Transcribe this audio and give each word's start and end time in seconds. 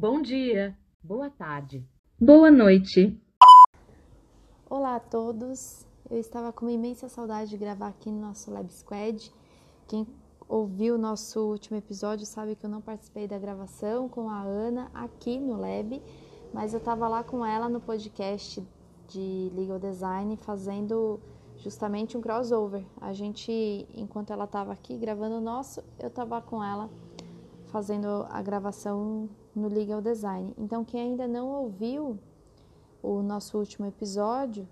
Bom 0.00 0.22
dia, 0.22 0.78
boa 1.02 1.28
tarde, 1.28 1.84
boa 2.20 2.52
noite. 2.52 3.20
Olá 4.70 4.94
a 4.94 5.00
todos. 5.00 5.88
Eu 6.08 6.20
estava 6.20 6.52
com 6.52 6.66
uma 6.66 6.70
imensa 6.70 7.08
saudade 7.08 7.50
de 7.50 7.56
gravar 7.56 7.88
aqui 7.88 8.08
no 8.08 8.20
nosso 8.20 8.48
Lab 8.48 8.72
Squad. 8.72 9.34
Quem 9.88 10.06
ouviu 10.48 10.94
o 10.94 10.98
nosso 10.98 11.40
último 11.40 11.76
episódio 11.76 12.24
sabe 12.26 12.54
que 12.54 12.64
eu 12.64 12.70
não 12.70 12.80
participei 12.80 13.26
da 13.26 13.40
gravação 13.40 14.08
com 14.08 14.30
a 14.30 14.40
Ana 14.40 14.88
aqui 14.94 15.36
no 15.36 15.60
Lab, 15.60 16.00
mas 16.54 16.72
eu 16.72 16.78
estava 16.78 17.08
lá 17.08 17.24
com 17.24 17.44
ela 17.44 17.68
no 17.68 17.80
podcast 17.80 18.64
de 19.08 19.50
Legal 19.52 19.80
Design 19.80 20.36
fazendo 20.36 21.18
justamente 21.56 22.16
um 22.16 22.20
crossover. 22.20 22.84
A 23.00 23.12
gente, 23.12 23.84
enquanto 23.96 24.32
ela 24.32 24.44
estava 24.44 24.72
aqui 24.72 24.96
gravando 24.96 25.38
o 25.38 25.40
nosso, 25.40 25.82
eu 25.98 26.06
estava 26.06 26.40
com 26.40 26.62
ela 26.62 26.88
fazendo 27.66 28.26
a 28.30 28.40
gravação 28.40 29.28
no 29.58 29.68
Legal 29.68 30.00
Design. 30.00 30.54
Então, 30.56 30.84
quem 30.84 31.00
ainda 31.00 31.26
não 31.26 31.48
ouviu 31.48 32.18
o 33.02 33.22
nosso 33.22 33.58
último 33.58 33.86
episódio, 33.86 34.66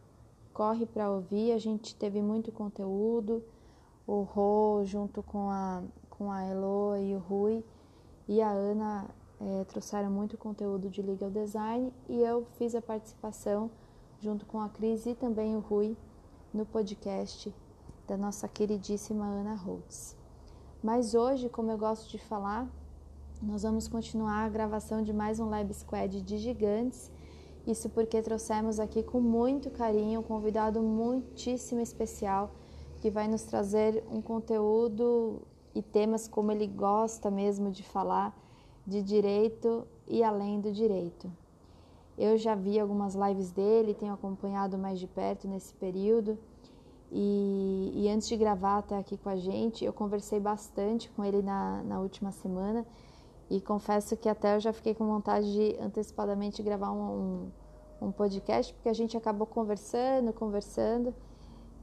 corre 0.53 0.87
para 0.87 1.11
ouvir. 1.11 1.53
A 1.53 1.59
gente 1.59 1.95
teve 1.95 2.23
muito 2.23 2.51
conteúdo. 2.53 3.43
O 4.07 4.23
Rô, 4.23 4.83
junto 4.85 5.23
com 5.23 5.51
a, 5.51 5.83
com 6.09 6.31
a 6.31 6.43
Elo 6.43 6.97
e 6.97 7.15
o 7.15 7.19
Rui 7.19 7.65
e 8.29 8.41
a 8.41 8.51
Ana, 8.51 9.07
é, 9.41 9.65
trouxeram 9.65 10.11
muito 10.11 10.39
conteúdo 10.39 10.89
de 10.89 11.03
Legal 11.03 11.31
Design 11.31 11.93
e 12.09 12.23
eu 12.23 12.47
fiz 12.57 12.75
a 12.75 12.81
participação 12.81 13.71
junto 14.21 14.47
com 14.47 14.61
a 14.61 14.69
Cris 14.69 15.05
e 15.07 15.15
também 15.15 15.57
o 15.57 15.61
Rui 15.61 15.97
no 16.55 16.65
podcast 16.65 17.53
da 18.07 18.17
nossa 18.17 18.49
queridíssima 18.49 19.27
Ana 19.27 19.55
Holtz. 19.55 20.17
Mas 20.83 21.15
hoje, 21.15 21.49
como 21.49 21.71
eu 21.71 21.77
gosto 21.77 22.09
de 22.09 22.19
falar, 22.19 22.69
nós 23.43 23.63
vamos 23.63 23.87
continuar 23.87 24.45
a 24.45 24.49
gravação 24.49 25.03
de 25.03 25.13
mais 25.13 25.39
um 25.39 25.49
Lab 25.49 25.73
Squad 25.73 26.23
de 26.23 26.39
gigantes. 26.39 27.11
Isso 27.67 27.89
porque 27.91 28.23
trouxemos 28.23 28.81
aqui 28.81 29.03
com 29.03 29.21
muito 29.21 29.71
carinho 29.71 30.21
um 30.21 30.23
convidado 30.23 30.81
muitíssimo 30.81 31.81
especial 31.81 32.51
que 33.01 33.11
vai 33.11 33.29
nos 33.29 33.43
trazer 33.43 34.03
um 34.11 34.23
conteúdo 34.23 35.43
e 35.75 35.83
temas 35.83 36.27
como 36.27 36.51
ele 36.51 36.67
gosta 36.67 37.31
mesmo 37.31 37.71
de 37.71 37.83
falar 37.83 38.35
de 38.87 39.03
direito 39.03 39.87
e 40.09 40.23
além 40.23 40.61
do 40.61 40.73
direito. 40.73 41.31
Eu 42.17 42.39
já 42.39 42.55
vi 42.55 42.81
algumas 42.81 43.15
lives 43.15 43.51
dele, 43.51 43.93
tenho 43.93 44.15
acompanhado 44.15 44.79
mais 44.79 44.99
de 44.99 45.07
perto 45.07 45.47
nesse 45.47 45.75
período. 45.75 46.39
E, 47.13 47.93
e, 47.95 48.09
antes 48.09 48.27
de 48.27 48.37
gravar 48.37 48.79
até 48.79 48.99
aqui 48.99 49.17
com 49.17 49.29
a 49.29 49.37
gente, 49.37 49.85
eu 49.85 49.93
conversei 49.93 50.41
bastante 50.41 51.09
com 51.11 51.25
ele 51.25 51.41
na, 51.41 51.83
na 51.85 52.01
última 52.01 52.33
semana 52.33 52.85
e 53.49 53.61
confesso 53.61 54.17
que 54.17 54.29
até 54.29 54.57
eu 54.57 54.61
já 54.61 54.73
fiquei 54.73 54.95
com 54.95 55.07
vontade 55.07 55.53
de 55.53 55.77
antecipadamente 55.81 56.63
gravar 56.63 56.91
um, 56.91 57.49
um, 58.01 58.11
podcast, 58.11 58.75
porque 58.75 58.89
a 58.89 58.93
gente 58.93 59.17
acabou 59.17 59.47
conversando, 59.47 60.33
conversando 60.33 61.15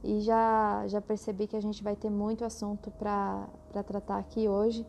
e 0.02 0.20
já, 0.20 0.86
já 0.86 1.00
percebi 1.00 1.46
que 1.46 1.56
a 1.56 1.62
gente 1.62 1.82
vai 1.82 1.96
ter 1.96 2.10
muito 2.10 2.44
assunto 2.44 2.90
para 2.90 3.48
tratar 3.86 4.18
aqui 4.18 4.46
hoje. 4.46 4.86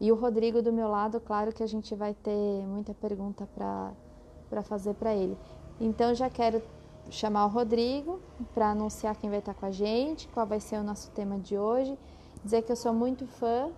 E 0.00 0.12
o 0.12 0.14
Rodrigo 0.14 0.62
do 0.62 0.72
meu 0.72 0.88
lado, 0.88 1.20
claro 1.20 1.52
que 1.52 1.62
a 1.62 1.66
gente 1.66 1.94
vai 1.94 2.14
ter 2.14 2.64
muita 2.66 2.94
pergunta 2.94 3.48
para 3.56 4.62
fazer 4.62 4.94
para 4.94 5.12
ele. 5.12 5.36
Então 5.80 6.14
já 6.14 6.30
quero 6.30 6.62
chamar 7.10 7.46
o 7.46 7.48
Rodrigo 7.48 8.20
para 8.54 8.70
anunciar 8.70 9.16
quem 9.16 9.28
vai 9.28 9.40
estar 9.40 9.54
com 9.54 9.66
a 9.66 9.70
gente, 9.70 10.28
qual 10.28 10.46
vai 10.46 10.60
ser 10.60 10.78
o 10.78 10.84
nosso 10.84 11.10
tema 11.10 11.38
de 11.38 11.58
hoje, 11.58 11.98
dizer 12.44 12.62
que 12.62 12.70
eu 12.70 12.76
sou 12.76 12.92
muito 12.92 13.26
fã 13.26 13.70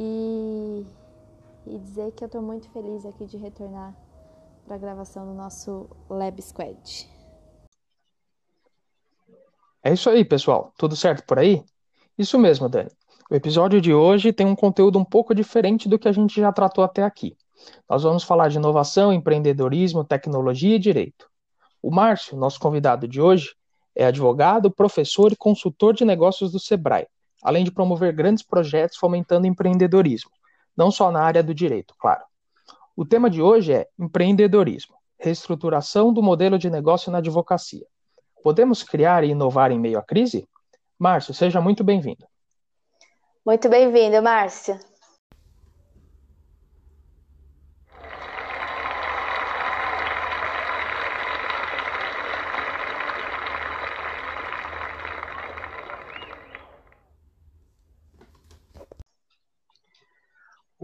e, 0.00 0.86
e 1.66 1.78
dizer 1.78 2.12
que 2.12 2.22
eu 2.22 2.26
estou 2.26 2.40
muito 2.40 2.70
feliz 2.70 3.04
aqui 3.04 3.26
de 3.26 3.36
retornar 3.36 3.92
para 4.64 4.76
a 4.76 4.78
gravação 4.78 5.26
do 5.26 5.34
nosso 5.34 5.90
Lab 6.08 6.40
Squad. 6.40 7.10
É 9.82 9.92
isso 9.92 10.08
aí, 10.08 10.24
pessoal. 10.24 10.72
Tudo 10.78 10.94
certo 10.94 11.26
por 11.26 11.38
aí? 11.38 11.64
Isso 12.16 12.38
mesmo, 12.38 12.68
Dani. 12.68 12.90
O 13.28 13.34
episódio 13.34 13.80
de 13.80 13.92
hoje 13.92 14.32
tem 14.32 14.46
um 14.46 14.54
conteúdo 14.54 14.98
um 14.98 15.04
pouco 15.04 15.34
diferente 15.34 15.88
do 15.88 15.98
que 15.98 16.08
a 16.08 16.12
gente 16.12 16.40
já 16.40 16.52
tratou 16.52 16.84
até 16.84 17.02
aqui. 17.02 17.36
Nós 17.88 18.04
vamos 18.04 18.22
falar 18.22 18.48
de 18.48 18.56
inovação, 18.56 19.12
empreendedorismo, 19.12 20.04
tecnologia 20.04 20.76
e 20.76 20.78
direito. 20.78 21.28
O 21.82 21.90
Márcio, 21.90 22.36
nosso 22.36 22.60
convidado 22.60 23.08
de 23.08 23.20
hoje, 23.20 23.54
é 23.96 24.06
advogado, 24.06 24.70
professor 24.70 25.32
e 25.32 25.36
consultor 25.36 25.92
de 25.92 26.04
negócios 26.04 26.52
do 26.52 26.60
Sebrae, 26.60 27.08
além 27.42 27.64
de 27.64 27.70
promover 27.70 28.12
grandes 28.12 28.44
projetos 28.44 28.96
fomentando 28.96 29.46
empreendedorismo, 29.46 30.30
não 30.76 30.90
só 30.90 31.10
na 31.10 31.22
área 31.22 31.42
do 31.42 31.54
direito, 31.54 31.94
claro. 31.98 32.22
O 32.96 33.04
tema 33.04 33.30
de 33.30 33.40
hoje 33.40 33.72
é 33.72 33.88
empreendedorismo, 33.98 34.96
reestruturação 35.18 36.12
do 36.12 36.22
modelo 36.22 36.58
de 36.58 36.70
negócio 36.70 37.12
na 37.12 37.18
advocacia. 37.18 37.86
Podemos 38.42 38.82
criar 38.82 39.24
e 39.24 39.30
inovar 39.30 39.70
em 39.70 39.78
meio 39.78 39.98
à 39.98 40.02
crise? 40.02 40.48
Márcio, 40.98 41.32
seja 41.32 41.60
muito 41.60 41.84
bem-vindo. 41.84 42.26
Muito 43.44 43.68
bem-vindo, 43.68 44.22
Márcio. 44.22 44.78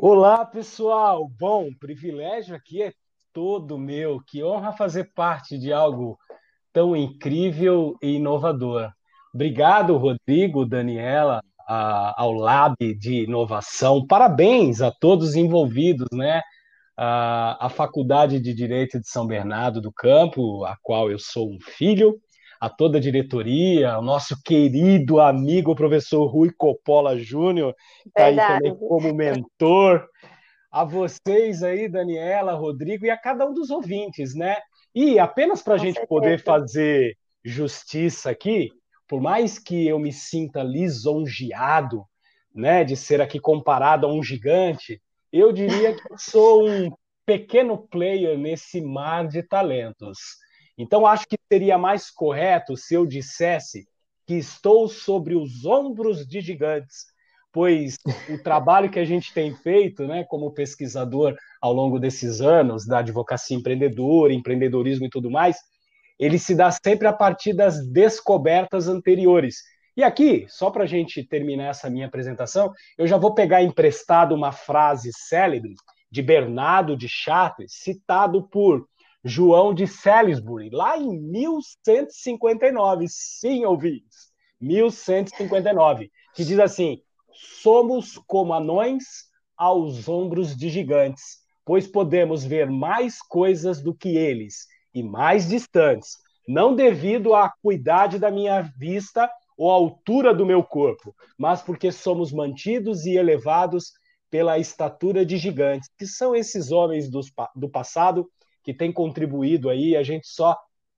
Olá, 0.07 0.45
pessoal! 0.45 1.27
Bom, 1.41 1.73
privilégio 1.81 2.55
aqui 2.55 2.83
é 2.83 2.93
todo 3.33 3.79
meu. 3.79 4.21
Que 4.21 4.45
honra 4.45 4.71
fazer 4.71 5.11
parte 5.15 5.57
de 5.57 5.73
algo 5.73 6.19
tão 6.75 6.95
incrível 6.95 7.97
e 8.03 8.17
inovador. 8.17 8.93
Obrigado, 9.33 9.97
Rodrigo, 9.97 10.67
Daniela, 10.67 11.43
a, 11.67 12.23
ao 12.23 12.33
Lab 12.33 12.77
de 12.99 13.23
Inovação. 13.23 14.07
Parabéns 14.07 14.83
a 14.83 14.93
todos 14.93 15.31
os 15.31 15.37
envolvidos, 15.37 16.09
né? 16.13 16.43
A, 16.95 17.65
a 17.65 17.71
Faculdade 17.71 18.39
de 18.41 18.53
Direito 18.53 19.01
de 19.01 19.09
São 19.09 19.27
Bernardo 19.27 19.81
do 19.81 19.91
Campo, 19.91 20.67
a 20.67 20.77
qual 20.83 21.11
eu 21.11 21.19
sou 21.19 21.51
um 21.51 21.59
filho, 21.59 22.21
a 22.65 22.71
toda 22.71 22.97
a 22.97 23.01
diretoria, 23.01 23.93
ao 23.93 24.03
nosso 24.03 24.41
querido 24.43 25.21
amigo 25.21 25.75
professor 25.75 26.25
Rui 26.25 26.51
Coppola 26.51 27.19
Júnior, 27.19 27.75
que 28.03 28.09
está 28.09 28.25
aí 28.25 28.37
também 28.37 28.75
como 28.75 29.15
mentor, 29.15 30.09
a 30.73 30.83
vocês 30.83 31.63
aí, 31.63 31.91
Daniela, 31.91 32.55
Rodrigo, 32.55 33.05
e 33.05 33.11
a 33.11 33.19
cada 33.19 33.47
um 33.47 33.53
dos 33.53 33.69
ouvintes, 33.69 34.35
né? 34.35 34.57
E 34.95 35.19
apenas 35.19 35.61
para 35.61 35.75
a 35.75 35.77
gente 35.77 35.97
certeza. 35.97 36.09
poder 36.09 36.43
fazer 36.43 37.15
justiça 37.45 38.31
aqui, 38.31 38.71
por 39.07 39.21
mais 39.21 39.59
que 39.59 39.87
eu 39.87 39.99
me 39.99 40.11
sinta 40.11 40.63
lisonjeado, 40.63 42.03
né, 42.55 42.83
de 42.83 42.97
ser 42.97 43.21
aqui 43.21 43.39
comparado 43.39 44.07
a 44.07 44.13
um 44.13 44.23
gigante, 44.23 45.03
eu 45.31 45.53
diria 45.53 45.95
que 45.95 46.03
sou 46.17 46.67
um 46.67 46.91
pequeno 47.27 47.77
player 47.89 48.39
nesse 48.39 48.81
mar 48.81 49.29
de 49.29 49.43
talentos. 49.43 50.19
Então, 50.77 51.07
acho 51.07 51.27
que 51.27 51.39
seria 51.53 51.79
mais 51.79 52.11
correto 52.11 52.77
se 52.77 52.95
eu 52.95 53.07
dissesse 53.07 53.87
que 54.27 54.35
estou 54.35 54.89
sobre 54.89 55.35
os 55.35 55.65
ombros 55.65 56.27
de 56.27 56.41
gigantes, 56.41 57.07
pois 57.53 57.97
o 58.29 58.43
trabalho 58.43 58.91
que 58.91 58.99
a 58.99 59.05
gente 59.05 59.33
tem 59.33 59.55
feito, 59.55 60.07
né, 60.07 60.25
como 60.25 60.53
pesquisador 60.53 61.37
ao 61.61 61.73
longo 61.73 61.99
desses 61.99 62.41
anos 62.41 62.87
da 62.87 62.99
advocacia 62.99 63.57
empreendedora, 63.57 64.33
empreendedorismo 64.33 65.07
e 65.07 65.11
tudo 65.11 65.31
mais, 65.31 65.57
ele 66.19 66.39
se 66.39 66.55
dá 66.55 66.71
sempre 66.71 67.07
a 67.07 67.13
partir 67.13 67.55
das 67.55 67.87
descobertas 67.87 68.89
anteriores. 68.89 69.57
E 69.97 70.03
aqui, 70.03 70.45
só 70.49 70.71
para 70.71 70.85
a 70.85 70.87
gente 70.87 71.23
terminar 71.23 71.69
essa 71.69 71.89
minha 71.89 72.07
apresentação, 72.07 72.73
eu 72.99 73.07
já 73.07 73.17
vou 73.17 73.35
pegar 73.35 73.63
emprestado 73.63 74.35
uma 74.35 74.51
frase 74.51 75.11
célebre 75.13 75.75
de 76.11 76.23
Bernardo 76.23 76.97
de 76.97 77.09
Chartres, 77.09 77.73
citado 77.75 78.49
por 78.49 78.87
João 79.25 79.73
de 79.73 79.87
Salisbury, 79.87 80.69
lá 80.71 80.99
em 80.99 81.19
1159. 81.19 83.07
Sim, 83.09 83.65
ouvintes, 83.65 84.31
1159, 84.61 86.11
que 86.35 86.45
diz 86.45 86.59
assim: 86.59 87.01
somos 87.33 88.19
como 88.27 88.53
anões 88.53 89.33
aos 89.57 90.09
ombros 90.09 90.55
de 90.55 90.69
gigantes, 90.69 91.39
pois 91.65 91.87
podemos 91.87 92.45
ver 92.45 92.71
mais 92.71 93.23
coisas 93.23 93.81
do 93.81 93.95
que 93.95 94.17
eles 94.17 94.67
e 94.95 95.03
mais 95.03 95.49
distantes, 95.49 96.19
não 96.47 96.75
devido 96.75 97.35
à 97.35 97.47
acuidade 97.47 98.19
da 98.19 98.31
minha 98.31 98.61
vista 98.79 99.31
ou 99.57 99.71
à 99.71 99.75
altura 99.75 100.35
do 100.35 100.45
meu 100.45 100.63
corpo, 100.63 101.15
mas 101.39 101.63
porque 101.63 101.91
somos 101.91 102.31
mantidos 102.31 103.07
e 103.07 103.17
elevados 103.17 103.93
pela 104.31 104.59
estatura 104.59 105.25
de 105.25 105.39
gigantes, 105.39 105.89
que 105.97 106.07
são 106.07 106.35
esses 106.35 106.71
homens 106.73 107.09
do, 107.09 107.21
do 107.55 107.69
passado 107.69 108.29
que 108.65 108.73
tem 108.73 108.91
contribuído 108.91 109.69
aí, 109.69 109.95
a 109.95 110.03
gente 110.03 110.27
só 110.27 110.57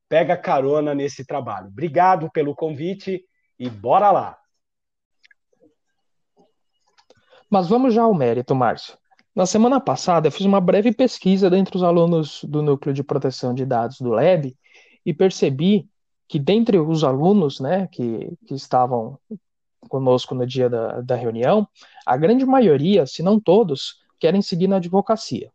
pega 0.08 0.36
carona 0.36 0.94
nesse 0.94 1.26
trabalho. 1.26 1.66
Obrigado 1.66 2.30
pelo 2.30 2.54
convite 2.54 3.24
e 3.58 3.68
bora 3.68 4.10
lá! 4.10 4.38
Mas 7.50 7.68
vamos 7.68 7.92
já 7.92 8.02
ao 8.02 8.14
mérito, 8.14 8.54
Márcio. 8.54 8.96
Na 9.34 9.46
semana 9.46 9.80
passada, 9.80 10.28
eu 10.28 10.32
fiz 10.32 10.46
uma 10.46 10.60
breve 10.60 10.92
pesquisa 10.92 11.50
dentre 11.50 11.76
os 11.76 11.82
alunos 11.82 12.42
do 12.44 12.62
Núcleo 12.62 12.94
de 12.94 13.04
Proteção 13.04 13.52
de 13.52 13.66
Dados 13.66 14.00
do 14.00 14.10
LEB 14.10 14.56
e 15.04 15.12
percebi 15.12 15.88
que, 16.26 16.38
dentre 16.38 16.78
os 16.78 17.04
alunos 17.04 17.60
né, 17.60 17.86
que, 17.88 18.32
que 18.46 18.54
estavam 18.54 19.18
conosco 19.88 20.34
no 20.34 20.46
dia 20.46 20.68
da, 20.68 21.00
da 21.00 21.14
reunião, 21.14 21.68
a 22.04 22.16
grande 22.16 22.44
maioria, 22.44 23.06
se 23.06 23.22
não 23.22 23.38
todos, 23.38 23.96
querem 24.18 24.42
seguir 24.42 24.66
na 24.68 24.76
advocacia. 24.76 25.52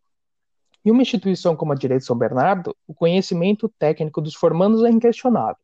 Em 0.84 0.90
uma 0.90 1.02
instituição 1.02 1.54
como 1.54 1.72
a 1.72 1.76
Direito 1.76 2.04
São 2.04 2.16
Bernardo, 2.16 2.76
o 2.86 2.94
conhecimento 2.94 3.68
técnico 3.78 4.20
dos 4.20 4.34
formandos 4.34 4.82
é 4.82 4.90
inquestionável. 4.90 5.56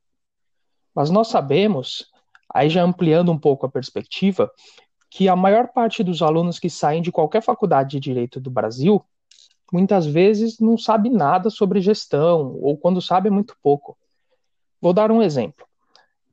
Mas 0.95 1.11
nós 1.11 1.29
sabemos, 1.29 2.07
aí 2.53 2.69
já 2.69 2.83
ampliando 2.83 3.33
um 3.33 3.39
pouco 3.39 3.67
a 3.67 3.69
perspectiva, 3.69 4.51
que 5.11 5.29
a 5.29 5.37
maior 5.37 5.69
parte 5.69 6.03
dos 6.05 6.23
alunos 6.23 6.59
que 6.59 6.71
saem 6.71 7.03
de 7.03 7.11
qualquer 7.11 7.43
faculdade 7.43 7.91
de 7.91 8.01
direito 8.01 8.41
do 8.41 8.51
Brasil 8.51 9.05
muitas 9.73 10.07
vezes 10.07 10.59
não 10.59 10.79
sabe 10.79 11.11
nada 11.11 11.51
sobre 11.51 11.81
gestão, 11.81 12.57
ou 12.61 12.77
quando 12.77 13.03
sabe, 13.03 13.29
é 13.29 13.31
muito 13.31 13.57
pouco. 13.63 13.99
Vou 14.81 14.93
dar 14.93 15.11
um 15.11 15.23
exemplo. 15.23 15.68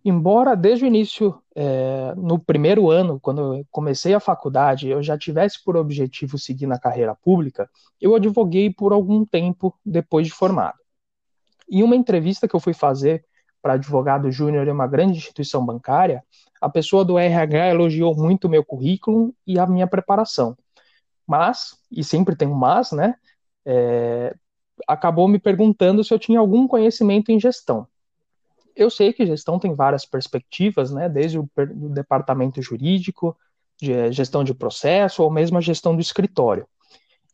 Embora 0.08 0.56
desde 0.56 0.86
o 0.86 0.88
início, 0.88 1.42
é, 1.56 2.14
no 2.16 2.38
primeiro 2.38 2.92
ano, 2.92 3.20
quando 3.20 3.56
eu 3.56 3.66
comecei 3.72 4.14
a 4.14 4.20
faculdade, 4.20 4.88
eu 4.88 5.02
já 5.02 5.18
tivesse 5.18 5.64
por 5.64 5.76
objetivo 5.76 6.38
seguir 6.38 6.68
na 6.68 6.78
carreira 6.78 7.16
pública, 7.16 7.68
eu 8.00 8.14
advoguei 8.14 8.72
por 8.72 8.94
algum 8.94 9.26
tempo 9.26 9.76
depois 9.84 10.28
de 10.28 10.34
formado. 10.34 10.78
Em 11.68 11.82
uma 11.82 11.96
entrevista 11.96 12.48
que 12.48 12.56
eu 12.56 12.60
fui 12.60 12.72
fazer 12.72 13.26
para 13.64 13.74
advogado 13.74 14.32
júnior 14.32 14.68
em 14.68 14.72
uma 14.72 14.86
grande 14.86 15.18
instituição 15.18 15.66
bancária, 15.66 16.24
a 16.62 16.70
pessoa 16.70 17.04
do 17.04 17.18
RH 17.18 17.70
elogiou 17.72 18.16
muito 18.16 18.46
o 18.46 18.50
meu 18.50 18.64
currículo 18.64 19.34
e 19.48 19.58
a 19.58 19.66
minha 19.66 19.88
preparação. 19.88 20.56
Mas, 21.26 21.80
e 21.92 22.04
sempre 22.04 22.36
tem 22.36 22.48
um 22.48 22.54
mas, 22.54 22.92
né? 22.92 23.16
É, 23.66 24.36
acabou 24.88 25.28
me 25.28 25.40
perguntando 25.40 26.04
se 26.04 26.14
eu 26.14 26.20
tinha 26.20 26.40
algum 26.40 26.68
conhecimento 26.68 27.32
em 27.32 27.40
gestão. 27.40 27.88
Eu 28.76 28.90
sei 28.90 29.14
que 29.14 29.26
gestão 29.26 29.58
tem 29.58 29.74
várias 29.74 30.06
perspectivas, 30.06 30.92
né? 30.92 31.08
Desde 31.08 31.40
o, 31.40 31.50
o 31.58 31.90
departamento 31.90 32.62
jurídico, 32.62 33.36
de 33.80 34.12
gestão 34.12 34.44
de 34.44 34.54
processo, 34.54 35.24
ou 35.24 35.32
mesmo 35.32 35.58
a 35.58 35.62
gestão 35.62 35.96
do 35.96 36.02
escritório. 36.02 36.68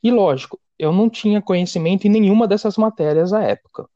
E 0.03 0.11
lógico, 0.11 0.59
eu 0.77 0.91
não 0.91 1.09
tinha 1.09 1.41
conhecimento 1.41 2.05
em 2.07 2.09
nenhuma 2.09 2.47
dessas 2.47 2.77
matérias 2.77 3.33
à 3.33 3.43
época. 3.43 3.87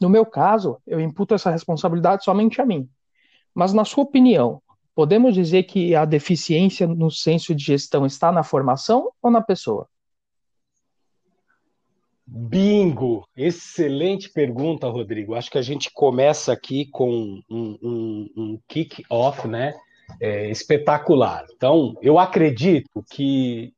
No 0.00 0.08
meu 0.08 0.24
caso, 0.24 0.78
eu 0.86 1.00
imputo 1.00 1.34
essa 1.34 1.50
responsabilidade 1.50 2.24
somente 2.24 2.60
a 2.60 2.66
mim. 2.66 2.88
Mas, 3.54 3.72
na 3.72 3.84
sua 3.84 4.04
opinião, 4.04 4.60
podemos 4.94 5.34
dizer 5.34 5.64
que 5.64 5.94
a 5.94 6.04
deficiência 6.04 6.86
no 6.86 7.10
senso 7.10 7.54
de 7.54 7.64
gestão 7.64 8.06
está 8.06 8.30
na 8.30 8.42
formação 8.42 9.10
ou 9.22 9.30
na 9.30 9.40
pessoa? 9.40 9.88
Bingo! 12.26 13.28
Excelente 13.36 14.30
pergunta, 14.30 14.88
Rodrigo. 14.88 15.34
Acho 15.34 15.50
que 15.50 15.58
a 15.58 15.62
gente 15.62 15.90
começa 15.92 16.52
aqui 16.52 16.86
com 16.86 17.40
um, 17.50 17.78
um, 17.82 18.30
um 18.36 18.60
kick-off 18.66 19.46
né? 19.46 19.74
É, 20.20 20.50
espetacular. 20.50 21.44
Então, 21.54 21.96
eu 22.00 22.18
acredito 22.18 23.04
que 23.10 23.74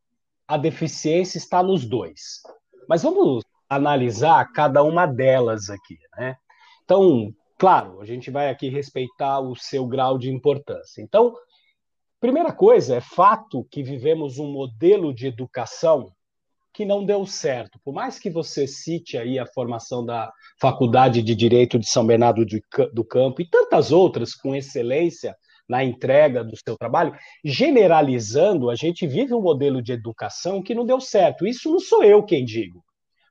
a 0.46 0.56
deficiência 0.56 1.38
está 1.38 1.62
nos 1.62 1.84
dois. 1.84 2.42
Mas 2.88 3.02
vamos 3.02 3.42
analisar 3.68 4.52
cada 4.52 4.82
uma 4.82 5.06
delas 5.06 5.68
aqui. 5.68 5.98
Né? 6.16 6.36
Então, 6.84 7.32
claro, 7.58 8.00
a 8.00 8.04
gente 8.04 8.30
vai 8.30 8.48
aqui 8.48 8.68
respeitar 8.68 9.40
o 9.40 9.56
seu 9.56 9.86
grau 9.86 10.18
de 10.18 10.30
importância. 10.30 11.02
Então, 11.02 11.34
primeira 12.20 12.52
coisa, 12.52 12.96
é 12.96 13.00
fato 13.00 13.66
que 13.70 13.82
vivemos 13.82 14.38
um 14.38 14.50
modelo 14.50 15.12
de 15.12 15.26
educação 15.26 16.12
que 16.76 16.84
não 16.84 17.02
deu 17.02 17.24
certo. 17.24 17.80
Por 17.82 17.94
mais 17.94 18.18
que 18.18 18.28
você 18.28 18.66
cite 18.66 19.16
aí 19.16 19.38
a 19.38 19.46
formação 19.46 20.04
da 20.04 20.30
Faculdade 20.60 21.22
de 21.22 21.34
Direito 21.34 21.78
de 21.78 21.88
São 21.88 22.06
Bernardo 22.06 22.44
do 22.92 23.02
Campo 23.02 23.40
e 23.40 23.48
tantas 23.48 23.90
outras 23.90 24.34
com 24.34 24.54
excelência 24.54 25.34
na 25.66 25.82
entrega 25.82 26.44
do 26.44 26.54
seu 26.54 26.76
trabalho, 26.76 27.14
generalizando, 27.42 28.68
a 28.68 28.74
gente 28.74 29.06
vive 29.06 29.32
um 29.32 29.40
modelo 29.40 29.80
de 29.80 29.92
educação 29.92 30.62
que 30.62 30.74
não 30.74 30.84
deu 30.84 31.00
certo. 31.00 31.46
Isso 31.46 31.70
não 31.70 31.80
sou 31.80 32.04
eu 32.04 32.22
quem 32.22 32.44
digo. 32.44 32.84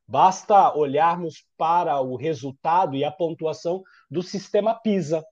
Basta 0.07 0.75
olharmos 0.75 1.45
para 1.55 2.01
o 2.01 2.15
resultado 2.15 2.95
e 2.95 3.03
a 3.03 3.11
pontuação 3.11 3.83
do 4.09 4.23
sistema 4.23 4.73
PISA. 4.73 5.23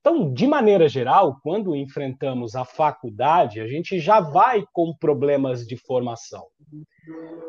Então, 0.00 0.32
de 0.32 0.46
maneira 0.46 0.88
geral, 0.88 1.38
quando 1.42 1.76
enfrentamos 1.76 2.56
a 2.56 2.64
faculdade, 2.64 3.60
a 3.60 3.66
gente 3.66 4.00
já 4.00 4.18
vai 4.18 4.64
com 4.72 4.94
problemas 4.94 5.66
de 5.66 5.76
formação. 5.76 6.46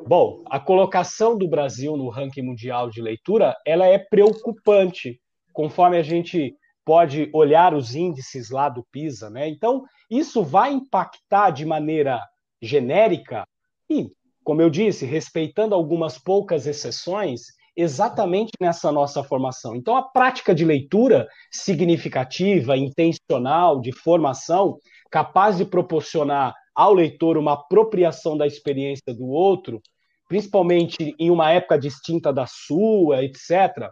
Bom, 0.05 0.43
a 0.49 0.59
colocação 0.59 1.37
do 1.37 1.47
Brasil 1.47 1.95
no 1.95 2.09
ranking 2.09 2.41
mundial 2.41 2.89
de 2.89 3.01
leitura, 3.01 3.55
ela 3.65 3.85
é 3.85 3.97
preocupante, 3.97 5.21
conforme 5.53 5.97
a 5.97 6.03
gente 6.03 6.55
pode 6.83 7.29
olhar 7.33 7.73
os 7.73 7.95
índices 7.95 8.49
lá 8.49 8.67
do 8.67 8.83
PISA, 8.91 9.29
né? 9.29 9.47
Então, 9.47 9.85
isso 10.09 10.43
vai 10.43 10.73
impactar 10.73 11.51
de 11.51 11.65
maneira 11.65 12.21
genérica 12.61 13.47
e 13.89 14.11
como 14.43 14.61
eu 14.61 14.69
disse, 14.69 15.05
respeitando 15.05 15.75
algumas 15.75 16.17
poucas 16.17 16.65
exceções, 16.65 17.41
exatamente 17.75 18.51
nessa 18.59 18.91
nossa 18.91 19.23
formação. 19.23 19.75
Então, 19.75 19.95
a 19.95 20.03
prática 20.03 20.53
de 20.53 20.65
leitura 20.65 21.27
significativa, 21.51 22.77
intencional, 22.77 23.79
de 23.79 23.91
formação, 23.91 24.77
capaz 25.09 25.57
de 25.57 25.65
proporcionar 25.65 26.53
ao 26.75 26.93
leitor 26.93 27.37
uma 27.37 27.53
apropriação 27.53 28.37
da 28.37 28.47
experiência 28.47 29.13
do 29.13 29.27
outro, 29.27 29.81
principalmente 30.27 31.15
em 31.19 31.29
uma 31.29 31.51
época 31.51 31.77
distinta 31.77 32.31
da 32.31 32.45
sua, 32.47 33.23
etc. 33.23 33.89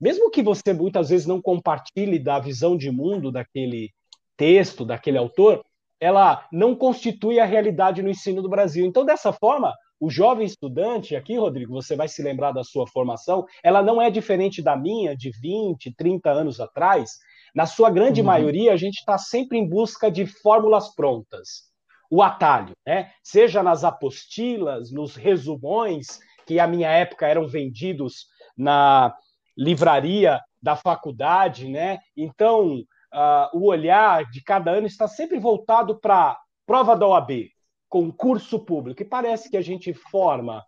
Mesmo 0.00 0.30
que 0.30 0.42
você 0.42 0.72
muitas 0.72 1.08
vezes 1.08 1.26
não 1.26 1.40
compartilhe 1.40 2.18
da 2.18 2.38
visão 2.38 2.76
de 2.76 2.90
mundo 2.90 3.30
daquele 3.30 3.90
texto, 4.36 4.84
daquele 4.84 5.16
autor, 5.16 5.64
ela 5.98 6.46
não 6.52 6.74
constitui 6.74 7.40
a 7.40 7.46
realidade 7.46 8.02
no 8.02 8.10
ensino 8.10 8.42
do 8.42 8.48
Brasil. 8.48 8.84
Então, 8.84 9.04
dessa 9.04 9.32
forma, 9.32 9.72
o 9.98 10.10
jovem 10.10 10.46
estudante, 10.46 11.16
aqui, 11.16 11.36
Rodrigo, 11.36 11.72
você 11.72 11.96
vai 11.96 12.08
se 12.08 12.22
lembrar 12.22 12.52
da 12.52 12.62
sua 12.62 12.86
formação, 12.86 13.46
ela 13.62 13.82
não 13.82 14.00
é 14.00 14.10
diferente 14.10 14.62
da 14.62 14.76
minha 14.76 15.16
de 15.16 15.30
20, 15.30 15.94
30 15.94 16.30
anos 16.30 16.60
atrás. 16.60 17.12
Na 17.54 17.64
sua 17.64 17.90
grande 17.90 18.20
uhum. 18.20 18.26
maioria, 18.26 18.72
a 18.72 18.76
gente 18.76 18.98
está 18.98 19.16
sempre 19.16 19.58
em 19.58 19.68
busca 19.68 20.10
de 20.10 20.26
fórmulas 20.26 20.94
prontas. 20.94 21.66
O 22.10 22.22
atalho, 22.22 22.72
né? 22.86 23.10
Seja 23.22 23.62
nas 23.62 23.82
apostilas, 23.82 24.92
nos 24.92 25.16
resumões, 25.16 26.20
que 26.46 26.60
a 26.60 26.66
minha 26.66 26.90
época 26.90 27.26
eram 27.26 27.48
vendidos 27.48 28.26
na 28.56 29.14
livraria 29.56 30.40
da 30.62 30.76
faculdade, 30.76 31.68
né? 31.68 31.98
Então, 32.16 32.76
uh, 32.76 33.48
o 33.58 33.66
olhar 33.66 34.24
de 34.30 34.42
cada 34.42 34.70
ano 34.70 34.86
está 34.86 35.08
sempre 35.08 35.38
voltado 35.38 35.98
para 35.98 36.38
prova 36.66 36.94
da 36.96 37.06
OAB, 37.06 37.48
concurso 37.88 38.58
público. 38.58 39.02
E 39.02 39.06
parece 39.06 39.50
que 39.50 39.56
a 39.56 39.62
gente 39.62 39.92
forma 39.92 40.64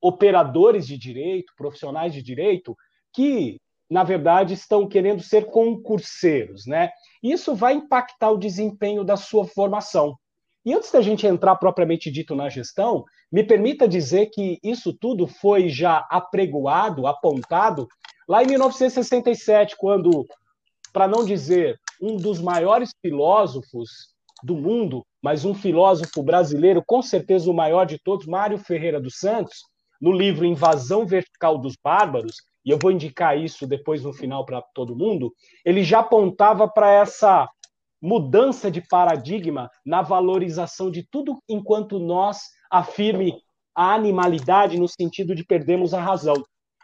operadores 0.00 0.86
de 0.86 0.96
direito, 0.96 1.52
profissionais 1.56 2.12
de 2.12 2.22
direito, 2.22 2.76
que, 3.12 3.60
na 3.90 4.04
verdade, 4.04 4.54
estão 4.54 4.86
querendo 4.86 5.22
ser 5.22 5.46
concurseiros, 5.46 6.66
né? 6.66 6.90
Isso 7.22 7.54
vai 7.54 7.74
impactar 7.74 8.30
o 8.30 8.38
desempenho 8.38 9.02
da 9.02 9.16
sua 9.16 9.44
formação. 9.44 10.16
E 10.64 10.74
antes 10.74 10.90
da 10.90 11.00
gente 11.00 11.26
entrar 11.26 11.56
propriamente 11.56 12.10
dito 12.10 12.34
na 12.34 12.48
gestão, 12.48 13.04
me 13.32 13.42
permita 13.42 13.88
dizer 13.88 14.26
que 14.26 14.58
isso 14.62 14.92
tudo 14.92 15.26
foi 15.26 15.68
já 15.68 16.06
apregoado, 16.10 17.06
apontado, 17.06 17.88
lá 18.28 18.42
em 18.42 18.46
1967, 18.46 19.76
quando, 19.78 20.26
para 20.92 21.08
não 21.08 21.24
dizer 21.24 21.80
um 22.00 22.16
dos 22.16 22.40
maiores 22.40 22.90
filósofos 23.00 24.14
do 24.42 24.56
mundo, 24.56 25.04
mas 25.22 25.44
um 25.44 25.54
filósofo 25.54 26.22
brasileiro, 26.22 26.82
com 26.86 27.02
certeza 27.02 27.50
o 27.50 27.54
maior 27.54 27.84
de 27.84 27.98
todos, 27.98 28.26
Mário 28.26 28.58
Ferreira 28.58 29.00
dos 29.00 29.18
Santos, 29.18 29.58
no 30.00 30.12
livro 30.12 30.44
Invasão 30.44 31.06
Vertical 31.06 31.58
dos 31.58 31.74
Bárbaros, 31.82 32.36
e 32.64 32.70
eu 32.70 32.78
vou 32.78 32.90
indicar 32.90 33.38
isso 33.38 33.66
depois 33.66 34.02
no 34.02 34.12
final 34.12 34.44
para 34.44 34.62
todo 34.74 34.96
mundo, 34.96 35.32
ele 35.64 35.82
já 35.82 36.00
apontava 36.00 36.68
para 36.68 36.90
essa 36.90 37.48
mudança 38.00 38.70
de 38.70 38.80
paradigma 38.80 39.70
na 39.84 40.02
valorização 40.02 40.90
de 40.90 41.06
tudo 41.10 41.36
enquanto 41.48 41.98
nós 41.98 42.42
afirme 42.70 43.40
a 43.74 43.94
animalidade 43.94 44.78
no 44.78 44.88
sentido 44.88 45.34
de 45.34 45.44
perdemos 45.44 45.94
a 45.94 46.00
razão. 46.00 46.34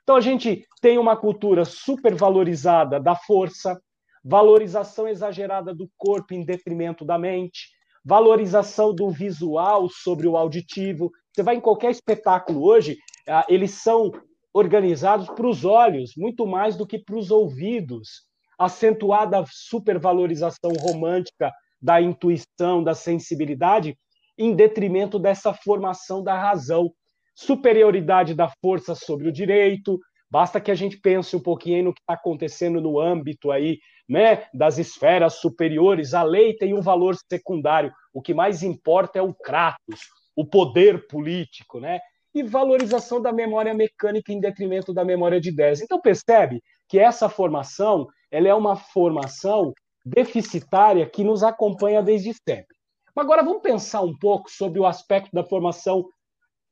Então 0.03 0.17
a 0.17 0.21
gente 0.21 0.67
tem 0.81 0.99
uma 0.99 1.17
cultura 1.17 1.65
supervalorizada 1.65 3.01
da 3.01 3.15
força, 3.15 3.81
valorização 4.25 5.07
exagerada 5.07 5.75
do 5.75 5.89
corpo 5.97 6.35
em 6.35 6.45
detrimento 6.45 7.05
da 7.05 7.19
mente, 7.19 7.69
valorização 8.05 8.95
do 8.95 9.11
visual 9.11 9.89
sobre 9.89 10.29
o 10.29 10.37
auditivo. 10.37 11.11
Você 11.33 11.43
vai 11.43 11.57
em 11.57 11.61
qualquer 11.61 11.91
espetáculo 11.91 12.63
hoje, 12.63 12.99
ah, 13.29 13.47
eles 13.49 13.71
são 13.73 14.13
organizados 14.53 15.27
para 15.29 15.47
os 15.49 15.65
olhos, 15.65 16.13
muito 16.17 16.47
mais 16.47 16.77
do 16.77 16.87
que 16.87 16.99
para 16.99 17.17
os 17.17 17.31
ouvidos. 17.31 18.23
Acentuada 18.59 19.45
supervalorização 19.49 20.71
romântica 20.79 21.51
da 21.83 22.01
intuição, 22.01 22.83
da 22.83 22.95
sensibilidade. 22.95 23.97
em 24.37 24.53
detrimento 24.55 25.17
dessa 25.17 25.55
formação 25.55 26.23
da 26.23 26.37
razão. 26.37 26.93
Superioridade 27.37 28.35
da 28.35 28.49
força 28.61 28.95
sobre 28.95 29.29
o 29.29 29.33
direito, 29.33 29.99
basta 30.31 30.61
que 30.61 30.71
a 30.71 30.75
gente 30.75 30.99
pense 30.99 31.37
um 31.37 31.41
pouquinho 31.41 31.85
no 31.85 31.95
que 31.95 32.01
está 32.01 32.15
acontecendo 32.15 32.81
no 32.81 32.99
âmbito 33.01 33.51
aí, 33.51 33.79
né, 34.09 34.47
das 34.53 34.79
esferas 34.79 35.35
superiores. 35.35 36.15
A 36.15 36.23
lei 36.23 36.57
tem 36.57 36.75
um 36.75 36.81
valor 36.81 37.17
secundário, 37.31 37.93
o 38.13 38.21
que 38.21 38.35
mais 38.35 38.63
importa 38.63 39.19
é 39.19 39.23
o 39.23 39.35
kratos, 39.35 40.01
o 40.37 40.45
poder 40.45 41.07
político, 41.07 41.81
né? 41.81 42.01
E 42.35 42.43
valorização 42.43 43.23
da 43.23 43.33
memória 43.33 43.73
mecânica 43.73 44.33
em 44.33 44.41
detrimento 44.41 44.93
da 44.93 45.05
memória 45.05 45.41
de 45.41 45.51
ideias. 45.51 45.81
Então 45.81 46.01
percebe 46.01 46.61
que 46.89 46.99
essa 46.99 47.29
formação, 47.29 48.09
ela 48.31 48.49
é 48.49 48.55
uma 48.55 48.77
formação 48.77 49.73
deficitária 50.05 51.09
que 51.09 51.23
nos 51.23 51.43
acompanha 51.43 52.03
desde 52.03 52.33
sempre. 52.35 52.75
Agora 53.17 53.45
vamos 53.45 53.63
pensar 53.63 54.01
um 54.01 54.17
pouco 54.19 54.51
sobre 54.51 54.81
o 54.81 54.87
aspecto 54.87 55.31
da 55.33 55.45
formação 55.45 56.05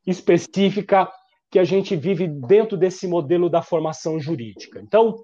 específica 0.04 1.08
que 1.52 1.58
a 1.58 1.64
gente 1.64 1.94
vive 1.94 2.26
dentro 2.26 2.78
desse 2.78 3.06
modelo 3.06 3.50
da 3.50 3.60
formação 3.60 4.18
jurídica. 4.18 4.80
Então, 4.80 5.22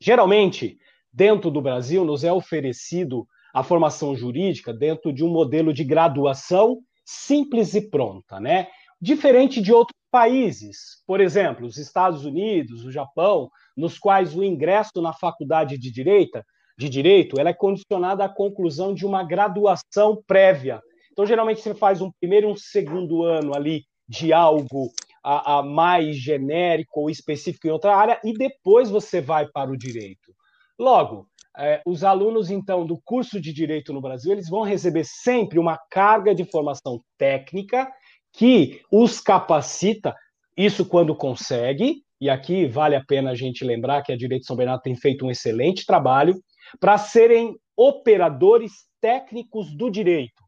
geralmente, 0.00 0.78
dentro 1.12 1.50
do 1.50 1.60
Brasil, 1.60 2.04
nos 2.04 2.22
é 2.22 2.32
oferecido 2.32 3.26
a 3.52 3.64
formação 3.64 4.14
jurídica 4.14 4.72
dentro 4.72 5.12
de 5.12 5.24
um 5.24 5.28
modelo 5.28 5.72
de 5.72 5.82
graduação 5.82 6.78
simples 7.04 7.74
e 7.74 7.90
pronta, 7.90 8.38
né? 8.38 8.68
Diferente 9.00 9.60
de 9.60 9.72
outros 9.72 9.98
países, 10.08 11.02
por 11.04 11.20
exemplo, 11.20 11.66
os 11.66 11.78
Estados 11.78 12.24
Unidos, 12.24 12.84
o 12.84 12.92
Japão, 12.92 13.50
nos 13.76 13.98
quais 13.98 14.36
o 14.36 14.44
ingresso 14.44 15.02
na 15.02 15.12
faculdade 15.12 15.76
de 15.76 15.90
direito 15.90 16.40
de 16.78 16.88
direito, 16.88 17.40
ela 17.40 17.50
é 17.50 17.54
condicionada 17.54 18.24
à 18.24 18.28
conclusão 18.28 18.92
de 18.92 19.06
uma 19.06 19.24
graduação 19.24 20.22
prévia. 20.26 20.80
Então, 21.10 21.24
geralmente, 21.24 21.62
você 21.62 21.74
faz 21.74 22.02
um 22.02 22.12
primeiro 22.20 22.48
e 22.48 22.52
um 22.52 22.56
segundo 22.56 23.22
ano 23.22 23.56
ali 23.56 23.84
de 24.06 24.32
algo 24.32 24.90
a, 25.26 25.58
a 25.58 25.62
mais 25.62 26.16
genérico 26.16 27.00
ou 27.00 27.10
específico 27.10 27.66
em 27.66 27.70
outra 27.70 27.96
área, 27.96 28.20
e 28.22 28.32
depois 28.32 28.88
você 28.88 29.20
vai 29.20 29.48
para 29.48 29.72
o 29.72 29.76
direito. 29.76 30.32
Logo, 30.78 31.26
é, 31.58 31.82
os 31.84 32.04
alunos, 32.04 32.48
então, 32.48 32.86
do 32.86 33.00
curso 33.04 33.40
de 33.40 33.52
Direito 33.52 33.92
no 33.92 34.00
Brasil, 34.00 34.30
eles 34.30 34.48
vão 34.48 34.62
receber 34.62 35.02
sempre 35.04 35.58
uma 35.58 35.76
carga 35.90 36.32
de 36.32 36.44
formação 36.44 37.00
técnica 37.18 37.90
que 38.32 38.80
os 38.92 39.20
capacita, 39.20 40.14
isso 40.56 40.86
quando 40.86 41.16
consegue, 41.16 42.04
e 42.20 42.30
aqui 42.30 42.66
vale 42.66 42.94
a 42.94 43.04
pena 43.04 43.30
a 43.30 43.34
gente 43.34 43.64
lembrar 43.64 44.02
que 44.02 44.12
a 44.12 44.16
Direito 44.16 44.46
São 44.46 44.54
Bernardo 44.54 44.82
tem 44.82 44.94
feito 44.94 45.26
um 45.26 45.30
excelente 45.30 45.84
trabalho, 45.84 46.40
para 46.78 46.98
serem 46.98 47.56
operadores 47.76 48.72
técnicos 49.00 49.74
do 49.74 49.90
direito. 49.90 50.44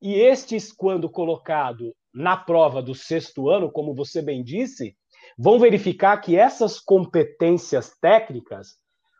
E 0.00 0.14
estes, 0.14 0.72
quando 0.72 1.10
colocado 1.10 1.92
na 2.12 2.36
prova 2.36 2.82
do 2.82 2.94
sexto 2.94 3.48
ano, 3.48 3.70
como 3.70 3.94
você 3.94 4.20
bem 4.20 4.42
disse, 4.42 4.96
vão 5.38 5.58
verificar 5.58 6.16
que 6.18 6.36
essas 6.36 6.78
competências 6.80 7.96
técnicas, 8.00 8.76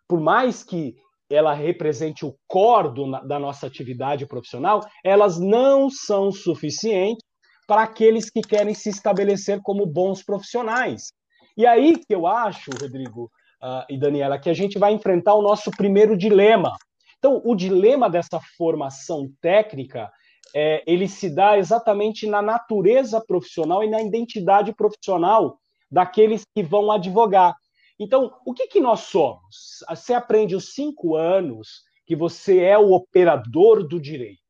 por 0.08 0.20
mais 0.20 0.62
que 0.64 0.96
ela 1.30 1.54
represente 1.54 2.26
o 2.26 2.34
core 2.48 2.92
da 3.26 3.38
nossa 3.38 3.66
atividade 3.66 4.26
profissional, 4.26 4.80
elas 5.04 5.38
não 5.38 5.88
são 5.88 6.32
suficientes 6.32 7.24
para 7.66 7.84
aqueles 7.84 8.28
que 8.28 8.40
querem 8.40 8.74
se 8.74 8.88
estabelecer 8.88 9.60
como 9.62 9.86
bons 9.86 10.24
profissionais. 10.24 11.12
E 11.56 11.64
aí 11.64 11.96
que 11.96 12.12
eu 12.12 12.26
acho, 12.26 12.70
Rodrigo, 12.80 13.30
uh, 13.62 13.84
e 13.88 13.96
Daniela, 13.96 14.40
que 14.40 14.50
a 14.50 14.54
gente 14.54 14.78
vai 14.78 14.92
enfrentar 14.92 15.34
o 15.34 15.42
nosso 15.42 15.70
primeiro 15.70 16.16
dilema. 16.16 16.72
Então, 17.18 17.40
o 17.44 17.54
dilema 17.54 18.10
dessa 18.10 18.40
formação 18.56 19.30
técnica, 19.40 20.10
é, 20.54 20.82
ele 20.86 21.08
se 21.08 21.28
dá 21.28 21.58
exatamente 21.58 22.26
na 22.26 22.42
natureza 22.42 23.22
profissional 23.26 23.84
e 23.84 23.90
na 23.90 24.02
identidade 24.02 24.74
profissional 24.74 25.58
daqueles 25.90 26.42
que 26.54 26.62
vão 26.62 26.90
advogar. 26.90 27.54
Então, 27.98 28.32
o 28.46 28.54
que, 28.54 28.66
que 28.66 28.80
nós 28.80 29.00
somos? 29.00 29.84
Você 29.88 30.14
aprende 30.14 30.56
os 30.56 30.72
cinco 30.72 31.16
anos 31.16 31.82
que 32.06 32.16
você 32.16 32.60
é 32.60 32.78
o 32.78 32.92
operador 32.92 33.86
do 33.86 34.00
direito. 34.00 34.40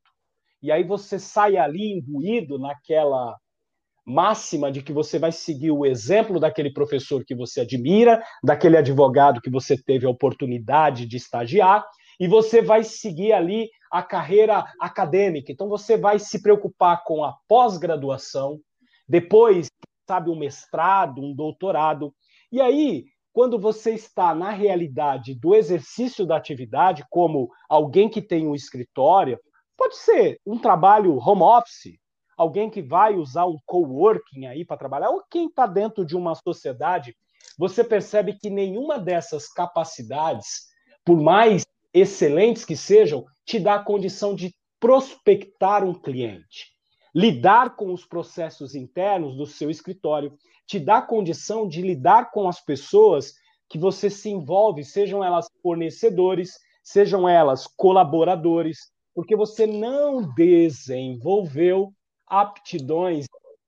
E 0.62 0.70
aí 0.70 0.84
você 0.84 1.18
sai 1.18 1.56
ali 1.56 1.92
imbuído 1.92 2.58
naquela 2.58 3.36
máxima 4.04 4.70
de 4.70 4.82
que 4.82 4.92
você 4.92 5.18
vai 5.18 5.32
seguir 5.32 5.70
o 5.70 5.86
exemplo 5.86 6.40
daquele 6.40 6.72
professor 6.72 7.24
que 7.24 7.34
você 7.34 7.60
admira, 7.60 8.22
daquele 8.42 8.76
advogado 8.76 9.40
que 9.40 9.50
você 9.50 9.76
teve 9.76 10.06
a 10.06 10.10
oportunidade 10.10 11.06
de 11.06 11.16
estagiar, 11.16 11.84
e 12.18 12.28
você 12.28 12.60
vai 12.60 12.84
seguir 12.84 13.32
ali 13.32 13.70
a 13.90 14.02
carreira 14.02 14.64
acadêmica. 14.78 15.50
Então 15.50 15.68
você 15.68 15.96
vai 15.96 16.18
se 16.18 16.40
preocupar 16.40 17.02
com 17.04 17.24
a 17.24 17.36
pós-graduação, 17.48 18.60
depois, 19.08 19.68
sabe, 20.06 20.30
um 20.30 20.38
mestrado, 20.38 21.20
um 21.20 21.34
doutorado. 21.34 22.14
E 22.52 22.60
aí, 22.60 23.06
quando 23.32 23.58
você 23.58 23.92
está 23.92 24.34
na 24.34 24.50
realidade 24.50 25.34
do 25.34 25.54
exercício 25.54 26.24
da 26.24 26.36
atividade, 26.36 27.04
como 27.10 27.50
alguém 27.68 28.08
que 28.08 28.22
tem 28.22 28.46
um 28.46 28.54
escritório, 28.54 29.38
pode 29.76 29.96
ser 29.96 30.40
um 30.46 30.58
trabalho 30.58 31.16
home 31.16 31.42
office, 31.42 31.98
alguém 32.36 32.70
que 32.70 32.82
vai 32.82 33.16
usar 33.16 33.46
um 33.46 33.58
coworking 33.66 34.46
aí 34.46 34.64
para 34.64 34.76
trabalhar, 34.76 35.10
ou 35.10 35.22
quem 35.30 35.46
está 35.46 35.66
dentro 35.66 36.04
de 36.04 36.16
uma 36.16 36.34
sociedade, 36.34 37.16
você 37.58 37.84
percebe 37.84 38.34
que 38.34 38.48
nenhuma 38.48 38.98
dessas 38.98 39.48
capacidades, 39.48 40.66
por 41.04 41.20
mais 41.20 41.64
excelentes 41.92 42.64
que 42.64 42.76
sejam, 42.76 43.24
te 43.44 43.58
dá 43.58 43.76
a 43.76 43.84
condição 43.84 44.34
de 44.34 44.54
prospectar 44.78 45.84
um 45.84 45.94
cliente. 45.94 46.68
Lidar 47.14 47.76
com 47.76 47.92
os 47.92 48.06
processos 48.06 48.74
internos 48.74 49.36
do 49.36 49.46
seu 49.46 49.70
escritório 49.70 50.32
te 50.66 50.78
dá 50.78 50.98
a 50.98 51.02
condição 51.02 51.66
de 51.66 51.82
lidar 51.82 52.30
com 52.30 52.48
as 52.48 52.60
pessoas 52.64 53.34
que 53.68 53.78
você 53.78 54.08
se 54.08 54.30
envolve, 54.30 54.84
sejam 54.84 55.22
elas 55.22 55.48
fornecedores, 55.62 56.52
sejam 56.82 57.28
elas 57.28 57.66
colaboradores, 57.66 58.90
porque 59.14 59.36
você 59.36 59.66
não 59.66 60.32
desenvolveu 60.34 61.92
aptidões 62.26 63.26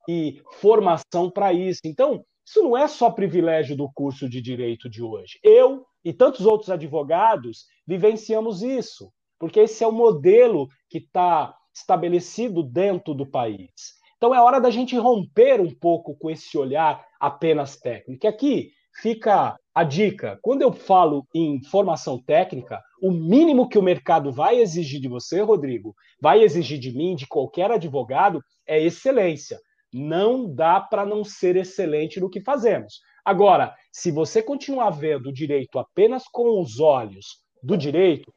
e 0.09 0.41
formação 0.61 1.31
para 1.31 1.53
isso. 1.53 1.81
Então, 1.85 2.25
isso 2.47 2.63
não 2.63 2.77
é 2.77 2.87
só 2.89 3.11
privilégio 3.11 3.77
do 3.77 3.91
curso 3.93 4.29
de 4.29 4.41
direito 4.41 4.89
de 4.89 5.03
hoje. 5.03 5.39
Eu 5.43 5.87
e 6.05 6.13
tantos 6.13 6.47
outros 6.47 6.71
advogados 6.71 7.67
vivenciamos 7.87 8.63
isso, 8.63 9.13
porque 9.39 9.61
esse 9.61 9.83
é 9.83 9.87
o 9.87 9.93
modelo 9.93 10.69
que 10.89 10.99
está 10.99 11.55
estabelecido 11.75 12.63
dentro 12.63 13.15
do 13.15 13.27
país. 13.27 13.71
Então 14.17 14.35
é 14.35 14.41
hora 14.41 14.61
da 14.61 14.71
gente 14.71 14.97
romper 14.97 15.61
um 15.61 15.75
pouco 15.75 16.17
com 16.17 16.31
esse 16.31 16.57
olhar 16.57 17.05
apenas 17.19 17.77
técnico. 17.77 18.25
E 18.25 18.29
aqui 18.29 18.71
fica 19.01 19.57
a 19.75 19.85
dica. 19.85 20.39
Quando 20.43 20.63
eu 20.63 20.73
falo 20.73 21.27
em 21.35 21.63
formação 21.65 22.23
técnica, 22.23 22.81
o 23.03 23.11
mínimo 23.11 23.69
que 23.69 23.79
o 23.79 23.83
mercado 23.83 24.31
vai 24.31 24.61
exigir 24.61 25.01
de 25.01 25.09
você, 25.09 25.41
Rodrigo, 25.41 25.95
vai 26.21 26.43
exigir 26.43 26.79
de 26.79 26.95
mim, 26.95 27.15
de 27.15 27.27
qualquer 27.27 27.71
advogado, 27.71 28.41
é 28.67 28.81
excelência. 28.81 29.59
Não 29.93 30.53
dá 30.53 30.81
para 30.81 31.05
não 31.05 31.25
ser 31.25 31.57
excelente 31.57 32.21
no 32.21 32.31
que 32.31 32.41
fazemos. 32.41 33.01
Agora, 33.25 33.75
se 33.93 34.11
você 34.11 34.43
continuar 34.43 34.91
vendo 34.91 35.29
o 35.29 35.33
direito 35.33 35.79
apenas 35.79 36.25
com 36.25 36.61
os 36.61 36.81
olhos 36.81 37.41
do 37.63 37.77
direito, 37.77 38.33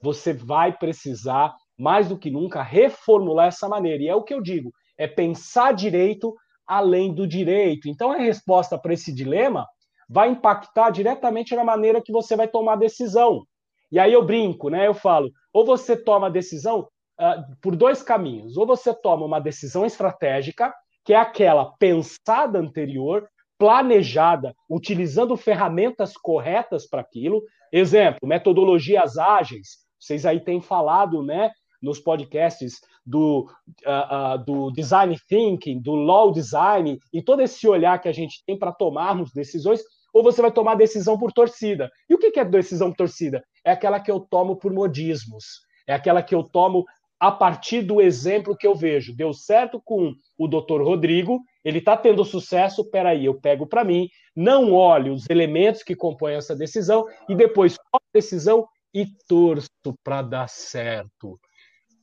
você 0.00 0.32
vai 0.32 0.76
precisar, 0.76 1.54
mais 1.78 2.08
do 2.08 2.18
que 2.18 2.30
nunca, 2.30 2.62
reformular 2.62 3.48
essa 3.48 3.68
maneira. 3.68 4.02
E 4.02 4.08
é 4.08 4.14
o 4.14 4.22
que 4.22 4.34
eu 4.34 4.42
digo: 4.42 4.72
é 4.98 5.06
pensar 5.06 5.72
direito 5.72 6.34
além 6.66 7.14
do 7.14 7.26
direito. 7.26 7.88
Então, 7.88 8.10
a 8.10 8.16
resposta 8.16 8.78
para 8.78 8.92
esse 8.92 9.12
dilema 9.12 9.66
vai 10.08 10.28
impactar 10.28 10.90
diretamente 10.90 11.54
na 11.54 11.64
maneira 11.64 12.02
que 12.02 12.12
você 12.12 12.36
vai 12.36 12.48
tomar 12.48 12.74
a 12.74 12.76
decisão. 12.76 13.44
E 13.90 13.98
aí 13.98 14.12
eu 14.12 14.24
brinco, 14.24 14.68
né? 14.68 14.86
Eu 14.86 14.94
falo, 14.94 15.30
ou 15.52 15.64
você 15.64 15.96
toma 15.96 16.26
a 16.26 16.30
decisão 16.30 16.88
uh, 17.20 17.56
por 17.60 17.76
dois 17.76 18.02
caminhos. 18.02 18.56
Ou 18.56 18.66
você 18.66 18.92
toma 18.94 19.24
uma 19.24 19.40
decisão 19.40 19.86
estratégica, 19.86 20.74
que 21.04 21.14
é 21.14 21.16
aquela 21.16 21.72
pensada 21.78 22.58
anterior, 22.58 23.28
planejada, 23.58 24.54
utilizando 24.68 25.36
ferramentas 25.36 26.14
corretas 26.16 26.86
para 26.86 27.00
aquilo. 27.00 27.42
Exemplo, 27.72 28.28
metodologias 28.28 29.18
ágeis. 29.18 29.78
Vocês 29.98 30.26
aí 30.26 30.40
têm 30.40 30.60
falado, 30.60 31.22
né? 31.22 31.50
Nos 31.82 31.98
podcasts 31.98 32.80
do, 33.04 33.48
uh, 33.86 34.34
uh, 34.34 34.44
do 34.44 34.70
design 34.72 35.16
thinking, 35.28 35.80
do 35.80 35.94
law 35.94 36.32
design, 36.32 36.98
e 37.12 37.22
todo 37.22 37.42
esse 37.42 37.68
olhar 37.68 38.00
que 38.00 38.08
a 38.08 38.12
gente 38.12 38.42
tem 38.46 38.58
para 38.58 38.72
tomarmos 38.72 39.32
decisões 39.32 39.80
ou 40.12 40.22
você 40.22 40.40
vai 40.40 40.50
tomar 40.50 40.76
decisão 40.76 41.18
por 41.18 41.30
torcida. 41.30 41.90
E 42.08 42.14
o 42.14 42.18
que 42.18 42.40
é 42.40 42.44
decisão 42.44 42.90
por 42.90 42.96
torcida? 42.96 43.44
É 43.62 43.70
aquela 43.70 44.00
que 44.00 44.10
eu 44.10 44.18
tomo 44.18 44.56
por 44.56 44.72
modismos. 44.72 45.44
É 45.86 45.92
aquela 45.92 46.22
que 46.22 46.34
eu 46.34 46.42
tomo 46.42 46.86
a 47.20 47.30
partir 47.30 47.82
do 47.82 48.00
exemplo 48.00 48.56
que 48.56 48.66
eu 48.66 48.74
vejo. 48.74 49.14
Deu 49.14 49.34
certo 49.34 49.80
com 49.84 50.14
o 50.38 50.48
doutor 50.48 50.82
Rodrigo, 50.82 51.40
ele 51.66 51.78
está 51.78 51.96
tendo 51.96 52.24
sucesso, 52.24 52.88
peraí, 52.88 53.24
eu 53.24 53.34
pego 53.34 53.66
para 53.66 53.82
mim, 53.82 54.08
não 54.36 54.72
olho 54.72 55.12
os 55.12 55.28
elementos 55.28 55.82
que 55.82 55.96
compõem 55.96 56.36
essa 56.36 56.54
decisão 56.54 57.04
e 57.28 57.34
depois 57.34 57.74
tomo 57.74 57.88
a 57.94 58.14
decisão 58.14 58.68
e 58.94 59.04
torço 59.26 59.68
para 60.04 60.22
dar 60.22 60.48
certo. 60.48 61.40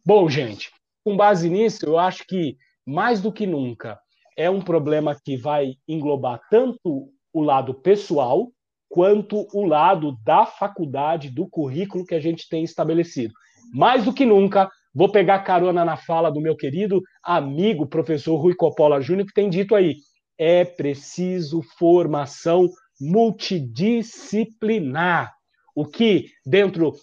Bom, 0.05 0.27
gente, 0.27 0.70
com 1.01 1.15
base 1.15 1.50
nisso, 1.50 1.86
eu 1.86 1.98
acho 1.98 2.25
que, 2.27 2.58
mais 2.86 3.22
do 3.22 3.32
que 3.32 3.48
nunca, 3.48 3.98
é 4.36 4.50
um 4.50 4.62
problema 4.62 5.17
que 5.24 5.38
vai 5.38 5.75
englobar 5.88 6.41
tanto 6.51 7.10
o 7.32 7.41
lado 7.41 7.74
pessoal, 7.74 8.51
quanto 8.89 9.48
o 9.53 9.65
lado 9.65 10.17
da 10.25 10.46
faculdade, 10.46 11.29
do 11.29 11.48
currículo 11.48 12.05
que 12.05 12.15
a 12.15 12.20
gente 12.20 12.50
tem 12.50 12.65
estabelecido. 12.65 13.34
Mais 13.74 14.03
do 14.03 14.13
que 14.13 14.25
nunca, 14.25 14.70
vou 14.93 15.12
pegar 15.12 15.39
carona 15.39 15.83
na 15.83 15.97
fala 15.97 16.29
do 16.29 16.39
meu 16.39 16.55
querido 16.55 17.01
amigo, 17.23 17.88
professor 17.88 18.38
Rui 18.38 18.53
Coppola 18.55 19.01
Júnior, 19.01 19.27
que 19.27 19.33
tem 19.33 19.50
dito 19.50 19.75
aí: 19.75 19.95
é 20.38 20.63
preciso 20.63 21.62
formação 21.77 22.69
multidisciplinar. 23.00 25.33
O 25.75 25.85
que, 25.85 26.27
dentro 26.45 26.93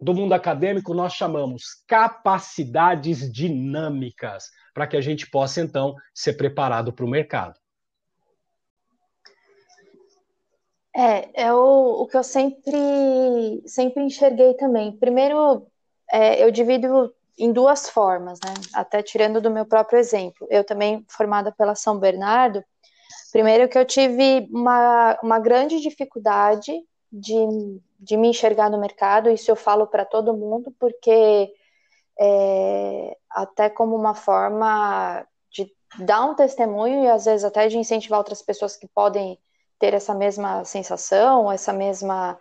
do 0.00 0.12
mundo 0.12 0.32
acadêmico, 0.32 0.92
nós 0.92 1.12
chamamos 1.12 1.62
capacidades 1.86 3.32
dinâmicas, 3.32 4.46
para 4.74 4.88
que 4.88 4.96
a 4.96 5.00
gente 5.00 5.30
possa, 5.30 5.60
então, 5.60 5.94
ser 6.12 6.32
preparado 6.32 6.92
para 6.92 7.04
o 7.04 7.08
mercado. 7.08 7.54
É, 10.94 11.44
é 11.44 11.54
o, 11.54 12.02
o 12.02 12.06
que 12.06 12.16
eu 12.16 12.24
sempre, 12.24 13.62
sempre 13.64 14.02
enxerguei 14.02 14.54
também. 14.54 14.96
Primeiro, 14.98 15.66
é, 16.12 16.44
eu 16.44 16.50
divido 16.50 17.12
em 17.38 17.50
duas 17.50 17.88
formas, 17.88 18.38
né? 18.44 18.52
Até 18.74 19.02
tirando 19.02 19.40
do 19.40 19.50
meu 19.50 19.64
próprio 19.64 19.98
exemplo. 19.98 20.46
Eu 20.50 20.62
também, 20.62 21.04
formada 21.08 21.50
pela 21.50 21.74
São 21.74 21.98
Bernardo, 21.98 22.62
primeiro 23.32 23.68
que 23.68 23.78
eu 23.78 23.86
tive 23.86 24.46
uma, 24.52 25.18
uma 25.22 25.38
grande 25.38 25.80
dificuldade 25.80 26.72
de, 27.10 27.34
de 27.98 28.16
me 28.18 28.28
enxergar 28.28 28.70
no 28.70 28.78
mercado, 28.78 29.30
isso 29.30 29.50
eu 29.50 29.56
falo 29.56 29.86
para 29.86 30.04
todo 30.04 30.36
mundo, 30.36 30.74
porque 30.78 31.50
é, 32.20 33.16
até 33.30 33.70
como 33.70 33.96
uma 33.96 34.14
forma 34.14 35.26
de 35.50 35.72
dar 35.98 36.24
um 36.26 36.34
testemunho 36.34 37.04
e 37.04 37.08
às 37.08 37.24
vezes 37.24 37.44
até 37.44 37.68
de 37.68 37.78
incentivar 37.78 38.18
outras 38.18 38.42
pessoas 38.42 38.76
que 38.76 38.86
podem 38.86 39.38
ter 39.78 39.94
essa 39.94 40.14
mesma 40.14 40.64
sensação, 40.64 41.50
essa 41.50 41.72
mesma 41.72 42.38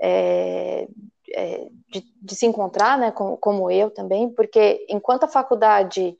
é, 0.00 0.86
é, 1.32 1.68
de, 1.88 2.04
de, 2.20 2.34
se 2.34 2.46
encontrar, 2.46 2.98
né, 2.98 3.10
como, 3.10 3.36
como, 3.36 3.70
eu 3.70 3.90
também, 3.90 4.28
porque 4.28 4.84
enquanto 4.88 5.24
a 5.24 5.28
faculdade 5.28 6.16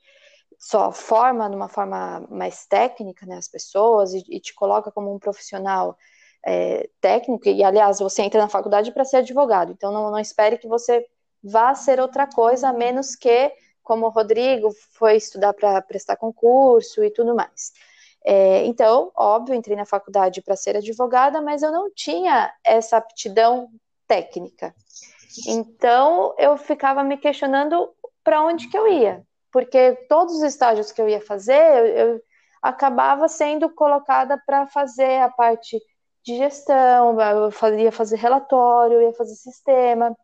só 0.57 0.91
forma 0.91 1.49
de 1.49 1.55
uma 1.55 1.67
forma 1.67 2.25
mais 2.29 2.65
técnica, 2.65 3.25
né, 3.25 3.37
as 3.37 3.47
pessoas 3.47 4.13
e, 4.13 4.23
e 4.29 4.39
te 4.39 4.53
coloca 4.53 4.91
como 4.91 5.13
um 5.13 5.19
profissional 5.19 5.97
é, 6.45 6.89
técnico, 7.01 7.47
e 7.47 7.63
aliás, 7.63 7.99
você 7.99 8.21
entra 8.21 8.41
na 8.41 8.49
faculdade 8.49 8.91
para 8.91 9.05
ser 9.05 9.17
advogado, 9.17 9.71
então 9.71 9.91
não, 9.91 10.11
não 10.11 10.19
espere 10.19 10.57
que 10.57 10.67
você 10.67 11.05
vá 11.43 11.75
ser 11.75 11.99
outra 11.99 12.27
coisa, 12.27 12.69
a 12.69 12.73
menos 12.73 13.15
que, 13.15 13.51
como 13.83 14.07
o 14.07 14.09
Rodrigo, 14.09 14.71
foi 14.93 15.15
estudar 15.15 15.53
para 15.53 15.81
prestar 15.81 16.15
concurso 16.15 17.03
e 17.03 17.11
tudo 17.11 17.35
mais. 17.35 17.71
É, 18.27 18.65
então, 18.65 19.11
óbvio, 19.15 19.53
entrei 19.53 19.77
na 19.77 19.85
faculdade 19.85 20.41
para 20.41 20.55
ser 20.55 20.75
advogada, 20.75 21.39
mas 21.41 21.61
eu 21.61 21.71
não 21.71 21.91
tinha 21.93 22.51
essa 22.63 22.97
aptidão 22.97 23.69
técnica. 24.07 24.73
Então, 25.47 26.33
eu 26.37 26.57
ficava 26.57 27.03
me 27.03 27.17
questionando 27.17 27.89
para 28.23 28.41
onde 28.41 28.69
que 28.69 28.77
eu 28.77 28.87
ia, 28.87 29.23
porque 29.51 29.93
todos 30.09 30.35
os 30.35 30.43
estágios 30.43 30.91
que 30.91 31.01
eu 31.01 31.09
ia 31.09 31.21
fazer, 31.21 31.53
eu, 31.53 31.85
eu 31.85 32.21
acabava 32.61 33.27
sendo 33.27 33.69
colocada 33.69 34.41
para 34.45 34.65
fazer 34.67 35.21
a 35.21 35.29
parte 35.29 35.79
de 36.23 36.37
gestão, 36.37 37.15
eu 37.19 37.79
ia 37.79 37.91
fazer 37.91 38.15
relatório, 38.15 39.01
ia 39.01 39.13
fazer 39.13 39.35
sistema, 39.35 40.17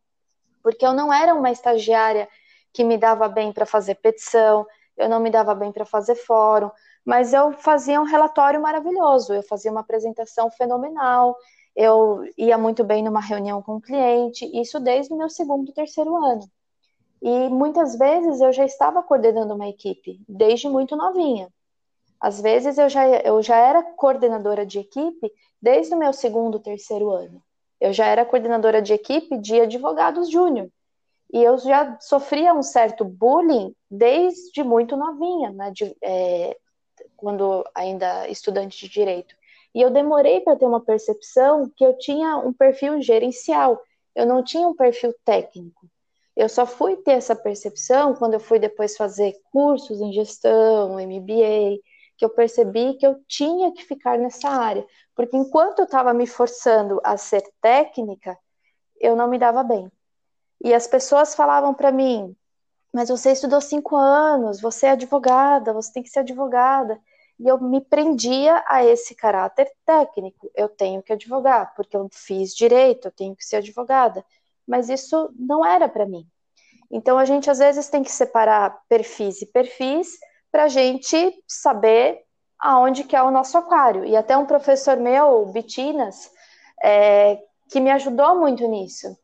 porque 0.63 0.85
eu 0.85 0.93
não 0.93 1.13
era 1.13 1.33
uma 1.33 1.51
estagiária 1.51 2.27
que 2.73 2.83
me 2.83 2.97
dava 2.97 3.27
bem 3.27 3.51
para 3.51 3.65
fazer 3.65 3.95
petição, 3.95 4.65
eu 4.97 5.07
não 5.07 5.19
me 5.19 5.29
dava 5.29 5.53
bem 5.53 5.71
para 5.71 5.85
fazer 5.85 6.15
fórum, 6.15 6.71
mas 7.05 7.33
eu 7.33 7.51
fazia 7.53 8.01
um 8.01 8.05
relatório 8.05 8.61
maravilhoso, 8.61 9.33
eu 9.33 9.43
fazia 9.43 9.71
uma 9.71 9.81
apresentação 9.81 10.49
fenomenal, 10.49 11.37
eu 11.75 12.23
ia 12.37 12.57
muito 12.57 12.83
bem 12.83 13.03
numa 13.03 13.21
reunião 13.21 13.61
com 13.61 13.75
o 13.75 13.81
cliente, 13.81 14.45
isso 14.53 14.79
desde 14.79 15.13
o 15.13 15.17
meu 15.17 15.29
segundo, 15.29 15.71
terceiro 15.73 16.15
ano. 16.15 16.43
E 17.21 17.49
muitas 17.49 17.95
vezes 17.97 18.41
eu 18.41 18.51
já 18.51 18.65
estava 18.65 19.03
coordenando 19.03 19.53
uma 19.53 19.67
equipe, 19.67 20.19
desde 20.27 20.67
muito 20.67 20.95
novinha. 20.95 21.49
Às 22.19 22.41
vezes 22.41 22.77
eu 22.77 22.89
já, 22.89 23.07
eu 23.07 23.41
já 23.41 23.55
era 23.55 23.83
coordenadora 23.83 24.65
de 24.65 24.79
equipe 24.79 25.31
desde 25.61 25.93
o 25.93 25.97
meu 25.97 26.13
segundo, 26.13 26.59
terceiro 26.59 27.09
ano. 27.09 27.41
Eu 27.79 27.93
já 27.93 28.05
era 28.05 28.25
coordenadora 28.25 28.81
de 28.81 28.93
equipe 28.93 29.37
de 29.37 29.59
advogados 29.61 30.29
júnior. 30.29 30.69
E 31.33 31.41
eu 31.41 31.57
já 31.57 31.97
sofria 31.99 32.53
um 32.53 32.61
certo 32.61 33.05
bullying 33.05 33.73
desde 33.89 34.63
muito 34.63 34.97
novinha, 34.97 35.51
né, 35.51 35.71
de, 35.71 35.95
é, 36.03 36.57
quando 37.15 37.65
ainda 37.73 38.27
estudante 38.27 38.79
de 38.85 38.91
direito. 38.91 39.33
E 39.73 39.81
eu 39.81 39.89
demorei 39.89 40.41
para 40.41 40.55
ter 40.55 40.65
uma 40.65 40.83
percepção 40.83 41.69
que 41.75 41.85
eu 41.85 41.97
tinha 41.97 42.37
um 42.37 42.51
perfil 42.51 43.01
gerencial, 43.01 43.81
eu 44.13 44.25
não 44.25 44.43
tinha 44.43 44.67
um 44.67 44.75
perfil 44.75 45.13
técnico. 45.23 45.87
Eu 46.35 46.49
só 46.49 46.65
fui 46.65 46.97
ter 46.97 47.11
essa 47.13 47.35
percepção 47.35 48.13
quando 48.15 48.33
eu 48.33 48.39
fui 48.39 48.59
depois 48.59 48.97
fazer 48.97 49.33
cursos 49.51 50.01
em 50.01 50.11
gestão, 50.11 50.99
MBA, 50.99 51.79
que 52.17 52.25
eu 52.25 52.29
percebi 52.29 52.95
que 52.95 53.05
eu 53.05 53.21
tinha 53.27 53.71
que 53.73 53.83
ficar 53.83 54.17
nessa 54.17 54.49
área, 54.49 54.85
porque 55.15 55.35
enquanto 55.35 55.79
eu 55.79 55.85
estava 55.85 56.13
me 56.13 56.27
forçando 56.27 57.01
a 57.03 57.17
ser 57.17 57.43
técnica, 57.61 58.37
eu 58.99 59.15
não 59.15 59.27
me 59.27 59.39
dava 59.39 59.63
bem. 59.63 59.91
E 60.63 60.73
as 60.73 60.85
pessoas 60.85 61.33
falavam 61.33 61.73
para 61.73 61.91
mim: 61.91 62.35
mas 62.93 63.09
você 63.09 63.31
estudou 63.31 63.61
cinco 63.61 63.95
anos, 63.95 64.61
você 64.61 64.87
é 64.87 64.91
advogada, 64.91 65.73
você 65.73 65.91
tem 65.93 66.03
que 66.03 66.09
ser 66.09 66.19
advogada 66.19 66.99
e 67.39 67.47
eu 67.47 67.59
me 67.59 67.81
prendia 67.81 68.63
a 68.67 68.83
esse 68.83 69.15
caráter 69.15 69.71
técnico. 69.85 70.51
Eu 70.55 70.69
tenho 70.69 71.01
que 71.01 71.13
advogar, 71.13 71.73
porque 71.75 71.95
eu 71.95 72.07
fiz 72.11 72.53
direito, 72.53 73.07
eu 73.07 73.11
tenho 73.11 73.35
que 73.35 73.45
ser 73.45 73.57
advogada. 73.57 74.23
Mas 74.67 74.89
isso 74.89 75.33
não 75.37 75.65
era 75.65 75.89
para 75.89 76.05
mim. 76.05 76.27
Então 76.91 77.17
a 77.17 77.25
gente 77.25 77.49
às 77.49 77.59
vezes 77.59 77.89
tem 77.89 78.03
que 78.03 78.11
separar 78.11 78.81
perfis 78.87 79.41
e 79.41 79.45
perfis 79.45 80.19
para 80.51 80.65
a 80.65 80.67
gente 80.67 81.43
saber 81.47 82.21
aonde 82.59 83.03
que 83.03 83.15
é 83.15 83.23
o 83.23 83.31
nosso 83.31 83.57
aquário. 83.57 84.05
E 84.05 84.15
até 84.15 84.37
um 84.37 84.45
professor 84.45 84.97
meu, 84.97 85.45
Bitinas, 85.47 86.29
é, 86.83 87.39
que 87.69 87.79
me 87.79 87.89
ajudou 87.91 88.37
muito 88.39 88.67
nisso, 88.67 89.17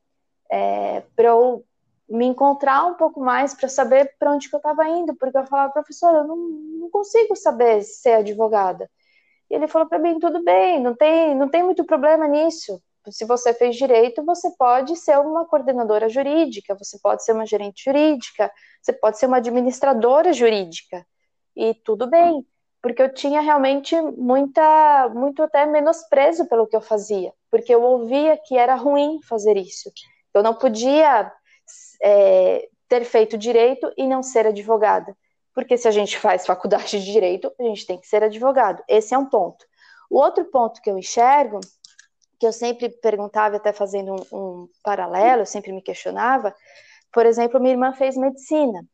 é, 0.49 1.03
para 1.15 1.27
eu 1.27 1.63
me 2.09 2.25
encontrar 2.25 2.85
um 2.85 2.93
pouco 2.93 3.19
mais 3.19 3.53
para 3.53 3.67
saber 3.67 4.15
para 4.17 4.31
onde 4.31 4.49
que 4.49 4.55
eu 4.55 4.59
estava 4.59 4.87
indo, 4.87 5.13
porque 5.15 5.37
eu 5.37 5.45
falava, 5.45 5.73
professor, 5.73 6.15
eu 6.15 6.23
não, 6.23 6.37
não 6.87 6.91
consigo 6.91 7.35
saber 7.35 7.83
ser 7.83 8.13
advogada. 8.13 8.89
E 9.49 9.55
ele 9.55 9.67
falou 9.67 9.87
para 9.87 9.99
mim, 9.99 10.19
tudo 10.19 10.43
bem, 10.43 10.81
não 10.81 10.95
tem, 10.95 11.35
não 11.35 11.47
tem 11.47 11.63
muito 11.63 11.85
problema 11.85 12.27
nisso. 12.27 12.81
Se 13.09 13.23
você 13.23 13.53
fez 13.53 13.75
direito, 13.75 14.25
você 14.25 14.49
pode 14.57 14.95
ser 14.97 15.17
uma 15.19 15.45
coordenadora 15.45 16.09
jurídica, 16.09 16.75
você 16.75 16.97
pode 17.01 17.23
ser 17.23 17.31
uma 17.31 17.45
gerente 17.45 17.83
jurídica, 17.85 18.51
você 18.81 18.91
pode 18.91 19.17
ser 19.17 19.27
uma 19.27 19.37
administradora 19.37 20.33
jurídica. 20.33 21.05
E 21.55 21.73
tudo 21.73 22.07
bem, 22.07 22.45
porque 22.81 23.01
eu 23.01 23.13
tinha 23.13 23.39
realmente 23.39 23.99
muita, 24.01 25.09
muito 25.09 25.41
até 25.41 25.65
menosprezo 25.65 26.47
pelo 26.47 26.67
que 26.67 26.75
eu 26.75 26.81
fazia, 26.81 27.31
porque 27.49 27.73
eu 27.73 27.81
ouvia 27.81 28.37
que 28.45 28.57
era 28.57 28.75
ruim 28.75 29.19
fazer 29.23 29.55
isso. 29.55 29.89
Eu 30.33 30.43
não 30.43 30.53
podia 30.53 31.31
é, 32.03 32.67
ter 32.89 33.05
feito 33.05 33.37
direito 33.37 33.91
e 33.97 34.05
não 34.05 34.21
ser 34.21 34.47
advogada. 34.47 35.15
Porque 35.57 35.75
se 35.75 35.87
a 35.87 35.91
gente 35.91 36.19
faz 36.19 36.45
faculdade 36.45 36.99
de 36.99 37.11
direito, 37.11 37.51
a 37.59 37.63
gente 37.63 37.83
tem 37.87 37.97
que 37.97 38.05
ser 38.05 38.21
advogado. 38.21 38.83
Esse 38.87 39.15
é 39.15 39.17
um 39.17 39.25
ponto. 39.25 39.65
O 40.07 40.19
outro 40.19 40.45
ponto 40.45 40.79
que 40.79 40.87
eu 40.87 40.99
enxergo, 40.99 41.59
que 42.39 42.45
eu 42.45 42.53
sempre 42.53 42.89
perguntava, 42.89 43.55
até 43.55 43.73
fazendo 43.73 44.13
um, 44.31 44.37
um 44.37 44.69
paralelo, 44.83 45.41
eu 45.41 45.45
sempre 45.47 45.71
me 45.71 45.81
questionava, 45.81 46.53
por 47.11 47.25
exemplo, 47.25 47.59
minha 47.59 47.73
irmã 47.73 47.91
fez 47.91 48.15
medicina. 48.15 48.85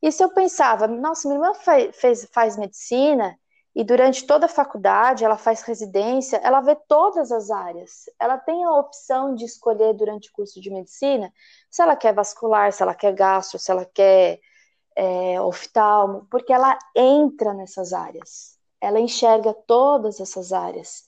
E 0.00 0.12
se 0.12 0.22
eu 0.22 0.32
pensava, 0.32 0.86
nossa, 0.86 1.26
minha 1.26 1.40
irmã 1.40 1.52
fez, 1.92 2.28
faz 2.32 2.56
medicina, 2.56 3.36
e 3.74 3.82
durante 3.82 4.24
toda 4.24 4.46
a 4.46 4.48
faculdade, 4.48 5.24
ela 5.24 5.36
faz 5.36 5.62
residência, 5.62 6.36
ela 6.44 6.60
vê 6.60 6.76
todas 6.86 7.32
as 7.32 7.50
áreas. 7.50 8.04
Ela 8.20 8.38
tem 8.38 8.62
a 8.62 8.70
opção 8.70 9.34
de 9.34 9.44
escolher 9.44 9.94
durante 9.94 10.28
o 10.28 10.32
curso 10.32 10.60
de 10.60 10.70
medicina 10.70 11.32
se 11.68 11.82
ela 11.82 11.96
quer 11.96 12.14
vascular, 12.14 12.72
se 12.72 12.84
ela 12.84 12.94
quer 12.94 13.12
gastro, 13.12 13.58
se 13.58 13.68
ela 13.72 13.84
quer 13.84 14.38
é, 14.96 15.40
oftalmo, 15.40 16.26
porque 16.30 16.52
ela 16.52 16.78
entra 16.94 17.52
nessas 17.52 17.92
áreas. 17.92 18.58
Ela 18.80 19.00
enxerga 19.00 19.52
todas 19.52 20.20
essas 20.20 20.52
áreas. 20.52 21.04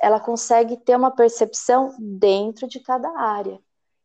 Ela 0.00 0.20
consegue 0.20 0.76
ter 0.76 0.96
uma 0.96 1.10
percepção 1.10 1.94
dentro 1.98 2.66
de 2.66 2.80
cada 2.80 3.10
área. 3.18 3.58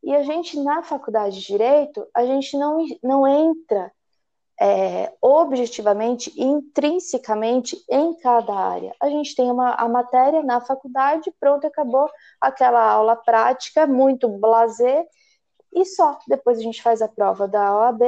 E 0.03 0.15
a 0.15 0.23
gente, 0.23 0.59
na 0.59 0.83
faculdade 0.83 1.39
de 1.39 1.45
Direito, 1.45 2.07
a 2.13 2.25
gente 2.25 2.57
não, 2.57 2.85
não 3.03 3.27
entra 3.27 3.91
é, 4.59 5.13
objetivamente, 5.21 6.33
intrinsecamente 6.35 7.83
em 7.89 8.13
cada 8.15 8.53
área. 8.53 8.93
A 8.99 9.09
gente 9.09 9.35
tem 9.35 9.51
uma, 9.51 9.73
a 9.75 9.87
matéria 9.87 10.41
na 10.43 10.59
faculdade, 10.59 11.31
pronto, 11.39 11.67
acabou 11.67 12.09
aquela 12.41 12.83
aula 12.89 13.15
prática, 13.15 13.85
muito 13.85 14.27
blazer, 14.27 15.05
e 15.73 15.85
só. 15.85 16.17
Depois 16.27 16.57
a 16.57 16.61
gente 16.61 16.81
faz 16.81 17.01
a 17.01 17.07
prova 17.07 17.47
da 17.47 17.75
OAB, 17.75 18.01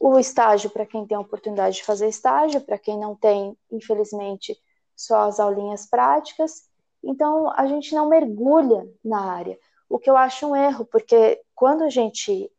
o 0.00 0.18
estágio 0.18 0.70
para 0.70 0.86
quem 0.86 1.06
tem 1.06 1.16
a 1.16 1.20
oportunidade 1.20 1.76
de 1.76 1.84
fazer 1.84 2.08
estágio, 2.08 2.60
para 2.60 2.78
quem 2.78 2.98
não 2.98 3.14
tem, 3.14 3.56
infelizmente, 3.70 4.58
só 4.96 5.22
as 5.22 5.38
aulinhas 5.38 5.86
práticas. 5.86 6.64
Então, 7.02 7.50
a 7.56 7.66
gente 7.66 7.94
não 7.94 8.08
mergulha 8.08 8.86
na 9.04 9.32
área, 9.32 9.58
o 9.88 9.98
que 9.98 10.08
eu 10.08 10.16
acho 10.16 10.46
um 10.46 10.56
erro, 10.56 10.84
porque 10.84 11.40
quando 11.54 11.82
a 11.82 11.90
gente 11.90 12.50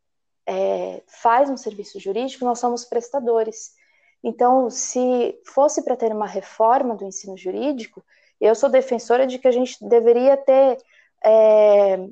é, 0.46 1.02
faz 1.06 1.50
um 1.50 1.56
serviço 1.56 1.98
jurídico, 1.98 2.44
nós 2.44 2.58
somos 2.58 2.84
prestadores. 2.84 3.74
Então, 4.22 4.70
se 4.70 5.38
fosse 5.44 5.82
para 5.82 5.96
ter 5.96 6.12
uma 6.12 6.26
reforma 6.26 6.94
do 6.94 7.04
ensino 7.04 7.36
jurídico, 7.36 8.04
eu 8.40 8.54
sou 8.54 8.68
defensora 8.68 9.26
de 9.26 9.38
que 9.38 9.48
a 9.48 9.52
gente 9.52 9.76
deveria 9.86 10.36
ter 10.36 10.78
é, 11.24 12.08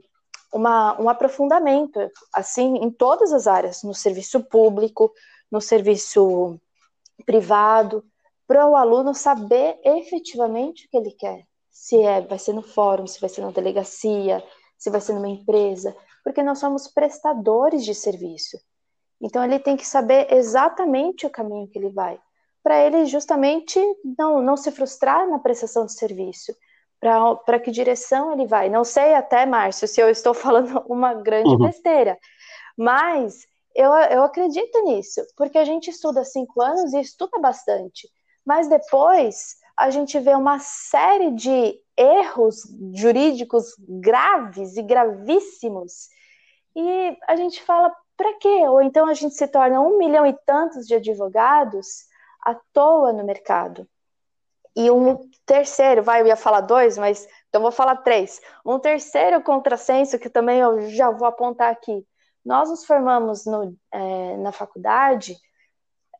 uma, 0.52 1.00
um 1.00 1.08
aprofundamento, 1.08 1.98
assim, 2.32 2.76
em 2.76 2.90
todas 2.90 3.32
as 3.32 3.46
áreas, 3.46 3.82
no 3.82 3.94
serviço 3.94 4.42
público, 4.44 5.12
no 5.50 5.60
serviço 5.60 6.60
privado, 7.24 8.04
para 8.46 8.66
o 8.68 8.76
aluno 8.76 9.14
saber 9.14 9.80
efetivamente 9.82 10.86
o 10.86 10.90
que 10.90 10.96
ele 10.96 11.12
quer. 11.12 11.46
Se 11.70 12.02
é, 12.02 12.20
vai 12.20 12.38
ser 12.38 12.52
no 12.52 12.62
fórum, 12.62 13.06
se 13.06 13.20
vai 13.20 13.30
ser 13.30 13.40
na 13.40 13.50
delegacia, 13.50 14.44
se 14.76 14.90
vai 14.90 15.00
ser 15.00 15.14
numa 15.14 15.28
empresa, 15.28 15.96
porque 16.22 16.42
nós 16.42 16.58
somos 16.58 16.86
prestadores 16.86 17.84
de 17.84 17.94
serviço. 17.94 18.58
Então 19.20 19.42
ele 19.44 19.58
tem 19.58 19.76
que 19.76 19.86
saber 19.86 20.32
exatamente 20.32 21.24
o 21.24 21.30
caminho 21.30 21.68
que 21.68 21.78
ele 21.78 21.90
vai, 21.90 22.20
para 22.62 22.84
ele 22.84 23.06
justamente 23.06 23.80
não, 24.18 24.42
não 24.42 24.56
se 24.56 24.70
frustrar 24.70 25.28
na 25.28 25.38
prestação 25.38 25.86
de 25.86 25.92
serviço, 25.92 26.54
para 27.44 27.58
que 27.58 27.70
direção 27.70 28.32
ele 28.32 28.46
vai. 28.46 28.68
Não 28.68 28.84
sei 28.84 29.14
até, 29.14 29.44
Márcio, 29.44 29.88
se 29.88 30.00
eu 30.00 30.08
estou 30.08 30.32
falando 30.34 30.84
uma 30.86 31.14
grande 31.14 31.50
uhum. 31.50 31.58
besteira, 31.58 32.16
mas 32.76 33.46
eu, 33.74 33.92
eu 33.92 34.22
acredito 34.22 34.82
nisso, 34.84 35.20
porque 35.36 35.58
a 35.58 35.64
gente 35.64 35.90
estuda 35.90 36.24
cinco 36.24 36.62
anos 36.62 36.92
e 36.92 37.00
estuda 37.00 37.38
bastante, 37.38 38.08
mas 38.46 38.68
depois 38.68 39.56
a 39.76 39.90
gente 39.90 40.18
vê 40.20 40.34
uma 40.34 40.58
série 40.60 41.32
de 41.32 41.74
erros 41.96 42.62
jurídicos 42.94 43.74
graves 43.78 44.76
e 44.76 44.82
gravíssimos, 44.82 46.08
e 46.76 47.16
a 47.26 47.36
gente 47.36 47.62
fala, 47.62 47.94
para 48.16 48.34
quê? 48.34 48.68
Ou 48.68 48.80
então 48.80 49.06
a 49.06 49.14
gente 49.14 49.34
se 49.34 49.48
torna 49.48 49.80
um 49.80 49.98
milhão 49.98 50.26
e 50.26 50.34
tantos 50.46 50.86
de 50.86 50.94
advogados 50.94 51.86
à 52.44 52.54
toa 52.72 53.12
no 53.12 53.24
mercado. 53.24 53.86
E 54.74 54.90
um 54.90 55.28
terceiro, 55.44 56.02
vai, 56.02 56.22
eu 56.22 56.26
ia 56.26 56.37
falar 56.37 56.62
dois, 56.62 56.96
mas 56.96 57.28
então 57.48 57.61
vou 57.61 57.72
falar 57.72 57.96
três. 57.96 58.40
Um 58.64 58.78
terceiro 58.78 59.42
contrassenso 59.42 60.18
que 60.18 60.30
também 60.30 60.61
eu 60.61 60.88
já 60.90 61.11
vou 61.11 61.28
apontar 61.28 61.70
aqui. 61.70 62.06
Nós 62.44 62.70
nos 62.70 62.85
formamos 62.85 63.44
no, 63.44 63.76
é, 63.92 64.37
na 64.38 64.50
faculdade 64.50 65.37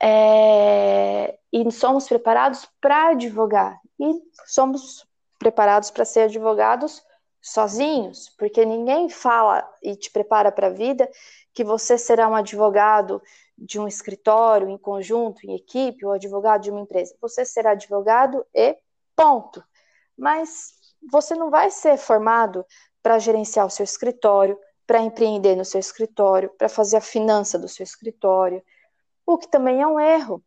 é, 0.01 1.39
e 1.53 1.71
somos 1.73 2.07
preparados 2.07 2.69
para 2.81 3.09
advogar. 3.09 3.81
E 3.99 4.21
somos 4.47 5.07
preparados 5.39 5.91
para 5.91 6.05
ser 6.05 6.23
advogados 6.23 7.03
sozinhos, 7.41 8.29
porque 8.39 8.65
ninguém 8.65 9.09
fala 9.09 9.69
e 9.83 9.97
te 9.97 10.11
prepara 10.11 10.53
para 10.53 10.69
a 10.69 10.73
vida 10.73 11.11
que 11.53 11.65
você 11.65 11.99
será 11.99 12.29
um 12.29 12.37
advogado 12.37 13.21
de 13.65 13.79
um 13.79 13.87
escritório 13.87 14.69
em 14.69 14.77
conjunto, 14.77 15.47
em 15.47 15.55
equipe, 15.55 16.05
ou 16.05 16.13
advogado 16.13 16.63
de 16.63 16.71
uma 16.71 16.81
empresa. 16.81 17.17
Você 17.21 17.45
será 17.45 17.71
advogado 17.71 18.45
e 18.53 18.77
ponto. 19.15 19.63
Mas 20.19 20.73
você 21.11 21.35
não 21.35 21.49
vai 21.49 21.71
ser 21.71 21.97
formado 21.97 22.67
para 23.03 23.19
gerenciar 23.19 23.67
o 23.67 23.71
seu 23.71 23.85
escritório, 23.85 24.59
para 24.87 25.01
empreender 25.01 25.57
no 25.57 25.65
seu 25.65 25.79
escritório, 25.79 26.51
para 26.59 26.69
fazer 26.69 26.97
a 26.97 27.01
finança 27.01 27.59
do 27.59 27.69
seu 27.69 27.85
escritório, 27.85 28.63
o 29.25 29.39
que 29.39 29.49
também 29.49 29.81
é 29.81 29.87
um 29.87 29.99
erro. 29.99 30.43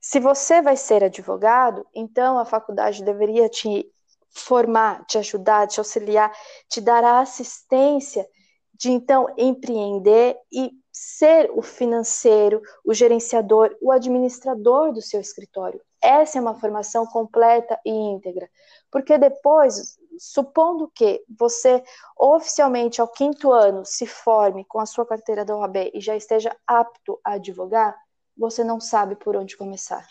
Se 0.00 0.20
você 0.20 0.60
vai 0.60 0.76
ser 0.76 1.04
advogado, 1.04 1.86
então 1.94 2.38
a 2.38 2.44
faculdade 2.44 3.04
deveria 3.04 3.48
te 3.48 3.90
formar, 4.28 5.04
te 5.06 5.18
ajudar, 5.18 5.66
te 5.66 5.80
auxiliar, 5.80 6.32
te 6.68 6.80
dar 6.80 7.02
a 7.02 7.20
assistência 7.20 8.26
de 8.74 8.90
então 8.90 9.26
empreender 9.38 10.36
e 10.52 10.70
ser 10.98 11.50
o 11.52 11.60
financeiro, 11.60 12.62
o 12.82 12.94
gerenciador, 12.94 13.76
o 13.82 13.92
administrador 13.92 14.94
do 14.94 15.02
seu 15.02 15.20
escritório. 15.20 15.78
Essa 16.02 16.38
é 16.38 16.40
uma 16.40 16.54
formação 16.54 17.04
completa 17.04 17.78
e 17.84 17.90
íntegra. 17.90 18.48
Porque 18.90 19.18
depois, 19.18 19.98
supondo 20.18 20.90
que 20.94 21.22
você 21.38 21.84
oficialmente 22.18 22.98
ao 22.98 23.08
quinto 23.08 23.52
ano 23.52 23.84
se 23.84 24.06
forme 24.06 24.64
com 24.64 24.80
a 24.80 24.86
sua 24.86 25.04
carteira 25.04 25.44
da 25.44 25.54
OAB 25.54 25.90
e 25.92 26.00
já 26.00 26.16
esteja 26.16 26.56
apto 26.66 27.20
a 27.22 27.32
advogar, 27.32 27.94
você 28.34 28.64
não 28.64 28.80
sabe 28.80 29.16
por 29.16 29.36
onde 29.36 29.54
começar. 29.54 30.08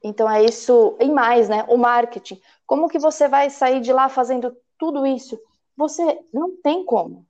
Então 0.00 0.30
é 0.30 0.44
isso, 0.44 0.96
e 1.00 1.10
mais, 1.10 1.48
né? 1.48 1.64
O 1.68 1.76
marketing. 1.76 2.40
Como 2.64 2.88
que 2.88 3.00
você 3.00 3.26
vai 3.26 3.50
sair 3.50 3.80
de 3.80 3.92
lá 3.92 4.08
fazendo 4.08 4.56
tudo 4.78 5.04
isso? 5.04 5.36
Você 5.76 6.24
não 6.32 6.56
tem 6.62 6.84
como. 6.84 7.28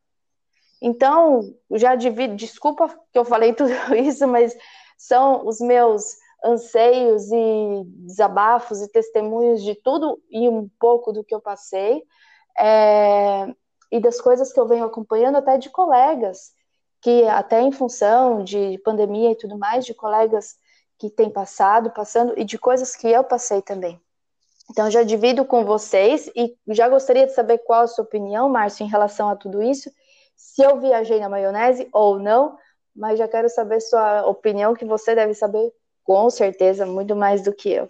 Então, 0.81 1.55
já 1.73 1.95
divido, 1.95 2.35
desculpa 2.35 2.89
que 3.13 3.19
eu 3.19 3.25
falei 3.25 3.53
tudo 3.55 3.73
isso, 3.95 4.27
mas 4.27 4.57
são 4.97 5.47
os 5.47 5.61
meus 5.61 6.17
anseios 6.43 7.31
e 7.31 7.83
desabafos 7.87 8.81
e 8.81 8.89
testemunhos 8.89 9.63
de 9.63 9.75
tudo 9.75 10.21
e 10.31 10.49
um 10.49 10.69
pouco 10.79 11.13
do 11.13 11.23
que 11.23 11.35
eu 11.35 11.41
passei, 11.41 12.03
é, 12.59 13.55
e 13.93 14.01
das 14.01 14.21
coisas 14.21 14.53
que 14.53 14.59
eu 14.59 14.67
venho 14.67 14.85
acompanhando 14.85 15.37
até 15.37 15.59
de 15.59 15.69
colegas, 15.69 16.53
que 17.01 17.25
até 17.29 17.61
em 17.61 17.73
função 17.73 18.43
de 18.43 18.79
pandemia 18.85 19.33
e 19.33 19.37
tudo 19.37 19.59
mais, 19.59 19.85
de 19.85 19.95
colegas 19.95 20.57
que 20.99 21.11
têm 21.11 21.31
passado, 21.31 21.91
passando, 21.91 22.35
e 22.39 22.45
de 22.45 22.59
coisas 22.59 22.95
que 22.95 23.09
eu 23.09 23.25
passei 23.25 23.63
também. 23.63 24.01
Então, 24.71 24.91
já 24.91 25.03
divido 25.03 25.45
com 25.45 25.65
vocês 25.65 26.31
e 26.37 26.57
já 26.69 26.89
gostaria 26.89 27.27
de 27.27 27.35
saber 27.35 27.59
qual 27.59 27.83
a 27.83 27.87
sua 27.87 28.05
opinião, 28.05 28.49
Márcio, 28.49 28.85
em 28.85 28.89
relação 28.89 29.29
a 29.29 29.35
tudo 29.35 29.63
isso, 29.63 29.91
se 30.41 30.63
eu 30.63 30.81
viajei 30.81 31.21
na 31.21 31.29
maionese 31.29 31.89
ou 31.93 32.19
não, 32.19 32.57
mas 32.97 33.19
já 33.19 33.29
quero 33.29 33.49
saber 33.49 33.81
sua 33.81 34.27
opinião, 34.27 34.75
que 34.75 34.85
você 34.85 35.15
deve 35.15 35.35
saber 35.35 35.71
com 36.03 36.31
certeza 36.31 36.87
muito 36.87 37.15
mais 37.15 37.45
do 37.45 37.53
que 37.53 37.71
eu. 37.71 37.89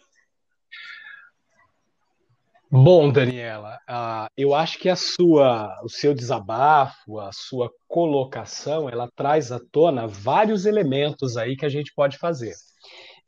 Bom, 2.69 3.11
Daniela, 3.11 3.79
uh, 3.89 4.29
eu 4.37 4.55
acho 4.55 4.79
que 4.79 4.89
a 4.89 4.97
sua, 4.97 5.81
o 5.83 5.89
seu 5.89 6.13
desabafo, 6.13 7.19
a 7.19 7.31
sua 7.33 7.71
colocação, 7.89 8.89
ela 8.89 9.09
traz 9.15 9.51
à 9.51 9.61
tona 9.73 10.07
vários 10.07 10.67
elementos 10.67 11.37
aí 11.37 11.57
que 11.57 11.67
a 11.67 11.69
gente 11.69 11.93
pode 11.95 12.19
fazer 12.19 12.55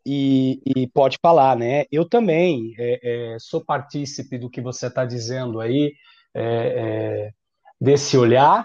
e, 0.05 0.61
e, 0.65 0.87
pode 0.89 1.17
falar, 1.23 1.57
né? 1.57 1.85
Eu 1.91 2.09
também 2.09 2.75
é, 2.79 3.35
é, 3.35 3.37
sou 3.39 3.65
partícipe 3.65 4.37
do 4.37 4.51
que 4.51 4.61
você 4.61 4.89
está 4.89 5.05
dizendo 5.05 5.61
aí, 5.61 5.93
é, 6.35 6.45
é, 6.45 7.31
desse 7.81 8.17
olhar. 8.17 8.65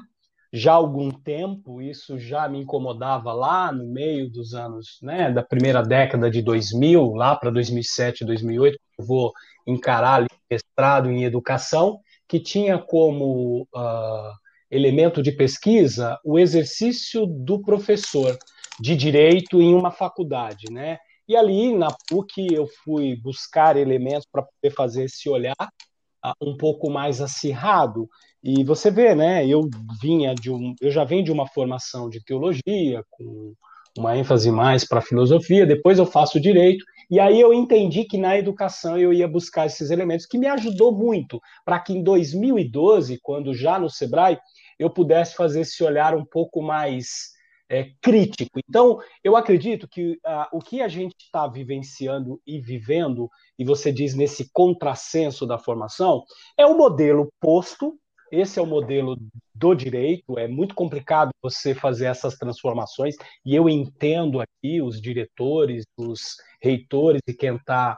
Já 0.52 0.72
há 0.72 0.76
algum 0.76 1.12
tempo, 1.12 1.82
isso 1.82 2.18
já 2.18 2.48
me 2.48 2.60
incomodava 2.60 3.34
lá 3.34 3.72
no 3.72 3.86
meio 3.86 4.30
dos 4.30 4.54
anos, 4.54 4.98
né, 5.02 5.32
da 5.32 5.44
primeira 5.44 5.82
década 5.82 6.32
de 6.32 6.42
2000, 6.42 7.14
lá 7.14 7.36
para 7.36 7.52
2007, 7.52 8.24
2008, 8.24 8.80
eu 8.98 9.06
vou 9.06 9.34
encarar 9.66 10.26
mestrado 10.50 11.12
em 11.12 11.26
educação, 11.26 12.00
que 12.28 12.40
tinha 12.40 12.78
como 12.78 13.68
uh, 13.76 14.32
elemento 14.72 15.22
de 15.22 15.32
pesquisa 15.32 16.18
o 16.24 16.38
exercício 16.40 17.26
do 17.26 17.62
professor 17.62 18.38
de 18.80 18.96
direito 18.96 19.62
em 19.62 19.74
uma 19.74 19.92
faculdade, 19.92 20.72
né? 20.72 20.98
E 21.28 21.36
ali 21.36 21.76
na 21.76 21.90
PUC 22.10 22.48
eu 22.54 22.68
fui 22.84 23.16
buscar 23.16 23.76
elementos 23.76 24.26
para 24.32 24.44
poder 24.44 24.74
fazer 24.74 25.06
esse 25.06 25.30
olhar 25.30 25.56
uh, 25.60 26.34
um 26.42 26.56
pouco 26.56 26.90
mais 26.90 27.20
acirrado. 27.22 28.10
E 28.44 28.64
você 28.64 28.92
vê, 28.92 29.16
né? 29.16 29.46
Eu 29.48 29.70
vinha 30.02 30.34
de 30.36 30.52
um, 30.52 30.74
eu 30.80 30.92
já 30.92 31.04
venho 31.04 31.24
de 31.24 31.32
uma 31.32 31.48
formação 31.48 32.10
de 32.10 32.24
teologia 32.24 33.04
com 33.10 33.54
uma 33.98 34.16
ênfase 34.16 34.52
mais 34.52 34.86
para 34.86 35.02
filosofia. 35.02 35.66
Depois 35.66 35.98
eu 35.98 36.06
faço 36.06 36.40
direito 36.40 36.86
e 37.10 37.20
aí 37.20 37.40
eu 37.40 37.54
entendi 37.54 38.04
que 38.04 38.18
na 38.18 38.38
educação 38.38 38.98
eu 38.98 39.14
ia 39.14 39.28
buscar 39.28 39.66
esses 39.66 39.90
elementos 39.90 40.26
que 40.26 40.38
me 40.38 40.48
ajudou 40.48 40.92
muito 40.92 41.40
para 41.66 41.80
que 41.80 41.94
em 41.94 42.04
2012, 42.04 43.20
quando 43.22 43.54
já 43.54 43.80
no 43.80 43.90
Sebrae, 43.90 44.38
eu 44.78 44.90
pudesse 44.90 45.36
fazer 45.36 45.62
esse 45.62 45.84
olhar 45.84 46.16
um 46.16 46.26
pouco 46.26 46.62
mais 46.62 47.38
é, 47.70 47.92
crítico. 48.02 48.60
Então, 48.70 49.00
eu 49.24 49.36
acredito 49.36 49.88
que 49.88 50.14
uh, 50.14 50.48
o 50.54 50.60
que 50.60 50.82
a 50.82 50.88
gente 50.88 51.16
está 51.20 51.48
vivenciando 51.48 52.40
e 52.46 52.60
vivendo, 52.60 53.30
e 53.58 53.66
você 53.66 53.92
diz 53.92 54.14
nesse 54.14 54.50
contrassenso 54.52 55.46
da 55.46 55.58
formação, 55.58 56.24
é 56.58 56.66
o 56.66 56.78
modelo 56.78 57.32
posto, 57.40 57.98
esse 58.32 58.60
é 58.60 58.62
o 58.62 58.66
modelo 58.66 59.18
do 59.54 59.74
direito, 59.74 60.38
é 60.38 60.48
muito 60.48 60.76
complicado 60.76 61.32
você 61.42 61.74
fazer 61.74 62.06
essas 62.06 62.36
transformações, 62.36 63.16
e 63.46 63.56
eu 63.56 63.68
entendo 63.68 64.40
aqui 64.40 64.82
os 64.82 65.02
diretores, 65.02 65.84
os 65.98 66.36
reitores 66.62 67.22
e 67.28 67.34
quem 67.34 67.56
está 67.56 67.98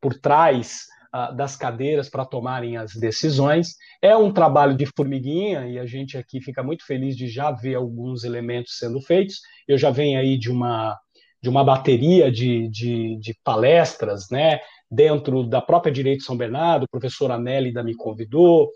por 0.00 0.14
trás 0.14 0.86
uh, 1.14 1.34
das 1.34 1.56
cadeiras 1.56 2.08
para 2.08 2.24
tomarem 2.24 2.76
as 2.76 2.94
decisões. 2.94 3.74
É 4.00 4.16
um 4.16 4.32
trabalho 4.32 4.76
de 4.76 4.86
formiguinha 4.86 5.66
e 5.66 5.78
a 5.78 5.86
gente 5.86 6.16
aqui 6.16 6.40
fica 6.40 6.62
muito 6.62 6.84
feliz 6.84 7.16
de 7.16 7.28
já 7.28 7.50
ver 7.50 7.74
alguns 7.74 8.24
elementos 8.24 8.76
sendo 8.76 9.00
feitos. 9.00 9.40
Eu 9.68 9.76
já 9.76 9.90
venho 9.90 10.18
aí 10.18 10.38
de 10.38 10.50
uma, 10.50 10.98
de 11.42 11.48
uma 11.48 11.64
bateria 11.64 12.30
de, 12.30 12.68
de, 12.68 13.18
de 13.18 13.34
palestras, 13.44 14.28
né? 14.30 14.60
Dentro 14.90 15.44
da 15.44 15.60
própria 15.60 15.92
Direito 15.92 16.24
São 16.24 16.36
Bernardo, 16.36 16.84
a 16.84 16.90
professora 16.90 17.38
Nélida 17.38 17.82
me 17.82 17.94
convidou, 17.94 18.70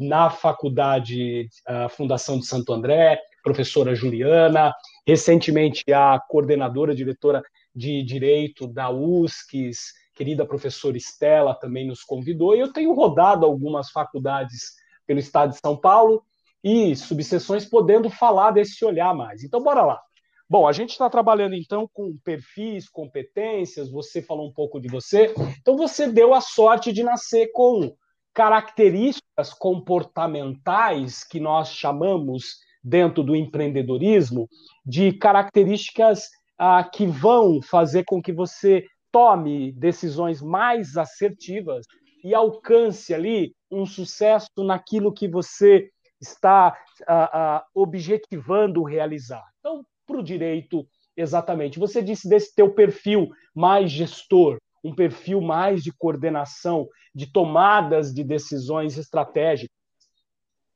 na 0.00 0.30
faculdade 0.30 1.48
uh, 1.68 1.88
Fundação 1.90 2.38
de 2.38 2.46
Santo 2.46 2.72
André, 2.72 3.20
professora 3.42 3.94
Juliana, 3.94 4.74
recentemente 5.06 5.84
a 5.92 6.18
coordenadora, 6.28 6.94
diretora 6.94 7.42
de 7.74 8.02
Direito 8.02 8.66
da 8.66 8.90
USCS, 8.90 9.92
querida 10.14 10.46
professora 10.46 10.96
Estela, 10.96 11.54
também 11.54 11.86
nos 11.86 12.02
convidou, 12.02 12.54
e 12.54 12.60
eu 12.60 12.72
tenho 12.72 12.94
rodado 12.94 13.44
algumas 13.44 13.90
faculdades 13.90 14.72
pelo 15.06 15.18
estado 15.18 15.50
de 15.50 15.58
São 15.58 15.76
Paulo 15.76 16.22
e 16.62 16.94
subseções 16.94 17.64
podendo 17.64 18.08
falar 18.08 18.52
desse 18.52 18.84
olhar 18.84 19.14
mais. 19.14 19.42
Então, 19.42 19.62
bora 19.62 19.82
lá. 19.82 20.00
Bom, 20.48 20.68
a 20.68 20.72
gente 20.72 20.90
está 20.90 21.08
trabalhando 21.08 21.54
então 21.54 21.88
com 21.92 22.16
perfis, 22.22 22.88
competências, 22.88 23.90
você 23.90 24.20
falou 24.20 24.48
um 24.48 24.52
pouco 24.52 24.78
de 24.78 24.86
você, 24.88 25.32
então 25.60 25.76
você 25.76 26.06
deu 26.06 26.34
a 26.34 26.42
sorte 26.42 26.92
de 26.92 27.02
nascer 27.02 27.50
com 27.52 27.96
características 28.34 29.52
comportamentais 29.58 31.24
que 31.24 31.38
nós 31.38 31.68
chamamos 31.68 32.56
dentro 32.82 33.22
do 33.22 33.36
empreendedorismo 33.36 34.48
de 34.84 35.12
características 35.12 36.28
ah, 36.58 36.82
que 36.82 37.06
vão 37.06 37.60
fazer 37.62 38.04
com 38.04 38.20
que 38.20 38.32
você 38.32 38.84
tome 39.10 39.72
decisões 39.72 40.40
mais 40.40 40.96
assertivas 40.96 41.86
e 42.24 42.34
alcance 42.34 43.12
ali 43.12 43.54
um 43.70 43.84
sucesso 43.84 44.48
naquilo 44.58 45.12
que 45.12 45.28
você 45.28 45.90
está 46.20 46.76
ah, 47.06 47.30
ah, 47.32 47.66
objetivando 47.74 48.82
realizar. 48.82 49.44
Então, 49.58 49.84
para 50.06 50.18
o 50.18 50.22
direito, 50.22 50.86
exatamente. 51.16 51.78
Você 51.78 52.02
disse 52.02 52.28
desse 52.28 52.54
teu 52.54 52.72
perfil 52.72 53.28
mais 53.54 53.90
gestor, 53.90 54.58
um 54.82 54.94
perfil 54.94 55.40
mais 55.40 55.82
de 55.82 55.92
coordenação, 55.92 56.88
de 57.14 57.26
tomadas 57.26 58.12
de 58.12 58.24
decisões 58.24 58.98
estratégicas. 58.98 59.76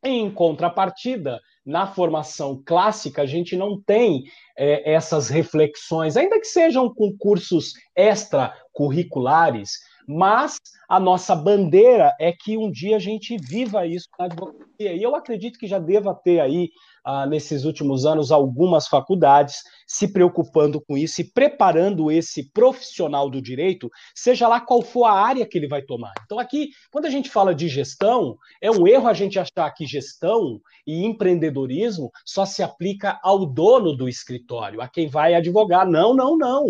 Em 0.05 0.31
contrapartida, 0.31 1.41
na 1.65 1.87
formação 1.87 2.63
clássica, 2.65 3.23
a 3.23 3.27
gente 3.27 3.57
não 3.57 3.81
tem 3.81 4.25
é, 4.57 4.93
essas 4.93 5.29
reflexões, 5.29 6.17
ainda 6.17 6.39
que 6.39 6.47
sejam 6.47 6.93
com 6.93 7.17
cursos 7.19 7.73
extracurriculares, 7.97 9.73
mas 10.07 10.61
a 10.89 11.01
nossa 11.01 11.35
bandeira 11.35 12.15
é 12.21 12.33
que 12.33 12.57
um 12.57 12.71
dia 12.71 12.97
a 12.97 13.01
gente 13.01 13.37
viva 13.37 13.85
isso 13.85 14.09
na 14.17 14.27
advocacia. 14.27 14.93
E 14.93 15.03
eu 15.03 15.17
acredito 15.17 15.59
que 15.59 15.67
já 15.67 15.81
deva 15.81 16.15
ter 16.15 16.39
aí 16.39 16.71
ah, 17.09 17.25
nesses 17.25 17.65
últimos 17.65 18.05
anos 18.05 18.33
algumas 18.33 18.89
faculdades 18.89 19.63
se 19.87 20.09
preocupando 20.09 20.81
com 20.81 20.99
isso 20.99 21.21
e 21.21 21.25
preparando 21.25 22.11
esse 22.11 22.51
profissional 22.51 23.31
do 23.31 23.41
direito, 23.41 23.89
seja 24.13 24.49
lá 24.49 24.61
qual 24.61 24.83
for 24.83 25.05
a 25.05 25.13
área 25.13 25.47
que 25.47 25.57
ele 25.57 25.69
vai 25.69 25.83
tomar. 25.83 26.13
Então, 26.25 26.41
aqui, 26.41 26.71
quando 26.91 27.05
a 27.05 27.11
gente 27.11 27.31
fala 27.31 27.55
de 27.55 27.69
gestão, 27.69 28.37
é 28.61 28.73
um 28.73 28.89
erro 28.89 29.07
a 29.07 29.15
gente 29.15 29.39
achar 29.39 29.71
que 29.71 29.87
gestão 29.87 30.61
e 30.85 31.05
empreendedorismo 31.05 32.11
só 32.25 32.45
se 32.45 32.61
aplica 32.61 33.21
ao 33.23 33.47
dono 33.47 33.97
do 33.97 34.09
escritório, 34.09 34.81
a 34.81 34.89
quem 34.89 35.07
vai 35.07 35.35
advogar. 35.35 35.89
Não, 35.89 36.13
não, 36.13 36.37
não 36.37 36.67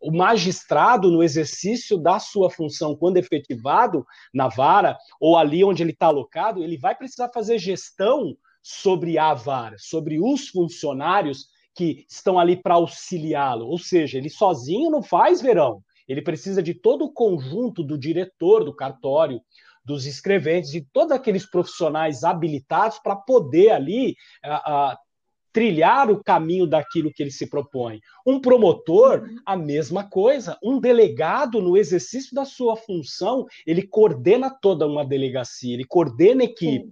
o 0.00 0.12
magistrado, 0.12 1.10
no 1.10 1.22
exercício 1.22 1.96
da 1.96 2.18
sua 2.18 2.50
função, 2.50 2.94
quando 2.94 3.16
efetivado 3.16 4.04
na 4.34 4.48
vara, 4.48 4.98
ou 5.18 5.36
ali 5.36 5.64
onde 5.64 5.82
ele 5.82 5.92
está 5.92 6.06
alocado, 6.06 6.62
ele 6.62 6.76
vai 6.76 6.94
precisar 6.94 7.30
fazer 7.32 7.58
gestão 7.58 8.36
sobre 8.66 9.18
a 9.18 9.34
vara, 9.34 9.76
sobre 9.78 10.18
os 10.18 10.48
funcionários 10.48 11.48
que 11.74 12.06
estão 12.08 12.38
ali 12.38 12.56
para 12.56 12.74
auxiliá-lo. 12.74 13.66
Ou 13.66 13.78
seja, 13.78 14.16
ele 14.16 14.30
sozinho 14.30 14.90
não 14.90 15.02
faz 15.02 15.42
verão. 15.42 15.82
Ele 16.08 16.22
precisa 16.22 16.62
de 16.62 16.72
todo 16.72 17.04
o 17.04 17.12
conjunto 17.12 17.84
do 17.84 17.98
diretor 17.98 18.64
do 18.64 18.74
cartório, 18.74 19.38
dos 19.84 20.06
escreventes, 20.06 20.70
de 20.70 20.80
todos 20.80 21.12
aqueles 21.12 21.44
profissionais 21.44 22.24
habilitados 22.24 22.98
para 23.00 23.14
poder 23.14 23.70
ali 23.70 24.16
trilhar 25.52 26.10
o 26.10 26.24
caminho 26.24 26.66
daquilo 26.66 27.12
que 27.12 27.22
ele 27.22 27.30
se 27.30 27.48
propõe. 27.48 28.00
Um 28.26 28.40
promotor, 28.40 29.28
a 29.44 29.56
mesma 29.56 30.08
coisa. 30.08 30.58
Um 30.62 30.80
delegado, 30.80 31.60
no 31.60 31.76
exercício 31.76 32.34
da 32.34 32.46
sua 32.46 32.76
função, 32.76 33.44
ele 33.66 33.86
coordena 33.86 34.50
toda 34.50 34.86
uma 34.86 35.04
delegacia, 35.04 35.74
ele 35.74 35.84
coordena 35.84 36.42
a 36.42 36.46
equipe. 36.46 36.90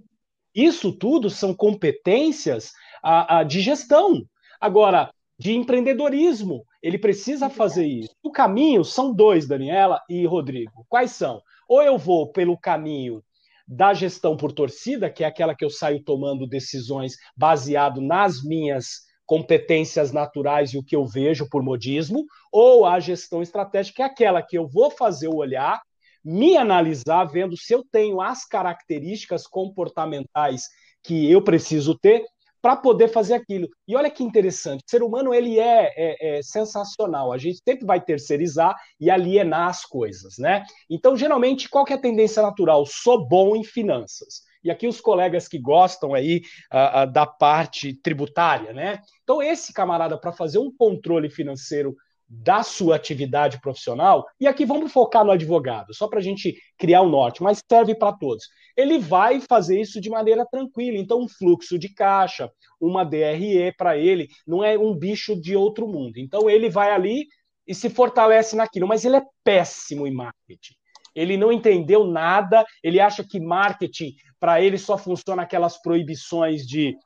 Isso 0.55 0.93
tudo 0.93 1.31
são 1.31 1.55
competências 1.55 2.73
a, 3.03 3.39
a, 3.39 3.43
de 3.43 3.61
gestão. 3.61 4.23
Agora, 4.61 5.11
de 5.39 5.53
empreendedorismo, 5.53 6.65
ele 6.83 6.99
precisa 6.99 7.49
fazer 7.49 7.87
isso. 7.87 8.15
O 8.23 8.31
caminho 8.31 8.85
são 8.85 9.13
dois, 9.13 9.47
Daniela 9.47 10.01
e 10.09 10.25
Rodrigo. 10.27 10.87
Quais 10.89 11.13
são? 11.13 11.41
Ou 11.69 11.83
eu 11.83 11.99
vou 11.99 12.31
pelo 12.31 12.57
caminho 12.59 13.23
da 13.67 13.95
gestão 13.95 14.37
por 14.37 14.53
torcida, 14.53 15.11
que 15.11 15.25
é 15.25 15.27
aquela 15.27 15.55
que 15.55 15.65
eu 15.65 15.71
saio 15.71 16.03
tomando 16.03 16.47
decisões 16.47 17.15
baseado 17.37 18.01
nas 18.01 18.43
minhas 18.43 19.03
competências 19.25 20.13
naturais 20.13 20.75
e 20.75 20.79
o 20.79 20.85
que 20.85 20.95
eu 20.95 21.07
vejo 21.07 21.49
por 21.49 21.63
modismo, 21.63 22.27
ou 22.51 22.85
a 22.85 23.01
gestão 23.01 23.41
estratégica, 23.41 23.97
que 23.97 24.03
é 24.03 24.05
aquela 24.05 24.43
que 24.43 24.59
eu 24.59 24.69
vou 24.69 24.91
fazer 24.91 25.29
o 25.29 25.37
olhar 25.37 25.81
me 26.25 26.57
analisar, 26.57 27.25
vendo 27.25 27.57
se 27.57 27.73
eu 27.73 27.85
tenho 27.91 28.21
as 28.21 28.45
características 28.45 29.47
comportamentais 29.47 30.69
que 31.03 31.31
eu 31.31 31.43
preciso 31.43 31.99
ter 31.99 32.25
para 32.63 32.77
poder 32.77 33.09
fazer 33.09 33.35
aquilo. 33.35 33.69
E 33.89 33.97
olha 33.97 34.09
que 34.09 34.23
interessante, 34.23 34.85
o 34.87 34.91
ser 34.91 35.03
humano 35.03 35.35
ele 35.35 35.59
é, 35.59 35.93
é, 35.97 36.39
é, 36.39 36.43
sensacional. 36.43 37.33
A 37.33 37.39
gente 37.39 37.61
sempre 37.69 37.85
vai 37.85 38.01
terceirizar 38.01 38.77
e 39.01 39.11
alienar 39.11 39.69
as 39.69 39.85
coisas, 39.85 40.39
né? 40.39 40.65
Então, 40.89 41.17
geralmente, 41.17 41.69
qual 41.69 41.85
é 41.89 41.95
a 41.95 41.99
tendência 41.99 42.41
natural? 42.41 42.87
Sou 42.87 43.27
bom 43.27 43.57
em 43.57 43.65
finanças. 43.65 44.43
E 44.63 44.71
aqui 44.71 44.87
os 44.87 45.01
colegas 45.01 45.49
que 45.49 45.59
gostam 45.59 46.15
aí 46.15 46.43
uh, 46.73 47.03
uh, 47.03 47.13
da 47.13 47.27
parte 47.27 47.95
tributária, 48.01 48.73
né? 48.73 49.01
Então, 49.25 49.43
esse 49.43 49.73
camarada, 49.73 50.17
para 50.17 50.31
fazer 50.31 50.59
um 50.59 50.71
controle 50.73 51.29
financeiro 51.29 51.97
da 52.35 52.63
sua 52.63 52.97
atividade 52.97 53.61
profissional, 53.61 54.25
e 54.41 54.47
aqui 54.47 54.65
vamos 54.65 54.91
focar 54.91 55.23
no 55.23 55.31
advogado, 55.31 55.93
só 55.93 56.09
para 56.09 56.19
a 56.19 56.23
gente 56.23 56.57
criar 56.79 57.03
o 57.03 57.07
um 57.07 57.11
norte, 57.11 57.43
mas 57.43 57.63
serve 57.71 57.95
para 57.95 58.17
todos. 58.17 58.47
Ele 58.75 58.99
vai 58.99 59.39
fazer 59.39 59.79
isso 59.79 60.01
de 60.01 60.09
maneira 60.09 60.47
tranquila, 60.51 60.97
então 60.97 61.21
um 61.21 61.29
fluxo 61.29 61.79
de 61.79 61.93
caixa, 61.93 62.51
uma 62.81 63.05
DRE 63.05 63.71
para 63.77 63.99
ele, 63.99 64.29
não 64.47 64.65
é 64.65 64.79
um 64.79 64.97
bicho 64.97 65.39
de 65.39 65.55
outro 65.55 65.87
mundo. 65.87 66.17
Então 66.17 66.49
ele 66.49 66.71
vai 66.71 66.91
ali 66.91 67.27
e 67.69 67.75
se 67.75 67.91
fortalece 67.91 68.57
naquilo, 68.57 68.89
mas 68.89 69.05
ele 69.05 69.17
é 69.17 69.23
péssimo 69.45 70.07
em 70.07 70.15
marketing. 70.15 70.75
Ele 71.15 71.37
não 71.37 71.53
entendeu 71.53 72.07
nada, 72.07 72.65
ele 72.83 72.99
acha 72.99 73.23
que 73.23 73.39
marketing 73.39 74.15
para 74.41 74.63
ele 74.63 74.79
só 74.79 74.97
funciona 74.97 75.43
aquelas 75.43 75.81
proibições 75.83 76.67
de 76.67 76.97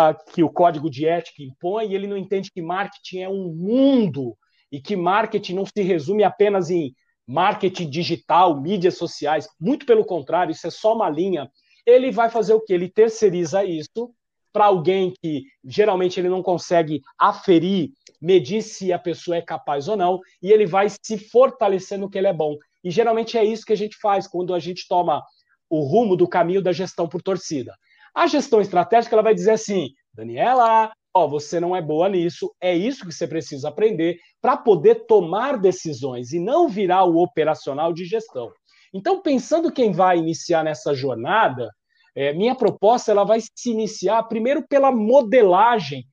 uh, 0.00 0.32
que 0.32 0.42
o 0.42 0.48
código 0.48 0.88
de 0.88 1.06
ética 1.06 1.42
impõe, 1.42 1.88
e 1.90 1.94
ele 1.94 2.06
não 2.06 2.16
entende 2.16 2.50
que 2.50 2.62
marketing 2.62 3.18
é 3.18 3.28
um 3.28 3.52
mundo 3.54 4.34
e 4.70 4.80
que 4.80 4.96
marketing 4.96 5.54
não 5.54 5.66
se 5.66 5.82
resume 5.82 6.22
apenas 6.22 6.70
em 6.70 6.94
marketing 7.26 7.88
digital, 7.88 8.60
mídias 8.60 8.96
sociais, 8.96 9.48
muito 9.60 9.86
pelo 9.86 10.04
contrário, 10.04 10.52
isso 10.52 10.66
é 10.66 10.70
só 10.70 10.94
uma 10.94 11.08
linha. 11.08 11.50
Ele 11.86 12.10
vai 12.10 12.28
fazer 12.28 12.54
o 12.54 12.60
que? 12.60 12.72
Ele 12.72 12.88
terceiriza 12.88 13.64
isso 13.64 14.12
para 14.52 14.66
alguém 14.66 15.14
que 15.22 15.44
geralmente 15.64 16.18
ele 16.18 16.28
não 16.28 16.42
consegue 16.42 17.00
aferir, 17.18 17.90
medir 18.20 18.62
se 18.62 18.92
a 18.92 18.98
pessoa 18.98 19.36
é 19.36 19.42
capaz 19.42 19.86
ou 19.88 19.96
não, 19.96 20.18
e 20.42 20.50
ele 20.50 20.66
vai 20.66 20.88
se 20.88 21.16
fortalecer 21.16 21.98
no 21.98 22.10
que 22.10 22.18
ele 22.18 22.26
é 22.26 22.32
bom. 22.32 22.56
E 22.82 22.90
geralmente 22.90 23.38
é 23.38 23.44
isso 23.44 23.64
que 23.64 23.72
a 23.72 23.76
gente 23.76 23.96
faz 23.96 24.26
quando 24.26 24.54
a 24.54 24.58
gente 24.58 24.86
toma 24.88 25.22
o 25.68 25.84
rumo 25.84 26.16
do 26.16 26.28
caminho 26.28 26.62
da 26.62 26.72
gestão 26.72 27.08
por 27.08 27.22
torcida. 27.22 27.74
A 28.14 28.26
gestão 28.26 28.60
estratégica 28.60 29.14
ela 29.14 29.22
vai 29.22 29.34
dizer 29.34 29.52
assim: 29.52 29.90
Daniela, 30.12 30.92
ó, 31.14 31.26
você 31.26 31.58
não 31.58 31.74
é 31.74 31.82
boa 31.82 32.08
nisso, 32.08 32.54
é 32.60 32.74
isso 32.74 33.04
que 33.06 33.12
você 33.12 33.26
precisa 33.26 33.68
aprender 33.68 34.18
para 34.40 34.56
poder 34.56 35.06
tomar 35.06 35.58
decisões 35.58 36.32
e 36.32 36.40
não 36.40 36.68
virar 36.68 37.04
o 37.04 37.18
operacional 37.18 37.92
de 37.92 38.04
gestão. 38.04 38.50
Então, 38.92 39.20
pensando 39.22 39.72
quem 39.72 39.92
vai 39.92 40.18
iniciar 40.18 40.64
nessa 40.64 40.94
jornada, 40.94 41.70
é, 42.14 42.32
minha 42.32 42.54
proposta 42.54 43.10
ela 43.10 43.24
vai 43.24 43.40
se 43.40 43.70
iniciar 43.70 44.22
primeiro 44.24 44.66
pela 44.66 44.90
modelagem 44.90 46.04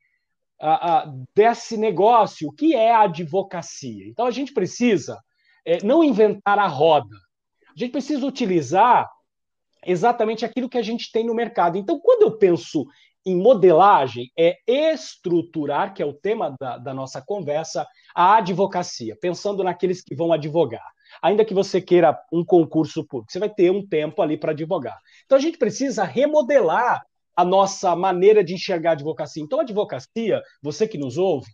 a, 0.59 0.99
a, 0.99 1.13
desse 1.35 1.77
negócio, 1.77 2.51
que 2.53 2.75
é 2.75 2.91
a 2.91 3.01
advocacia. 3.01 4.07
Então, 4.07 4.25
a 4.25 4.31
gente 4.31 4.53
precisa 4.53 5.19
é, 5.65 5.83
não 5.83 6.03
inventar 6.03 6.59
a 6.59 6.67
roda, 6.67 7.15
a 7.75 7.79
gente 7.79 7.91
precisa 7.91 8.25
utilizar 8.25 9.07
exatamente 9.85 10.43
aquilo 10.43 10.69
que 10.69 10.77
a 10.77 10.81
gente 10.81 11.11
tem 11.11 11.25
no 11.25 11.33
mercado. 11.33 11.77
Então, 11.77 11.99
quando 11.99 12.23
eu 12.23 12.37
penso 12.37 12.85
em 13.27 13.35
modelagem 13.35 14.31
é 14.37 14.57
estruturar, 14.65 15.93
que 15.93 16.01
é 16.01 16.05
o 16.05 16.13
tema 16.13 16.55
da, 16.57 16.77
da, 16.77 16.93
nossa 16.93 17.21
conversa, 17.21 17.85
a 18.15 18.37
advocacia, 18.37 19.17
pensando 19.19 19.63
naqueles 19.63 20.01
que 20.01 20.15
vão 20.15 20.31
advogar. 20.31 20.85
ainda 21.21 21.43
que 21.43 21.53
você 21.53 21.81
queira 21.81 22.17
um 22.31 22.43
concurso 22.43 23.05
público, 23.05 23.31
você 23.31 23.39
vai 23.39 23.49
ter 23.49 23.69
um 23.69 23.85
tempo 23.85 24.21
ali 24.21 24.37
para 24.37 24.51
advogar. 24.51 24.97
Então 25.25 25.37
a 25.37 25.41
gente 25.41 25.57
precisa 25.57 26.03
remodelar 26.03 27.01
a 27.35 27.45
nossa 27.45 27.95
maneira 27.95 28.43
de 28.43 28.55
enxergar 28.55 28.91
a 28.91 28.93
advocacia. 28.93 29.43
Então, 29.43 29.59
a 29.59 29.61
advocacia, 29.61 30.41
você 30.59 30.87
que 30.87 30.97
nos 30.97 31.19
ouve, 31.19 31.47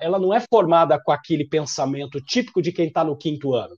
ela 0.00 0.18
não 0.18 0.32
é 0.32 0.40
formada 0.40 0.98
com 0.98 1.12
aquele 1.12 1.46
pensamento 1.46 2.18
típico 2.18 2.62
de 2.62 2.72
quem 2.72 2.86
está 2.86 3.04
no 3.04 3.14
quinto 3.14 3.54
ano. 3.54 3.76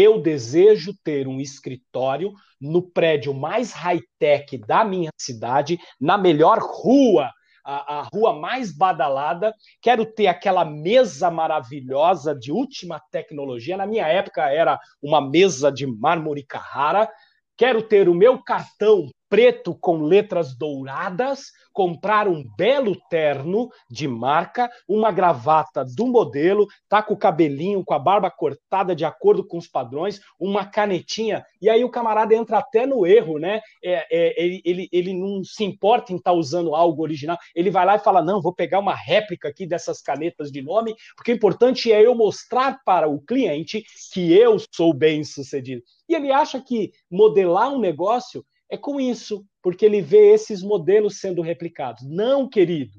Eu 0.00 0.22
desejo 0.22 0.94
ter 1.02 1.26
um 1.26 1.40
escritório 1.40 2.32
no 2.60 2.80
prédio 2.80 3.34
mais 3.34 3.72
high-tech 3.72 4.56
da 4.58 4.84
minha 4.84 5.10
cidade, 5.18 5.76
na 6.00 6.16
melhor 6.16 6.60
rua, 6.60 7.32
a, 7.64 7.98
a, 7.98 8.02
rua 8.02 8.32
mais 8.32 8.70
badalada. 8.70 9.52
Quero 9.82 10.06
ter 10.06 10.28
aquela 10.28 10.64
mesa 10.64 11.32
maravilhosa 11.32 12.32
de 12.32 12.52
última 12.52 13.02
tecnologia. 13.10 13.76
Na 13.76 13.88
minha 13.88 14.06
época 14.06 14.48
era 14.48 14.78
uma 15.02 15.20
mesa 15.20 15.72
de 15.72 15.84
mármore 15.84 16.44
Carrara. 16.44 17.10
Quero 17.56 17.82
ter 17.82 18.08
o 18.08 18.14
meu 18.14 18.40
cartão 18.40 19.10
preto 19.28 19.74
com 19.74 20.02
letras 20.02 20.56
douradas, 20.56 21.52
comprar 21.72 22.26
um 22.26 22.44
belo 22.56 22.96
terno 23.08 23.68
de 23.90 24.08
marca, 24.08 24.70
uma 24.88 25.12
gravata 25.12 25.84
do 25.84 26.06
modelo, 26.06 26.66
tá 26.88 27.02
com 27.02 27.14
o 27.14 27.18
cabelinho, 27.18 27.84
com 27.84 27.94
a 27.94 27.98
barba 27.98 28.30
cortada 28.30 28.96
de 28.96 29.04
acordo 29.04 29.46
com 29.46 29.58
os 29.58 29.68
padrões, 29.68 30.20
uma 30.40 30.64
canetinha, 30.64 31.44
e 31.60 31.68
aí 31.68 31.84
o 31.84 31.90
camarada 31.90 32.34
entra 32.34 32.58
até 32.58 32.86
no 32.86 33.06
erro, 33.06 33.38
né? 33.38 33.60
É, 33.82 34.06
é, 34.10 34.42
ele, 34.42 34.62
ele, 34.64 34.88
ele 34.90 35.14
não 35.14 35.44
se 35.44 35.64
importa 35.64 36.12
em 36.12 36.16
estar 36.16 36.32
tá 36.32 36.36
usando 36.36 36.74
algo 36.74 37.02
original, 37.02 37.38
ele 37.54 37.70
vai 37.70 37.84
lá 37.84 37.96
e 37.96 38.00
fala: 38.00 38.22
não, 38.22 38.40
vou 38.40 38.54
pegar 38.54 38.78
uma 38.78 38.94
réplica 38.94 39.48
aqui 39.48 39.66
dessas 39.66 40.00
canetas 40.00 40.50
de 40.50 40.62
nome, 40.62 40.94
porque 41.16 41.32
o 41.32 41.36
importante 41.36 41.92
é 41.92 42.04
eu 42.04 42.14
mostrar 42.14 42.80
para 42.84 43.08
o 43.08 43.20
cliente 43.20 43.84
que 44.12 44.32
eu 44.32 44.56
sou 44.74 44.92
bem 44.92 45.22
sucedido. 45.22 45.82
E 46.08 46.14
ele 46.14 46.32
acha 46.32 46.60
que 46.60 46.92
modelar 47.10 47.70
um 47.70 47.78
negócio 47.78 48.44
é 48.70 48.76
com 48.76 49.00
isso, 49.00 49.44
porque 49.62 49.84
ele 49.84 50.00
vê 50.00 50.32
esses 50.32 50.62
modelos 50.62 51.20
sendo 51.20 51.42
replicados. 51.42 52.02
Não, 52.06 52.48
querido. 52.48 52.98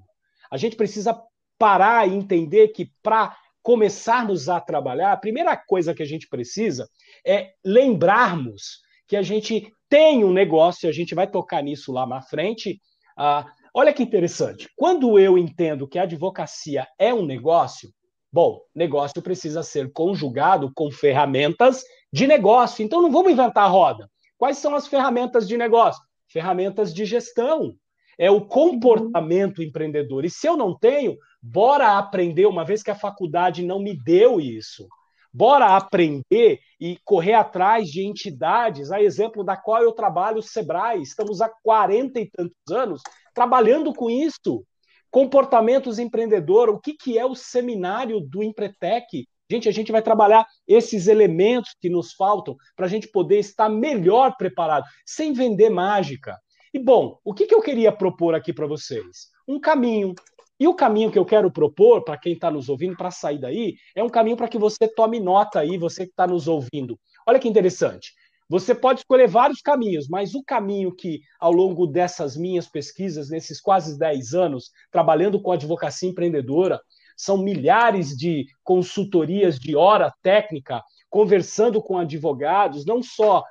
A 0.52 0.58
gente 0.58 0.76
precisa 0.76 1.20
parar 1.58 2.08
e 2.08 2.16
entender 2.16 2.70
que 2.70 2.92
para 3.04 3.36
começarmos 3.62 4.50
a 4.50 4.60
trabalhar, 4.60 5.12
a 5.12 5.18
primeira 5.18 5.56
coisa 5.56 5.94
que 5.94 6.02
a 6.02 6.06
gente 6.06 6.28
precisa 6.28 6.90
é 7.26 7.52
lembrarmos 7.64 8.80
que 9.08 9.16
a 9.16 9.22
gente 9.22 9.72
tem 9.90 10.24
um 10.24 10.32
negócio, 10.32 10.88
a 10.88 10.92
gente 10.92 11.14
vai 11.14 11.28
tocar 11.28 11.62
nisso 11.62 11.92
lá 11.92 12.06
na 12.06 12.22
frente. 12.22 12.80
Ah, 13.18 13.46
olha 13.74 13.94
que 13.94 14.04
interessante. 14.04 14.70
Quando 14.76 15.20
eu 15.20 15.38
entendo 15.38 15.88
que 15.88 16.00
a 16.00 16.04
advocacia 16.04 16.88
é 16.98 17.14
um 17.14 17.26
negócio, 17.26 17.90
bom, 18.32 18.60
negócio 18.74 19.22
precisa 19.22 19.62
ser 19.64 19.92
conjugado 19.92 20.72
com 20.74 20.90
ferramentas 20.92 21.84
de 22.14 22.26
negócio. 22.28 22.84
Então 22.84 23.02
não 23.02 23.12
vamos 23.12 23.32
inventar 23.32 23.66
a 23.66 23.68
roda. 23.68 24.10
Quais 24.40 24.58
são 24.58 24.74
as 24.74 24.88
ferramentas 24.88 25.46
de 25.46 25.58
negócio? 25.58 26.02
Ferramentas 26.30 26.94
de 26.94 27.04
gestão. 27.04 27.76
É 28.18 28.32
o 28.32 28.46
comportamento 28.46 29.62
empreendedor. 29.62 30.24
E 30.24 30.30
se 30.30 30.48
eu 30.48 30.56
não 30.56 30.78
tenho, 30.78 31.18
bora 31.42 31.98
aprender, 31.98 32.46
uma 32.46 32.64
vez 32.64 32.82
que 32.82 32.90
a 32.90 32.96
faculdade 32.96 33.66
não 33.66 33.80
me 33.80 33.94
deu 34.02 34.40
isso. 34.40 34.88
Bora 35.34 35.76
aprender 35.76 36.60
e 36.80 36.98
correr 37.04 37.34
atrás 37.34 37.90
de 37.90 38.02
entidades, 38.02 38.94
a 38.94 39.02
exemplo 39.02 39.44
da 39.44 39.58
qual 39.58 39.84
eu 39.84 39.92
trabalho, 39.92 40.38
o 40.38 40.42
Sebrae. 40.44 41.02
Estamos 41.02 41.42
há 41.42 41.50
40 41.62 42.22
e 42.22 42.30
tantos 42.30 42.72
anos 42.72 43.02
trabalhando 43.34 43.94
com 43.94 44.10
isso. 44.10 44.66
Comportamentos 45.12 46.00
empreendedor, 46.00 46.70
o 46.70 46.80
que, 46.80 46.94
que 46.94 47.18
é 47.18 47.26
o 47.26 47.36
seminário 47.36 48.22
do 48.22 48.42
Empretec? 48.42 49.28
Gente, 49.50 49.68
a 49.68 49.72
gente 49.72 49.92
vai 49.92 50.02
trabalhar 50.02 50.46
esses 50.68 51.08
elementos 51.08 51.76
que 51.82 51.90
nos 51.90 52.14
faltam 52.14 52.56
para 52.76 52.86
a 52.86 52.90
gente 52.90 53.08
poder 53.08 53.40
estar 53.40 53.68
melhor 53.68 54.36
preparado, 54.38 54.86
sem 55.06 55.34
vender 55.34 55.70
mágica. 55.70 56.38
E 56.74 56.78
bom, 56.78 57.18
o 57.24 57.34
que, 57.34 57.48
que 57.48 57.56
eu 57.56 57.62
queria 57.62 57.92
propor 57.92 58.36
aqui 58.36 58.54
para 58.54 58.68
vocês? 58.68 59.30
Um 59.48 59.60
caminho. 59.60 60.14
E 60.60 60.68
o 60.68 60.74
caminho 60.74 61.10
que 61.10 61.18
eu 61.18 61.26
quero 61.26 61.50
propor 61.50 62.04
para 62.04 62.18
quem 62.18 62.34
está 62.34 62.52
nos 62.52 62.70
ouvindo, 62.70 62.96
para 62.96 63.10
sair 63.10 63.40
daí, 63.40 63.76
é 63.96 64.04
um 64.04 64.10
caminho 64.10 64.38
para 64.38 64.48
que 64.48 64.58
você 64.58 64.88
tome 64.88 65.20
nota 65.20 65.62
aí, 65.62 65.78
você 65.78 66.06
que 66.06 66.12
está 66.12 66.28
nos 66.28 66.48
ouvindo. 66.48 67.00
Olha 67.26 67.40
que 67.40 67.48
interessante. 67.48 68.12
Você 68.50 68.76
pode 68.76 69.02
escolher 69.02 69.28
vários 69.28 69.62
caminhos, 69.62 70.08
mas 70.10 70.34
o 70.34 70.44
caminho 70.44 70.94
que, 70.94 71.22
ao 71.40 71.52
longo 71.52 71.88
dessas 71.88 72.36
minhas 72.36 72.68
pesquisas, 72.68 73.30
nesses 73.30 73.62
quase 73.62 73.98
10 73.98 74.34
anos, 74.34 74.72
trabalhando 74.92 75.42
com 75.42 75.52
advocacia 75.52 76.10
empreendedora, 76.10 76.82
são 77.20 77.38
milhares 77.38 78.16
de 78.16 78.48
consultorias 78.64 79.60
de 79.60 79.76
hora 79.76 80.10
técnica, 80.22 80.82
conversando 81.10 81.84
com 81.84 81.98
advogados, 81.98 82.86
não 82.86 83.04
só 83.04 83.44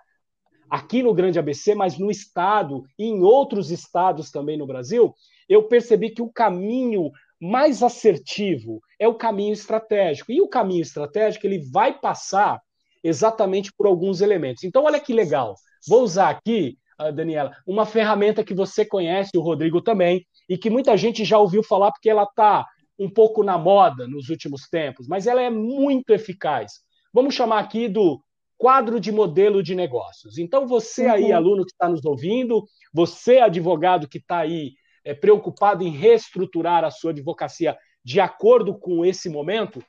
aqui 0.70 1.02
no 1.02 1.12
Grande 1.12 1.38
ABC, 1.38 1.74
mas 1.74 1.98
no 1.98 2.11
estado 2.11 2.83
e 2.98 3.04
em 3.04 3.22
outros 3.22 3.70
estados 3.70 4.31
também 4.31 4.57
no 4.57 4.66
Brasil, 4.66 5.14
eu 5.46 5.64
percebi 5.64 6.09
que 6.09 6.22
o 6.22 6.33
caminho 6.33 7.11
mais 7.38 7.83
assertivo 7.83 8.81
é 8.98 9.07
o 9.07 9.14
caminho 9.14 9.52
estratégico. 9.52 10.33
E 10.33 10.40
o 10.40 10.48
caminho 10.48 10.81
estratégico 10.81 11.46
ele 11.46 11.62
vai 11.70 11.92
passar 11.92 12.62
exatamente 13.04 13.70
por 13.70 13.87
alguns 13.87 14.22
elementos. 14.22 14.64
Então, 14.64 14.85
olha 14.85 14.98
que 14.98 15.12
legal. 15.12 15.54
Vou 15.87 16.02
usar 16.02 16.31
aqui, 16.31 16.78
ah, 16.98 17.11
Daniela, 17.11 17.54
uma 17.66 17.85
ferramenta 17.85 18.42
que 18.42 18.54
você 18.54 18.83
conhece, 18.83 19.37
o 19.37 19.42
Rodrigo 19.42 19.83
também, 19.83 20.26
e 20.48 20.57
que 20.57 20.70
muita 20.70 20.96
gente 20.96 21.22
já 21.22 21.38
ouviu 21.38 21.62
falar 21.62 21.92
porque 21.92 22.09
ela 22.09 22.22
está 22.22 22.66
um 22.98 23.08
pouco 23.08 23.44
na 23.44 23.56
moda 23.56 24.06
nos 24.08 24.28
últimos 24.28 24.68
tempos, 24.68 25.06
mas 25.06 25.26
ela 25.26 25.40
é 25.40 25.50
muito 25.50 26.12
eficaz. 26.12 26.80
Vamos 27.12 27.34
chamar 27.34 27.61
aqui 27.61 27.88
do 27.88 28.20
quadro 28.56 28.98
de 28.98 29.12
modelo 29.12 29.62
de 29.62 29.74
negócios. 29.74 30.37
Então, 30.37 30.66
você 30.66 31.06
aí, 31.06 31.30
uhum. 31.30 31.37
aluno 31.37 31.64
que 31.64 31.70
está 31.70 31.88
nos 31.88 32.04
ouvindo, 32.04 32.64
você, 32.92 33.38
advogado 33.38 34.08
que 34.08 34.18
está 34.18 34.38
aí 34.38 34.72
é, 35.04 35.14
preocupado 35.14 35.84
em 35.84 35.90
reestruturar 35.90 36.84
a 36.84 36.90
sua 36.90 37.12
advocacia 37.12 37.78
de 38.04 38.20
acordo 38.20 38.76
com 38.76 39.04
esse 39.04 39.28
momento, 39.28 39.82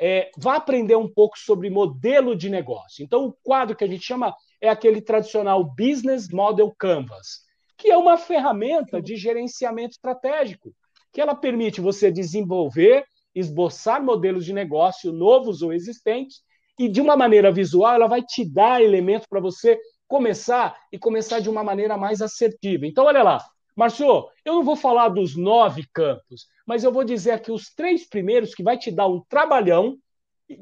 é, 0.00 0.30
vá 0.38 0.56
aprender 0.56 0.96
um 0.96 1.08
pouco 1.08 1.38
sobre 1.38 1.68
modelo 1.68 2.34
de 2.34 2.48
negócio. 2.48 3.04
Então, 3.04 3.26
o 3.26 3.32
quadro 3.42 3.76
que 3.76 3.84
a 3.84 3.86
gente 3.86 4.04
chama 4.04 4.34
é 4.60 4.68
aquele 4.68 5.02
tradicional 5.02 5.62
Business 5.62 6.28
Model 6.30 6.74
Canvas, 6.78 7.44
que 7.76 7.90
é 7.90 7.96
uma 7.96 8.16
ferramenta 8.16 9.02
de 9.02 9.16
gerenciamento 9.16 9.92
estratégico 9.92 10.74
que 11.14 11.20
ela 11.20 11.34
permite 11.34 11.80
você 11.80 12.10
desenvolver, 12.10 13.04
esboçar 13.32 14.02
modelos 14.02 14.44
de 14.44 14.52
negócio 14.52 15.12
novos 15.12 15.62
ou 15.62 15.72
existentes, 15.72 16.42
e 16.76 16.88
de 16.88 17.00
uma 17.00 17.16
maneira 17.16 17.52
visual, 17.52 17.94
ela 17.94 18.08
vai 18.08 18.20
te 18.20 18.44
dar 18.44 18.82
elementos 18.82 19.28
para 19.28 19.40
você 19.40 19.78
começar 20.08 20.76
e 20.92 20.98
começar 20.98 21.38
de 21.38 21.48
uma 21.48 21.62
maneira 21.62 21.96
mais 21.96 22.20
assertiva. 22.20 22.84
Então, 22.84 23.04
olha 23.04 23.22
lá, 23.22 23.38
Marcio, 23.76 24.28
eu 24.44 24.54
não 24.54 24.64
vou 24.64 24.74
falar 24.74 25.08
dos 25.08 25.36
nove 25.36 25.84
campos, 25.92 26.48
mas 26.66 26.82
eu 26.82 26.92
vou 26.92 27.04
dizer 27.04 27.30
aqui 27.30 27.52
os 27.52 27.72
três 27.72 28.08
primeiros 28.08 28.52
que 28.52 28.64
vai 28.64 28.76
te 28.76 28.90
dar 28.90 29.06
um 29.06 29.22
trabalhão, 29.28 29.96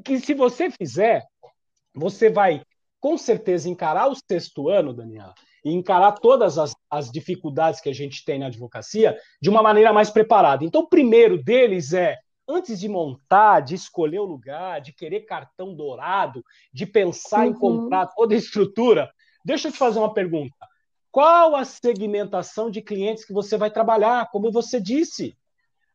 que 0.04 0.20
se 0.20 0.34
você 0.34 0.70
fizer, 0.70 1.24
você 1.94 2.28
vai 2.28 2.62
com 3.00 3.16
certeza 3.16 3.70
encarar 3.70 4.08
o 4.08 4.14
sexto 4.14 4.68
ano, 4.68 4.92
Daniel, 4.92 5.32
e 5.64 5.72
encarar 5.72 6.12
todas 6.12 6.58
as, 6.58 6.74
as 6.90 7.10
dificuldades 7.10 7.80
que 7.80 7.88
a 7.88 7.94
gente 7.94 8.24
tem 8.24 8.38
na 8.38 8.46
advocacia 8.46 9.16
de 9.40 9.48
uma 9.48 9.62
maneira 9.62 9.92
mais 9.92 10.10
preparada. 10.10 10.64
Então, 10.64 10.82
o 10.82 10.88
primeiro 10.88 11.42
deles 11.42 11.92
é 11.92 12.18
antes 12.48 12.80
de 12.80 12.88
montar, 12.88 13.60
de 13.60 13.74
escolher 13.74 14.18
o 14.18 14.24
lugar, 14.24 14.80
de 14.80 14.92
querer 14.92 15.20
cartão 15.20 15.74
dourado, 15.74 16.44
de 16.72 16.86
pensar 16.86 17.46
uhum. 17.46 17.50
em 17.50 17.54
comprar 17.54 18.06
toda 18.06 18.34
a 18.34 18.38
estrutura, 18.38 19.10
deixa 19.44 19.68
eu 19.68 19.72
te 19.72 19.78
fazer 19.78 19.98
uma 19.98 20.12
pergunta. 20.12 20.54
Qual 21.10 21.54
a 21.54 21.64
segmentação 21.64 22.70
de 22.70 22.80
clientes 22.80 23.24
que 23.24 23.32
você 23.32 23.56
vai 23.56 23.70
trabalhar? 23.70 24.30
Como 24.30 24.50
você 24.50 24.80
disse, 24.80 25.36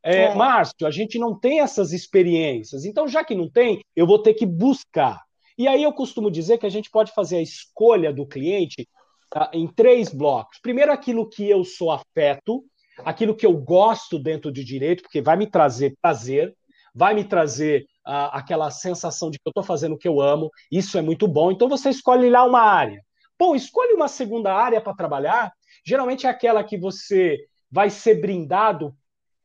é, 0.03 0.25
é. 0.25 0.35
Márcio, 0.35 0.85
a 0.85 0.91
gente 0.91 1.17
não 1.17 1.37
tem 1.37 1.59
essas 1.59 1.91
experiências. 1.91 2.85
Então, 2.85 3.07
já 3.07 3.23
que 3.23 3.35
não 3.35 3.49
tem, 3.49 3.81
eu 3.95 4.05
vou 4.05 4.19
ter 4.19 4.35
que 4.35 4.45
buscar. 4.45 5.21
E 5.57 5.67
aí 5.67 5.81
eu 5.81 5.91
costumo 5.91 6.29
dizer 6.29 6.59
que 6.59 6.67
a 6.67 6.69
gente 6.69 6.91
pode 6.91 7.11
fazer 7.13 7.37
a 7.37 7.41
escolha 7.41 8.13
do 8.13 8.27
cliente 8.27 8.87
tá, 9.29 9.49
em 9.53 9.67
três 9.67 10.13
blocos. 10.13 10.59
Primeiro, 10.61 10.91
aquilo 10.91 11.27
que 11.27 11.49
eu 11.49 11.63
sou 11.63 11.91
afeto, 11.91 12.63
aquilo 12.99 13.35
que 13.35 13.45
eu 13.45 13.53
gosto 13.53 14.19
dentro 14.19 14.51
de 14.51 14.63
direito, 14.63 15.03
porque 15.03 15.21
vai 15.21 15.37
me 15.37 15.47
trazer 15.47 15.95
prazer, 16.01 16.55
vai 16.93 17.13
me 17.13 17.23
trazer 17.23 17.83
uh, 18.07 18.31
aquela 18.31 18.71
sensação 18.71 19.29
de 19.29 19.37
que 19.37 19.47
eu 19.47 19.51
estou 19.51 19.63
fazendo 19.63 19.93
o 19.93 19.97
que 19.97 20.07
eu 20.07 20.19
amo, 20.21 20.49
isso 20.71 20.97
é 20.97 21.01
muito 21.01 21.27
bom. 21.27 21.51
Então 21.51 21.69
você 21.69 21.89
escolhe 21.89 22.29
lá 22.29 22.43
uma 22.43 22.61
área. 22.61 23.01
Bom, 23.39 23.55
escolhe 23.55 23.93
uma 23.93 24.07
segunda 24.07 24.53
área 24.53 24.81
para 24.81 24.95
trabalhar. 24.95 25.51
Geralmente 25.85 26.25
é 26.25 26.29
aquela 26.29 26.63
que 26.63 26.77
você 26.77 27.37
vai 27.69 27.89
ser 27.89 28.19
brindado 28.19 28.95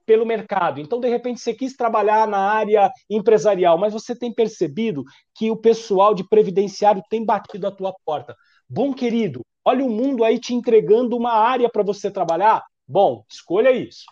pelo 0.06 0.26
mercado. 0.26 0.80
Então, 0.80 1.00
de 1.00 1.08
repente, 1.08 1.40
você 1.40 1.54
quis 1.54 1.76
trabalhar 1.76 2.26
na 2.26 2.38
área 2.38 2.90
empresarial, 3.08 3.78
mas 3.78 3.92
você 3.92 4.16
tem 4.16 4.32
percebido 4.32 5.04
que 5.34 5.50
o 5.50 5.56
pessoal 5.56 6.14
de 6.14 6.26
previdenciário 6.26 7.02
tem 7.08 7.24
batido 7.24 7.66
a 7.66 7.70
tua 7.70 7.94
porta. 8.04 8.34
Bom, 8.68 8.92
querido, 8.92 9.44
olha 9.64 9.84
o 9.84 9.90
mundo 9.90 10.24
aí 10.24 10.38
te 10.38 10.54
entregando 10.54 11.16
uma 11.16 11.32
área 11.32 11.68
para 11.68 11.82
você 11.82 12.10
trabalhar. 12.10 12.62
Bom, 12.86 13.24
escolha 13.30 13.70
isso. 13.70 14.04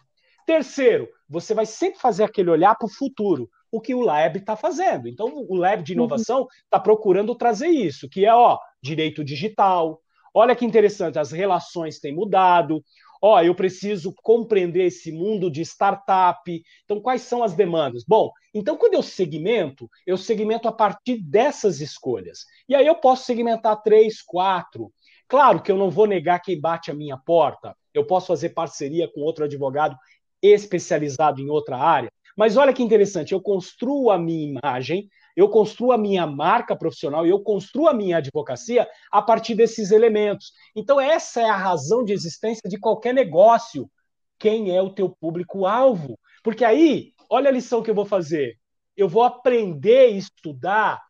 Terceiro, 0.47 1.09
você 1.29 1.55
vai 1.55 1.67
sempre 1.67 2.01
fazer 2.01 2.25
aquele 2.25 2.51
olhar 2.51 2.75
para 2.75 2.87
o 2.87 2.93
futuro. 2.93 3.49
o 3.73 3.81
que 3.81 3.95
o 3.95 4.01
Lab 4.01 4.37
está 4.37 4.57
fazendo. 4.57 5.07
Então, 5.07 5.33
o 5.49 5.55
Lab 5.55 5.85
de 5.85 5.93
inovação 5.93 6.49
está 6.65 6.79
uhum. 6.79 6.83
procurando 6.83 7.37
trazer 7.37 7.69
isso, 7.69 8.09
que 8.09 8.27
é 8.27 8.35
ó, 8.35 8.59
direito 8.83 9.23
digital. 9.23 10.01
Olha 10.35 10.57
que 10.57 10.65
interessante, 10.65 11.21
as 11.21 11.31
relações 11.31 12.01
têm 12.01 12.13
mudado. 12.13 12.83
Ó, 13.23 13.41
eu 13.41 13.55
preciso 13.55 14.15
compreender 14.23 14.87
esse 14.87 15.13
mundo 15.13 15.51
de 15.51 15.61
startup. 15.63 16.63
Então, 16.85 17.01
quais 17.01 17.23
são 17.23 17.45
as 17.45 17.55
demandas? 17.55 18.03
Bom, 18.07 18.33
então 18.55 18.77
quando 18.77 18.95
eu 18.95 19.03
segmento, 19.03 19.89
eu 20.07 20.17
segmento 20.17 20.67
a 20.67 20.73
partir 20.73 21.23
dessas 21.23 21.81
escolhas. 21.81 22.41
E 22.69 22.75
aí 22.75 22.87
eu 22.87 22.95
posso 22.95 23.25
segmentar 23.25 23.83
três, 23.83 24.23
quatro. 24.23 24.91
Claro 25.31 25.63
que 25.63 25.71
eu 25.71 25.77
não 25.77 25.89
vou 25.89 26.09
negar 26.09 26.41
quem 26.41 26.61
bate 26.61 26.91
a 26.91 26.95
minha 26.95 27.17
porta. 27.17 27.73
Eu 27.95 28.05
posso 28.05 28.27
fazer 28.27 28.49
parceria 28.49 29.09
com 29.09 29.21
outro 29.21 29.45
advogado 29.45 29.97
especializado 30.43 31.41
em 31.41 31.49
outra 31.49 31.77
área. 31.77 32.11
Mas 32.37 32.57
olha 32.57 32.73
que 32.73 32.83
interessante, 32.83 33.31
eu 33.31 33.41
construo 33.41 34.11
a 34.11 34.19
minha 34.19 34.59
imagem, 34.59 35.09
eu 35.37 35.49
construo 35.49 35.93
a 35.93 35.99
minha 35.99 36.27
marca 36.27 36.75
profissional 36.75 37.25
e 37.25 37.31
eu 37.31 37.41
construo 37.41 37.87
a 37.87 37.95
minha 37.95 38.17
advocacia 38.17 38.89
a 39.09 39.23
partir 39.23 39.55
desses 39.55 39.93
elementos. 39.93 40.53
Então, 40.75 41.01
essa 41.01 41.41
é 41.41 41.49
a 41.49 41.57
razão 41.57 42.03
de 42.03 42.13
existência 42.13 42.69
de 42.69 42.77
qualquer 42.77 43.15
negócio. 43.15 43.89
Quem 44.37 44.75
é 44.75 44.83
o 44.83 44.91
teu 44.91 45.15
público-alvo? 45.21 46.19
Porque 46.43 46.65
aí, 46.65 47.13
olha 47.31 47.51
a 47.51 47.53
lição 47.53 47.85
que 47.85 47.91
eu 47.91 47.95
vou 47.95 48.05
fazer. 48.05 48.57
Eu 48.97 49.09
vou 49.09 49.23
aprender 49.23 50.11
e 50.11 50.19
estudar 50.19 51.01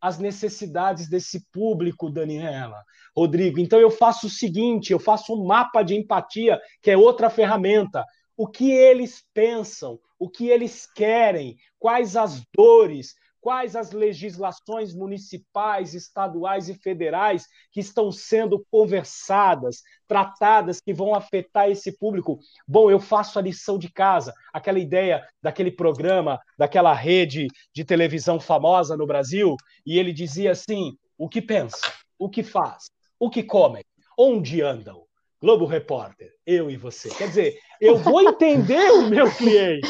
as 0.00 0.18
necessidades 0.18 1.08
desse 1.08 1.44
público, 1.50 2.10
Daniela, 2.10 2.82
Rodrigo. 3.16 3.58
Então 3.58 3.80
eu 3.80 3.90
faço 3.90 4.26
o 4.26 4.30
seguinte, 4.30 4.92
eu 4.92 4.98
faço 4.98 5.34
um 5.34 5.44
mapa 5.44 5.82
de 5.82 5.94
empatia, 5.94 6.60
que 6.82 6.90
é 6.90 6.96
outra 6.96 7.28
ferramenta. 7.28 8.04
O 8.36 8.46
que 8.46 8.70
eles 8.70 9.24
pensam, 9.34 9.98
o 10.18 10.28
que 10.28 10.48
eles 10.48 10.86
querem, 10.86 11.56
quais 11.78 12.16
as 12.16 12.42
dores, 12.54 13.14
quais 13.40 13.76
as 13.76 13.92
legislações 13.92 14.94
municipais, 14.94 15.94
estaduais 15.94 16.68
e 16.68 16.74
federais 16.74 17.46
que 17.72 17.80
estão 17.80 18.10
sendo 18.10 18.64
conversadas, 18.70 19.82
tratadas, 20.06 20.80
que 20.80 20.92
vão 20.92 21.14
afetar 21.14 21.70
esse 21.70 21.96
público. 21.96 22.38
Bom, 22.66 22.90
eu 22.90 23.00
faço 23.00 23.38
a 23.38 23.42
lição 23.42 23.78
de 23.78 23.90
casa, 23.90 24.32
aquela 24.52 24.78
ideia 24.78 25.26
daquele 25.42 25.70
programa, 25.70 26.40
daquela 26.58 26.92
rede 26.92 27.46
de 27.74 27.84
televisão 27.84 28.40
famosa 28.40 28.96
no 28.96 29.06
Brasil, 29.06 29.56
e 29.86 29.98
ele 29.98 30.12
dizia 30.12 30.52
assim: 30.52 30.96
o 31.16 31.28
que 31.28 31.42
pensa, 31.42 31.80
o 32.18 32.28
que 32.28 32.42
faz, 32.42 32.90
o 33.18 33.30
que 33.30 33.42
comem, 33.42 33.84
onde 34.16 34.62
andam. 34.62 35.06
Globo 35.40 35.66
Repórter, 35.66 36.32
eu 36.44 36.68
e 36.68 36.76
você. 36.76 37.08
Quer 37.10 37.28
dizer, 37.28 37.58
eu 37.80 37.96
vou 37.96 38.20
entender 38.20 38.90
o 38.90 39.08
meu 39.08 39.30
cliente. 39.30 39.86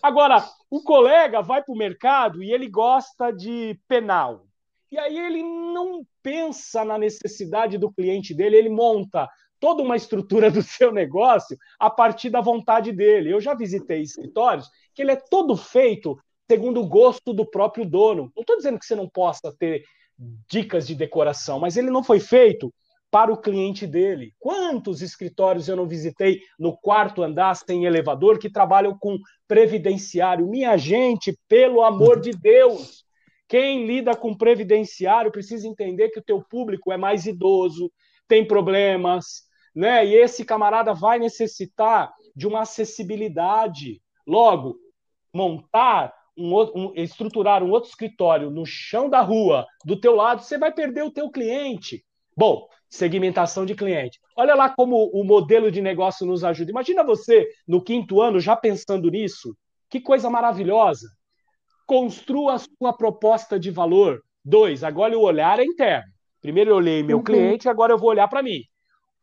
Agora, 0.00 0.48
o 0.72 0.80
colega 0.80 1.42
vai 1.42 1.62
para 1.62 1.74
o 1.74 1.76
mercado 1.76 2.42
e 2.42 2.50
ele 2.50 2.66
gosta 2.66 3.30
de 3.30 3.78
penal. 3.86 4.46
E 4.90 4.96
aí 4.96 5.18
ele 5.18 5.42
não 5.42 6.02
pensa 6.22 6.82
na 6.82 6.96
necessidade 6.96 7.76
do 7.76 7.92
cliente 7.92 8.32
dele, 8.32 8.56
ele 8.56 8.70
monta 8.70 9.28
toda 9.60 9.82
uma 9.82 9.96
estrutura 9.96 10.48
do 10.50 10.62
seu 10.62 10.90
negócio 10.90 11.58
a 11.78 11.90
partir 11.90 12.30
da 12.30 12.40
vontade 12.40 12.90
dele. 12.90 13.30
Eu 13.30 13.38
já 13.38 13.52
visitei 13.52 14.00
escritórios 14.00 14.70
que 14.94 15.02
ele 15.02 15.10
é 15.10 15.16
todo 15.16 15.54
feito 15.58 16.18
segundo 16.50 16.80
o 16.80 16.88
gosto 16.88 17.34
do 17.34 17.44
próprio 17.44 17.84
dono. 17.84 18.32
Não 18.34 18.40
estou 18.40 18.56
dizendo 18.56 18.78
que 18.78 18.86
você 18.86 18.94
não 18.94 19.10
possa 19.10 19.54
ter 19.58 19.84
dicas 20.50 20.86
de 20.86 20.94
decoração, 20.94 21.60
mas 21.60 21.76
ele 21.76 21.90
não 21.90 22.02
foi 22.02 22.18
feito 22.18 22.72
para 23.12 23.30
o 23.30 23.36
cliente 23.36 23.86
dele. 23.86 24.32
Quantos 24.38 25.02
escritórios 25.02 25.68
eu 25.68 25.76
não 25.76 25.86
visitei 25.86 26.40
no 26.58 26.74
quarto 26.74 27.22
andar 27.22 27.54
sem 27.54 27.84
elevador 27.84 28.38
que 28.38 28.50
trabalham 28.50 28.96
com 28.98 29.18
previdenciário? 29.46 30.48
Minha 30.48 30.78
gente, 30.78 31.38
pelo 31.46 31.82
amor 31.82 32.20
de 32.20 32.30
Deus, 32.30 33.04
quem 33.46 33.86
lida 33.86 34.16
com 34.16 34.34
previdenciário 34.34 35.30
precisa 35.30 35.68
entender 35.68 36.08
que 36.08 36.20
o 36.20 36.24
teu 36.24 36.42
público 36.42 36.90
é 36.90 36.96
mais 36.96 37.26
idoso, 37.26 37.92
tem 38.26 38.46
problemas, 38.46 39.42
né? 39.76 40.06
E 40.06 40.14
esse 40.14 40.42
camarada 40.42 40.94
vai 40.94 41.18
necessitar 41.18 42.10
de 42.34 42.46
uma 42.46 42.62
acessibilidade. 42.62 44.00
Logo, 44.26 44.78
montar 45.34 46.14
um, 46.34 46.58
um, 46.58 46.92
estruturar 46.96 47.62
um 47.62 47.72
outro 47.72 47.90
escritório 47.90 48.48
no 48.48 48.64
chão 48.64 49.10
da 49.10 49.20
rua 49.20 49.66
do 49.84 50.00
teu 50.00 50.16
lado, 50.16 50.40
você 50.40 50.56
vai 50.56 50.72
perder 50.72 51.02
o 51.02 51.10
teu 51.10 51.30
cliente. 51.30 52.02
Bom, 52.36 52.66
segmentação 52.88 53.64
de 53.64 53.74
cliente. 53.74 54.18
Olha 54.36 54.54
lá 54.54 54.68
como 54.68 55.10
o 55.12 55.24
modelo 55.24 55.70
de 55.70 55.80
negócio 55.80 56.26
nos 56.26 56.44
ajuda. 56.44 56.70
Imagina 56.70 57.04
você, 57.04 57.48
no 57.66 57.82
quinto 57.82 58.20
ano, 58.20 58.40
já 58.40 58.56
pensando 58.56 59.10
nisso. 59.10 59.56
Que 59.88 60.00
coisa 60.00 60.30
maravilhosa. 60.30 61.08
Construa 61.86 62.54
a 62.54 62.58
sua 62.58 62.92
proposta 62.92 63.58
de 63.58 63.70
valor. 63.70 64.22
Dois, 64.44 64.82
agora 64.82 65.16
o 65.16 65.22
olhar 65.22 65.58
é 65.60 65.64
interno. 65.64 66.10
Primeiro 66.40 66.70
eu 66.70 66.76
olhei 66.76 67.02
meu 67.02 67.18
uhum. 67.18 67.22
cliente, 67.22 67.68
agora 67.68 67.92
eu 67.92 67.98
vou 67.98 68.10
olhar 68.10 68.26
para 68.28 68.42
mim. 68.42 68.60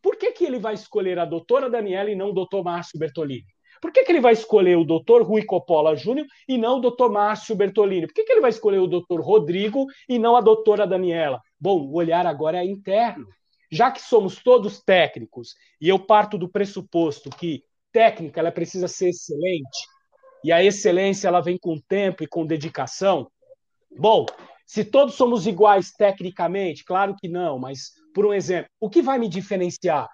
Por 0.02 0.16
que, 0.16 0.32
que 0.32 0.46
ele 0.46 0.60
vai 0.60 0.74
escolher 0.74 1.20
a 1.20 1.26
doutora 1.26 1.70
Daniela 1.70 2.10
e 2.10 2.16
não 2.16 2.30
o 2.30 2.34
doutor 2.34 2.64
Márcio 2.64 2.98
Bertolini? 2.98 3.46
Por 3.82 3.92
que, 3.92 4.04
que 4.04 4.12
ele 4.12 4.22
vai 4.22 4.34
escolher 4.34 4.78
o 4.78 4.84
doutor 4.84 5.22
Rui 5.24 5.44
Coppola 5.44 5.96
Júnior 5.96 6.26
e 6.48 6.58
não 6.58 6.78
o 6.78 6.82
doutor 6.82 7.12
Márcio 7.12 7.56
Bertolini? 7.56 8.08
Por 8.08 8.14
que, 8.14 8.24
que 8.24 8.32
ele 8.32 8.42
vai 8.42 8.50
escolher 8.50 8.80
o 8.80 8.88
doutor 8.88 9.22
Rodrigo 9.22 9.86
e 10.08 10.18
não 10.18 10.36
a 10.36 10.42
doutora 10.42 10.88
Daniela? 10.88 11.42
Bom, 11.60 11.82
o 11.82 11.94
olhar 11.96 12.26
agora 12.26 12.60
é 12.60 12.66
interno. 12.66 13.28
Já 13.72 13.92
que 13.92 14.02
somos 14.02 14.42
todos 14.42 14.82
técnicos 14.82 15.54
e 15.80 15.90
eu 15.90 16.00
parto 16.00 16.38
do 16.38 16.50
pressuposto 16.50 17.30
que 17.30 17.64
técnica 17.92 18.40
ela 18.40 18.52
precisa 18.52 18.88
ser 18.88 19.10
excelente 19.10 19.88
e 20.44 20.52
a 20.52 20.64
excelência 20.64 21.28
ela 21.28 21.42
vem 21.42 21.58
com 21.58 21.80
tempo 21.80 22.24
e 22.24 22.28
com 22.28 22.46
dedicação. 22.46 23.30
Bom, 23.98 24.26
se 24.66 24.84
todos 24.84 25.16
somos 25.16 25.46
iguais 25.46 25.92
tecnicamente, 25.92 26.84
claro 26.84 27.16
que 27.16 27.28
não, 27.28 27.60
mas 27.60 27.92
por 28.14 28.26
um 28.26 28.34
exemplo, 28.34 28.70
o 28.80 28.90
que 28.90 29.02
vai 29.02 29.20
me 29.20 29.30
diferenciar? 29.30 30.10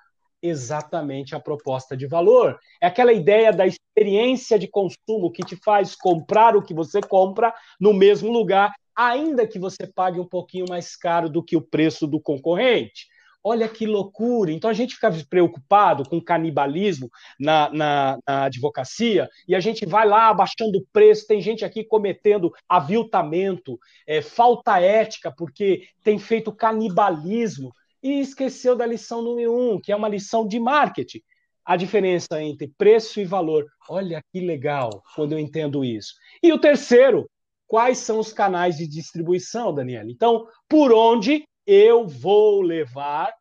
exatamente 0.48 1.36
a 1.36 1.40
proposta 1.40 1.98
de 1.98 2.08
valor. 2.08 2.60
É 2.82 2.88
aquela 2.88 3.14
ideia 3.14 3.52
da 3.52 3.66
experiência 3.66 4.60
de 4.60 4.68
consumo 4.68 5.32
que 5.32 5.44
te 5.44 5.56
faz 5.56 5.96
comprar 5.96 6.56
o 6.56 6.62
que 6.62 6.74
você 6.74 7.02
compra 7.02 7.54
no 7.80 7.94
mesmo 7.94 8.32
lugar, 8.32 8.74
ainda 8.96 9.48
que 9.48 9.60
você 9.60 9.86
pague 9.86 10.20
um 10.20 10.28
pouquinho 10.28 10.66
mais 10.70 10.96
caro 10.96 11.30
do 11.30 11.44
que 11.44 11.58
o 11.58 11.62
preço 11.62 12.08
do 12.08 12.20
concorrente. 12.20 13.08
Olha 13.48 13.70
que 13.70 13.86
loucura! 13.86 14.52
Então 14.52 14.68
a 14.68 14.74
gente 14.74 14.96
fica 14.96 15.12
preocupado 15.30 16.04
com 16.10 16.20
canibalismo 16.20 17.12
na, 17.40 17.70
na, 17.72 18.18
na, 18.28 18.46
advocacia 18.46 19.30
e 19.48 19.54
a 19.54 19.60
gente 19.60 19.86
vai 19.86 20.08
lá 20.08 20.30
abaixando 20.30 20.80
o 20.80 20.86
preço. 20.92 21.28
Tem 21.28 21.40
gente 21.40 21.64
aqui 21.64 21.84
cometendo 21.84 22.52
aviltamento, 22.68 23.80
é, 24.08 24.20
falta 24.20 24.80
ética, 24.80 25.32
porque 25.32 25.84
tem 26.04 26.18
feito 26.18 26.52
canibalismo 26.52 27.72
e 28.02 28.20
esqueceu 28.20 28.76
da 28.76 28.86
lição 28.86 29.22
número 29.22 29.56
um, 29.56 29.80
que 29.80 29.92
é 29.92 29.96
uma 29.96 30.10
lição 30.10 30.48
de 30.48 30.60
marketing. 30.60 31.22
A 31.64 31.76
diferença 31.76 32.42
entre 32.42 32.72
preço 32.76 33.20
e 33.20 33.26
valor. 33.26 33.68
Olha 33.88 34.24
que 34.32 34.40
legal 34.40 35.04
quando 35.16 35.34
eu 35.34 35.40
entendo 35.40 35.86
isso. 35.86 36.16
E 36.42 36.52
o 36.52 36.58
terceiro, 36.58 37.30
quais 37.68 38.00
são 38.00 38.20
os 38.20 38.32
canais 38.32 38.78
de 38.78 38.88
distribuição, 38.88 39.74
Daniela? 39.74 40.10
Então, 40.10 40.48
por 40.70 40.92
onde 40.94 41.46
eu 41.66 42.08
vou 42.08 42.62
levar 42.62 43.34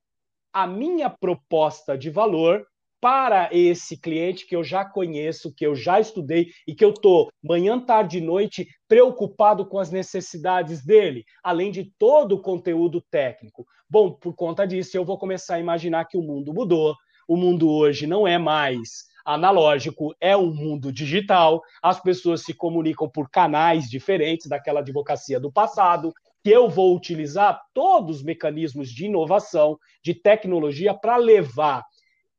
a 0.53 0.66
minha 0.66 1.11
proposta 1.11 1.99
de 1.99 2.11
valor 2.11 2.66
para 3.01 3.51
esse 3.53 4.01
cliente 4.01 4.47
que 4.47 4.57
eu 4.57 4.64
já 4.64 4.83
conheço, 4.83 5.53
que 5.55 5.66
eu 5.66 5.75
já 5.75 6.01
estudei 6.01 6.49
e 6.66 6.75
que 6.75 6.83
eu 6.83 6.89
estou 6.89 7.29
manhã, 7.43 7.79
tarde 7.79 8.16
e 8.16 8.20
noite 8.22 8.66
preocupado 8.89 9.66
com 9.66 9.79
as 9.79 9.91
necessidades 9.91 10.83
dele, 10.83 11.22
além 11.43 11.70
de 11.70 11.93
todo 11.99 12.37
o 12.37 12.41
conteúdo 12.41 13.05
técnico. 13.11 13.66
Bom, 13.91 14.12
por 14.12 14.35
conta 14.35 14.66
disso, 14.66 14.97
eu 14.97 15.05
vou 15.05 15.18
começar 15.18 15.57
a 15.57 15.61
imaginar 15.61 16.07
que 16.07 16.16
o 16.16 16.22
mundo 16.22 16.55
mudou. 16.55 16.97
O 17.29 17.37
mundo 17.37 17.68
hoje 17.70 18.07
não 18.07 18.27
é 18.27 18.39
mais 18.39 19.05
analógico, 19.25 20.14
é 20.20 20.37
um 20.37 20.53
mundo 20.53 20.93
digital. 20.93 21.62
As 21.83 22.01
pessoas 22.01 22.43
se 22.43 22.53
comunicam 22.53 23.09
por 23.09 23.31
canais 23.31 23.89
diferentes 23.89 24.49
daquela 24.49 24.81
advocacia 24.81 25.41
do 25.41 25.51
passado. 25.51 26.12
Que 26.43 26.51
eu 26.51 26.68
vou 26.68 26.95
utilizar 26.95 27.59
todos 27.72 28.18
os 28.18 28.22
mecanismos 28.22 28.91
de 28.91 29.07
inovação, 29.07 29.79
de 30.03 30.14
tecnologia, 30.14 30.93
para 30.93 31.16
levar 31.16 31.83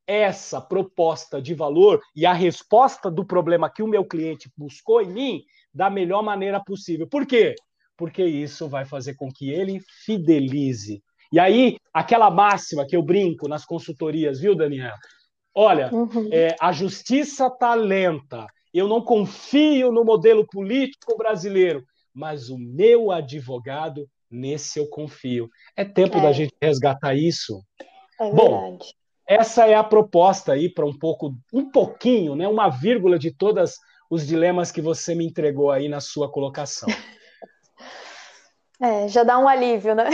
essa 0.08 0.62
proposta 0.62 1.42
de 1.42 1.54
valor 1.54 2.00
e 2.16 2.26
a 2.26 2.34
resposta 2.34 3.10
do 3.10 3.26
problema 3.26 3.70
que 3.70 3.82
o 3.82 3.88
meu 3.88 4.06
cliente 4.06 4.52
buscou 4.56 5.02
em 5.02 5.12
mim 5.12 5.44
da 5.74 5.90
melhor 5.90 6.22
maneira 6.22 6.64
possível. 6.64 7.08
Por 7.08 7.26
quê? 7.26 7.56
Porque 7.98 8.24
isso 8.24 8.68
vai 8.68 8.86
fazer 8.86 9.16
com 9.16 9.32
que 9.32 9.50
ele 9.50 9.80
fidelize. 10.06 11.02
E 11.32 11.40
aí, 11.40 11.78
aquela 11.94 12.30
máxima 12.30 12.86
que 12.86 12.96
eu 12.96 13.02
brinco 13.02 13.48
nas 13.48 13.66
consultorias, 13.66 14.40
viu, 14.40 14.56
Daniela? 14.56 14.96
Olha, 15.56 15.90
uhum. 15.94 16.30
é, 16.34 16.54
a 16.60 16.74
justiça 16.74 17.48
está 17.48 17.74
lenta. 17.74 18.46
Eu 18.74 18.90
não 18.90 19.02
confio 19.02 19.90
no 19.90 20.04
modelo 20.04 20.46
político 20.46 21.18
brasileiro, 21.18 21.86
mas 22.14 22.50
o 22.50 22.58
meu 22.58 23.10
advogado, 23.10 24.06
nesse 24.30 24.80
eu 24.80 24.90
confio. 24.90 25.50
É 25.78 25.86
tempo 25.86 26.18
é. 26.18 26.22
da 26.22 26.34
gente 26.34 26.54
resgatar 26.62 27.16
isso. 27.16 27.64
É 28.20 28.30
Bom, 28.32 28.78
essa 29.26 29.66
é 29.66 29.76
a 29.76 29.84
proposta 29.84 30.52
aí 30.52 30.70
para 30.70 30.86
um 30.86 30.98
pouco, 30.98 31.34
um 31.54 31.72
pouquinho, 31.72 32.36
né, 32.36 32.48
uma 32.48 32.68
vírgula 32.70 33.18
de 33.18 33.32
todas 33.34 33.78
os 34.10 34.28
dilemas 34.28 34.72
que 34.72 34.82
você 34.82 35.16
me 35.16 35.26
entregou 35.26 35.72
aí 35.72 35.88
na 35.88 36.02
sua 36.02 36.30
colocação. 36.30 36.90
É, 38.78 39.08
já 39.08 39.24
dá 39.24 39.40
um 39.40 39.48
alívio, 39.48 39.96
né? 39.96 40.10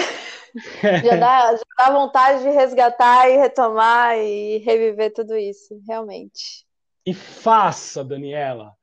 Já 1.04 1.16
dá, 1.16 1.56
já 1.56 1.64
dá 1.78 1.94
vontade 1.94 2.44
de 2.44 2.50
resgatar 2.50 3.30
e 3.30 3.38
retomar 3.38 4.18
e 4.18 4.58
reviver 4.60 5.14
tudo 5.14 5.36
isso, 5.38 5.80
realmente. 5.88 6.66
E 7.06 7.14
faça, 7.14 8.04
Daniela, 8.04 8.74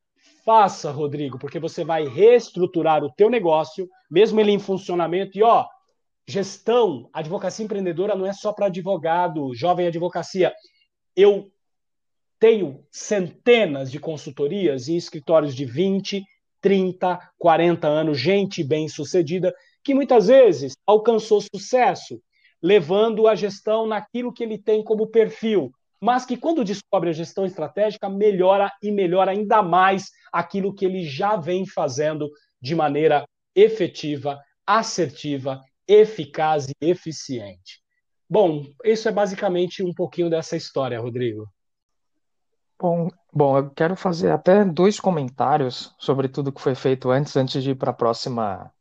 faça, 0.44 0.90
Rodrigo, 0.90 1.38
porque 1.38 1.58
você 1.58 1.84
vai 1.84 2.06
reestruturar 2.06 3.04
o 3.04 3.12
teu 3.12 3.28
negócio, 3.28 3.88
mesmo 4.10 4.40
ele 4.40 4.50
em 4.50 4.58
funcionamento, 4.58 5.36
e 5.36 5.42
ó, 5.42 5.66
gestão, 6.26 7.08
advocacia 7.12 7.64
empreendedora 7.64 8.16
não 8.16 8.26
é 8.26 8.32
só 8.32 8.52
para 8.52 8.66
advogado, 8.66 9.54
jovem 9.54 9.86
advocacia. 9.86 10.54
Eu 11.14 11.50
tenho 12.38 12.84
centenas 12.90 13.90
de 13.90 13.98
consultorias 13.98 14.88
em 14.88 14.96
escritórios 14.96 15.54
de 15.54 15.64
20, 15.64 16.24
30, 16.60 17.18
40 17.38 17.86
anos, 17.86 18.18
gente 18.18 18.64
bem-sucedida, 18.64 19.54
que 19.82 19.94
muitas 19.94 20.28
vezes 20.28 20.74
alcançou 20.86 21.40
sucesso, 21.40 22.20
levando 22.62 23.26
a 23.26 23.34
gestão 23.34 23.86
naquilo 23.86 24.32
que 24.32 24.42
ele 24.42 24.58
tem 24.58 24.82
como 24.82 25.06
perfil, 25.06 25.72
mas 26.00 26.24
que 26.24 26.36
quando 26.36 26.64
descobre 26.64 27.10
a 27.10 27.12
gestão 27.12 27.44
estratégica, 27.44 28.08
melhora 28.08 28.72
e 28.82 28.90
melhora 28.90 29.32
ainda 29.32 29.62
mais 29.62 30.10
aquilo 30.32 30.74
que 30.74 30.84
ele 30.84 31.04
já 31.04 31.36
vem 31.36 31.66
fazendo 31.66 32.30
de 32.60 32.74
maneira 32.74 33.24
efetiva, 33.54 34.38
assertiva, 34.66 35.60
eficaz 35.86 36.68
e 36.68 36.74
eficiente. 36.80 37.80
Bom, 38.30 38.66
isso 38.84 39.08
é 39.08 39.12
basicamente 39.12 39.82
um 39.82 39.92
pouquinho 39.92 40.28
dessa 40.28 40.56
história, 40.56 41.00
Rodrigo. 41.00 41.48
Bom, 42.78 43.08
bom, 43.32 43.58
eu 43.58 43.70
quero 43.70 43.96
fazer 43.96 44.30
até 44.30 44.64
dois 44.64 45.00
comentários 45.00 45.92
sobre 45.98 46.28
tudo 46.28 46.52
que 46.52 46.60
foi 46.60 46.76
feito 46.76 47.10
antes, 47.10 47.36
antes 47.36 47.62
de 47.62 47.70
ir 47.70 47.74
para 47.74 47.90
a 47.90 47.94
próxima 47.94 48.72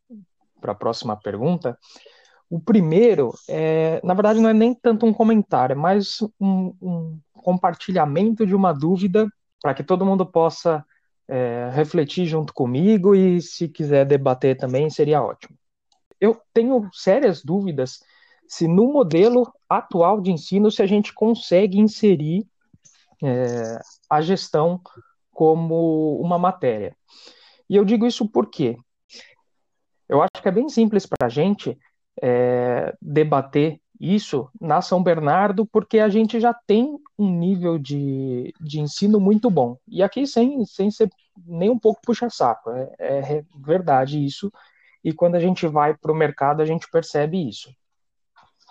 para 0.67 0.73
a 0.73 0.75
próxima 0.75 1.15
pergunta. 1.15 1.77
O 2.49 2.59
primeiro, 2.59 3.33
é, 3.47 4.01
na 4.03 4.13
verdade, 4.13 4.39
não 4.41 4.49
é 4.49 4.53
nem 4.53 4.73
tanto 4.73 5.05
um 5.05 5.13
comentário, 5.13 5.73
é 5.73 5.75
mais 5.75 6.19
um, 6.39 6.73
um 6.81 7.19
compartilhamento 7.33 8.45
de 8.45 8.53
uma 8.53 8.73
dúvida 8.73 9.27
para 9.61 9.73
que 9.73 9.83
todo 9.83 10.05
mundo 10.05 10.25
possa 10.25 10.85
é, 11.27 11.69
refletir 11.73 12.25
junto 12.25 12.53
comigo 12.53 13.15
e, 13.15 13.41
se 13.41 13.69
quiser 13.69 14.05
debater 14.05 14.57
também, 14.57 14.89
seria 14.89 15.21
ótimo. 15.21 15.57
Eu 16.19 16.37
tenho 16.53 16.89
sérias 16.91 17.43
dúvidas 17.43 17.99
se 18.47 18.67
no 18.67 18.91
modelo 18.91 19.51
atual 19.69 20.19
de 20.21 20.31
ensino 20.31 20.71
se 20.71 20.81
a 20.81 20.85
gente 20.85 21.13
consegue 21.13 21.79
inserir 21.79 22.45
é, 23.23 23.79
a 24.09 24.21
gestão 24.21 24.81
como 25.31 26.19
uma 26.19 26.37
matéria. 26.37 26.95
E 27.69 27.75
eu 27.75 27.83
digo 27.83 28.05
isso 28.05 28.27
porque 28.29 28.77
eu 30.09 30.21
acho 30.21 30.41
que 30.41 30.47
é 30.47 30.51
bem 30.51 30.69
simples 30.69 31.05
para 31.05 31.27
a 31.27 31.29
gente 31.29 31.77
é, 32.21 32.95
debater 33.01 33.79
isso 33.99 34.49
na 34.59 34.81
São 34.81 35.01
Bernardo, 35.01 35.65
porque 35.65 35.99
a 35.99 36.09
gente 36.09 36.39
já 36.39 36.53
tem 36.53 36.97
um 37.17 37.29
nível 37.31 37.79
de, 37.79 38.53
de 38.61 38.79
ensino 38.79 39.19
muito 39.19 39.49
bom. 39.49 39.77
E 39.87 40.03
aqui, 40.03 40.27
sem, 40.27 40.63
sem 40.65 40.91
ser 40.91 41.09
nem 41.45 41.69
um 41.69 41.79
pouco 41.79 42.01
puxa-saco, 42.03 42.69
é, 42.71 42.95
é 42.99 43.45
verdade 43.59 44.23
isso. 44.23 44.51
E 45.03 45.13
quando 45.13 45.35
a 45.35 45.39
gente 45.39 45.67
vai 45.67 45.95
para 45.95 46.11
o 46.11 46.15
mercado, 46.15 46.61
a 46.61 46.65
gente 46.65 46.89
percebe 46.91 47.47
isso. 47.47 47.69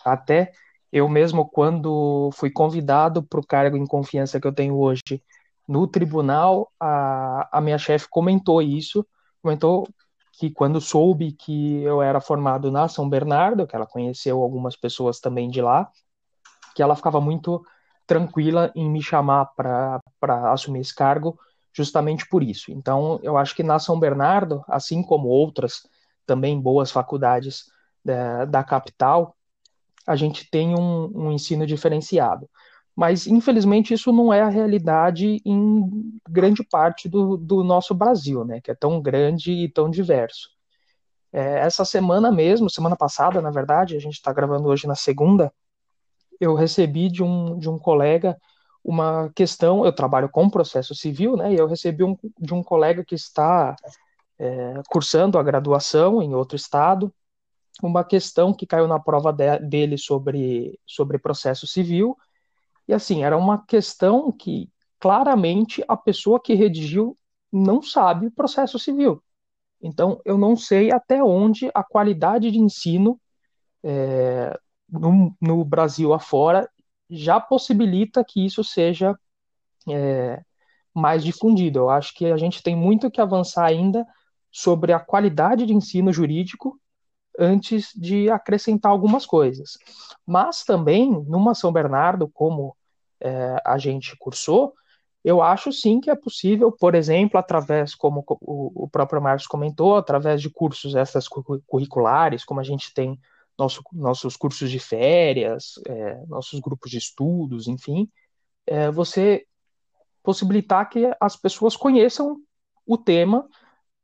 Até 0.05 0.53
eu 0.93 1.09
mesmo, 1.09 1.49
quando 1.49 2.31
fui 2.33 2.51
convidado 2.51 3.23
para 3.23 3.41
o 3.41 3.47
cargo 3.47 3.77
em 3.77 3.87
confiança 3.87 4.41
que 4.41 4.47
eu 4.47 4.53
tenho 4.53 4.79
hoje 4.79 5.23
no 5.67 5.87
tribunal, 5.87 6.71
a, 6.79 7.59
a 7.59 7.61
minha 7.61 7.79
chefe 7.79 8.07
comentou 8.09 8.63
isso, 8.63 9.05
comentou 9.43 9.89
que 10.39 10.51
quando 10.51 10.81
soube 10.81 11.33
que 11.33 11.83
eu 11.83 12.03
era 12.03 12.21
formado 12.21 12.71
na 12.71 12.89
São 12.89 13.09
Bernardo, 13.09 13.67
que 13.67 13.75
ela 13.75 13.87
conheceu 13.87 14.43
algumas 14.43 14.77
pessoas 14.77 15.19
também 15.19 15.49
de 15.49 15.63
lá, 15.63 15.91
que 16.75 16.83
ela 16.83 16.95
ficava 16.95 17.21
muito 17.21 17.65
tranquila 18.07 18.71
em 18.75 18.89
me 18.89 19.03
chamar 19.03 19.47
para 19.57 20.01
assumir 20.53 20.81
esse 20.81 20.95
cargo, 20.95 21.39
justamente 21.73 22.29
por 22.29 22.43
isso. 22.43 22.71
Então, 22.71 23.19
eu 23.23 23.37
acho 23.39 23.55
que 23.55 23.63
na 23.63 23.79
São 23.79 23.99
Bernardo, 23.99 24.63
assim 24.69 25.03
como 25.03 25.29
outras 25.29 25.89
também 26.27 26.61
boas 26.61 26.91
faculdades 26.91 27.65
da, 28.05 28.45
da 28.45 28.63
capital, 28.63 29.35
a 30.07 30.17
gente 30.17 30.49
tem 30.51 30.75
um, 30.79 31.11
um 31.15 31.33
ensino 31.33 31.67
diferenciado. 31.67 32.49
Mas, 32.97 33.27
infelizmente, 33.27 33.93
isso 33.93 34.11
não 34.11 34.33
é 34.33 34.41
a 34.41 34.49
realidade 34.49 35.43
em 35.45 36.19
grande 36.27 36.65
parte 36.65 37.09
do, 37.11 37.37
do 37.37 37.63
nosso 37.63 37.95
Brasil, 37.95 38.43
né? 38.43 38.61
Que 38.63 38.71
é 38.71 38.75
tão 38.75 39.03
grande 39.03 39.53
e 39.53 39.69
tão 39.69 39.91
diverso. 39.91 40.49
É, 41.31 41.59
essa 41.59 41.85
semana 41.85 42.33
mesmo, 42.33 42.71
semana 42.71 42.97
passada, 42.97 43.43
na 43.43 43.51
verdade, 43.51 43.95
a 43.95 44.01
gente 44.01 44.15
está 44.15 44.33
gravando 44.33 44.69
hoje 44.69 44.87
na 44.87 44.95
segunda, 44.95 45.53
eu 46.41 46.55
recebi 46.55 47.11
de 47.11 47.23
um, 47.23 47.59
de 47.59 47.69
um 47.69 47.79
colega 47.79 48.37
uma 48.83 49.31
questão, 49.35 49.85
eu 49.85 49.93
trabalho 49.93 50.29
com 50.29 50.49
processo 50.49 50.95
civil, 50.95 51.37
né? 51.37 51.53
E 51.53 51.57
eu 51.57 51.67
recebi 51.67 52.05
um, 52.05 52.17
de 52.39 52.55
um 52.55 52.63
colega 52.63 53.05
que 53.05 53.17
está 53.17 53.75
é, 54.39 54.81
cursando 54.89 55.39
a 55.39 55.43
graduação 55.43 56.23
em 56.23 56.35
outro 56.35 56.57
estado, 56.57 57.13
uma 57.83 58.05
questão 58.05 58.55
que 58.55 58.65
caiu 58.65 58.87
na 58.87 59.01
prova 59.01 59.33
de, 59.33 59.59
dele 59.59 59.99
sobre, 59.99 60.79
sobre 60.87 61.19
processo 61.19 61.67
civil, 61.67 62.17
e 62.89 62.95
assim, 62.95 63.25
era 63.25 63.37
uma 63.37 63.65
questão 63.65 64.31
que 64.31 64.71
claramente 64.99 65.85
a 65.89 65.97
pessoa 65.97 66.41
que 66.41 66.55
redigiu 66.55 67.17
não 67.53 67.83
sabe 67.83 68.27
o 68.27 68.33
processo 68.33 68.79
civil. 68.79 69.23
Então, 69.81 70.21
eu 70.25 70.39
não 70.39 70.57
sei 70.57 70.91
até 70.91 71.23
onde 71.23 71.71
a 71.75 71.83
qualidade 71.85 72.51
de 72.51 72.59
ensino 72.59 73.21
é, 73.83 74.59
no, 74.89 75.37
no, 75.41 75.65
Brasil 75.65 76.13
afora 76.13 76.69
já 77.09 77.39
possibilita 77.41 78.25
que 78.25 78.45
isso 78.45 78.65
seja 78.65 79.17
é, 79.89 80.41
mais 80.95 81.23
difundido. 81.23 81.81
Eu 81.81 81.91
acho 81.91 82.15
que 82.15 82.27
a 82.27 82.37
gente 82.37 82.63
tem 82.63 82.75
muito 82.75 83.11
que 83.11 83.21
avançar 83.21 83.67
ainda 83.67 84.07
sobre 84.51 84.93
a 84.93 84.99
qualidade 84.99 85.67
de 85.67 85.75
ensino 85.75 86.13
jurídico 86.13 86.81
antes 87.39 87.91
de 87.95 88.31
acrescentar 88.31 88.91
algumas 88.91 89.27
coisas. 89.27 89.79
Mas 90.27 90.65
também, 90.65 91.11
numa 91.11 91.55
São 91.55 91.73
Bernardo, 91.73 92.29
como 92.29 92.77
é, 93.21 93.61
a 93.65 93.79
gente 93.79 94.17
cursou, 94.19 94.75
eu 95.25 95.43
acho 95.43 95.73
sim 95.73 96.01
que 96.01 96.09
é 96.09 96.15
possível, 96.15 96.71
por 96.71 96.95
exemplo, 96.95 97.39
através, 97.39 97.95
como 97.95 98.25
o, 98.29 98.89
próprio 98.89 99.21
Marcos 99.21 99.47
comentou, 99.47 99.97
através 99.97 100.41
de 100.41 100.49
cursos 100.49 100.95
extras 100.95 101.27
curriculares, 101.67 102.45
como 102.45 102.61
a 102.61 102.63
gente 102.63 102.95
tem 102.95 103.19
nosso, 103.59 103.83
nossos 103.93 104.37
cursos 104.37 104.71
de 104.71 104.79
férias, 104.79 105.81
é, 105.89 106.25
nossos 106.27 106.61
grupos 106.61 106.93
de 106.93 106.99
estudos, 106.99 107.67
enfim, 107.67 108.09
é, 108.67 108.89
você 108.91 109.45
possibilitar 110.23 110.89
que 110.89 111.11
as 111.21 111.37
pessoas 111.37 111.77
conheçam 111.77 112.37
o 112.87 112.97
tema 112.97 113.49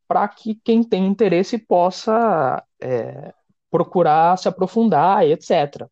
para 0.08 0.26
que 0.26 0.56
quem 0.56 0.82
tem 0.82 1.06
interesse 1.06 1.56
possa 1.56 2.62
é, 2.82 3.32
procurar 3.70 4.36
se 4.36 4.48
aprofundar 4.48 5.24
etc. 5.24 5.88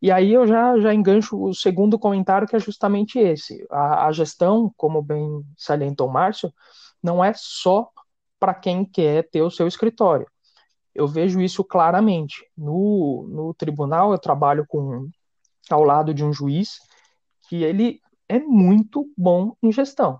E 0.00 0.10
aí 0.10 0.32
eu 0.32 0.46
já, 0.46 0.78
já 0.80 0.92
engancho 0.92 1.40
o 1.40 1.54
segundo 1.54 1.98
comentário, 1.98 2.48
que 2.48 2.56
é 2.56 2.58
justamente 2.58 3.18
esse. 3.18 3.64
A, 3.70 4.06
a 4.06 4.12
gestão, 4.12 4.72
como 4.76 5.00
bem 5.00 5.44
salientou 5.56 6.08
o 6.08 6.12
Márcio, 6.12 6.52
não 7.02 7.24
é 7.24 7.32
só 7.34 7.88
para 8.38 8.52
quem 8.52 8.84
quer 8.84 9.28
ter 9.30 9.42
o 9.42 9.50
seu 9.50 9.68
escritório. 9.68 10.26
Eu 10.92 11.06
vejo 11.06 11.40
isso 11.40 11.62
claramente. 11.62 12.44
No, 12.56 13.28
no 13.28 13.54
tribunal, 13.54 14.12
eu 14.12 14.18
trabalho 14.18 14.66
com 14.68 15.08
ao 15.70 15.84
lado 15.84 16.12
de 16.12 16.24
um 16.24 16.32
juiz 16.32 16.80
que 17.48 17.62
ele 17.62 18.00
é 18.28 18.40
muito 18.40 19.08
bom 19.16 19.54
em 19.62 19.70
gestão. 19.70 20.18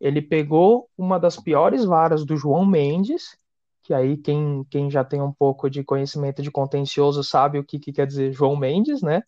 Ele 0.00 0.22
pegou 0.22 0.88
uma 0.96 1.18
das 1.18 1.36
piores 1.36 1.84
varas 1.84 2.24
do 2.24 2.36
João 2.36 2.64
Mendes, 2.64 3.36
que 3.84 3.92
aí 3.92 4.16
quem, 4.16 4.64
quem 4.70 4.90
já 4.90 5.04
tem 5.04 5.20
um 5.20 5.32
pouco 5.32 5.68
de 5.68 5.84
conhecimento 5.84 6.42
de 6.42 6.50
contencioso 6.50 7.22
sabe 7.22 7.58
o 7.58 7.64
que, 7.64 7.78
que 7.78 7.92
quer 7.92 8.06
dizer 8.06 8.32
João 8.32 8.56
Mendes, 8.56 9.02
né? 9.02 9.22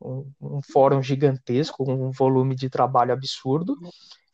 Um, 0.00 0.30
um, 0.40 0.60
fórum 0.62 1.02
gigantesco, 1.02 1.90
um 1.90 2.12
volume 2.12 2.54
de 2.54 2.70
trabalho 2.70 3.12
absurdo. 3.12 3.76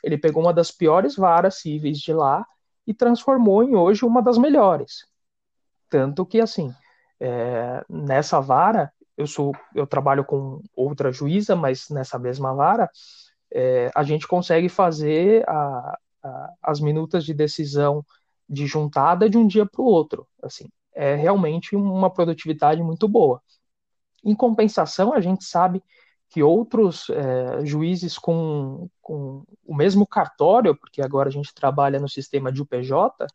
Ele 0.04 0.18
pegou 0.18 0.42
uma 0.42 0.52
das 0.52 0.70
piores 0.70 1.16
varas 1.16 1.56
cíveis 1.56 1.98
de 1.98 2.12
lá 2.12 2.44
e 2.86 2.92
transformou 2.92 3.62
em 3.62 3.74
hoje 3.74 4.04
uma 4.04 4.20
das 4.20 4.36
melhores. 4.36 5.06
Tanto 5.88 6.26
que, 6.26 6.40
assim, 6.40 6.70
é, 7.18 7.82
nessa 7.88 8.40
vara, 8.40 8.92
eu 9.16 9.26
sou, 9.26 9.52
eu 9.74 9.86
trabalho 9.86 10.24
com 10.24 10.60
outra 10.76 11.10
juíza, 11.10 11.56
mas 11.56 11.88
nessa 11.88 12.18
mesma 12.18 12.52
vara, 12.52 12.90
é, 13.50 13.90
a 13.94 14.02
gente 14.02 14.28
consegue 14.28 14.68
fazer 14.68 15.48
a, 15.48 15.98
a, 16.22 16.52
as 16.62 16.78
minutas 16.78 17.24
de 17.24 17.32
decisão 17.32 18.04
de 18.52 18.66
juntada 18.66 19.30
de 19.30 19.38
um 19.38 19.46
dia 19.46 19.64
para 19.64 19.80
o 19.80 19.86
outro. 19.86 20.28
Assim, 20.42 20.68
é 20.94 21.14
realmente 21.14 21.74
uma 21.74 22.10
produtividade 22.10 22.82
muito 22.82 23.08
boa. 23.08 23.42
Em 24.22 24.34
compensação, 24.34 25.12
a 25.14 25.20
gente 25.20 25.44
sabe 25.44 25.82
que 26.28 26.42
outros 26.42 27.08
é, 27.10 27.64
juízes 27.64 28.18
com, 28.18 28.88
com 29.00 29.44
o 29.64 29.74
mesmo 29.74 30.06
cartório, 30.06 30.76
porque 30.76 31.02
agora 31.02 31.28
a 31.28 31.32
gente 31.32 31.54
trabalha 31.54 31.98
no 31.98 32.08
sistema 32.08 32.52
de 32.52 32.62
UPJ, 32.62 33.26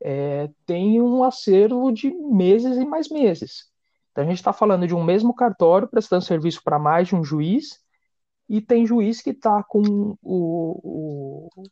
é, 0.00 0.50
tem 0.66 1.00
um 1.00 1.22
acervo 1.24 1.92
de 1.92 2.10
meses 2.10 2.76
e 2.76 2.84
mais 2.84 3.08
meses. 3.08 3.66
Então 4.10 4.24
a 4.24 4.26
gente 4.26 4.38
está 4.38 4.52
falando 4.52 4.86
de 4.86 4.94
um 4.94 5.02
mesmo 5.02 5.34
cartório 5.34 5.88
prestando 5.88 6.24
serviço 6.24 6.62
para 6.62 6.78
mais 6.78 7.08
de 7.08 7.16
um 7.16 7.24
juiz, 7.24 7.80
e 8.48 8.60
tem 8.60 8.86
juiz 8.86 9.20
que 9.22 9.30
está 9.30 9.62
com 9.62 10.16
o, 10.22 11.48
o, 11.52 11.62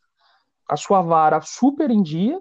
a 0.69 0.77
sua 0.77 1.03
vara 1.03 1.41
super 1.41 1.91
em 1.91 2.03
dia, 2.03 2.41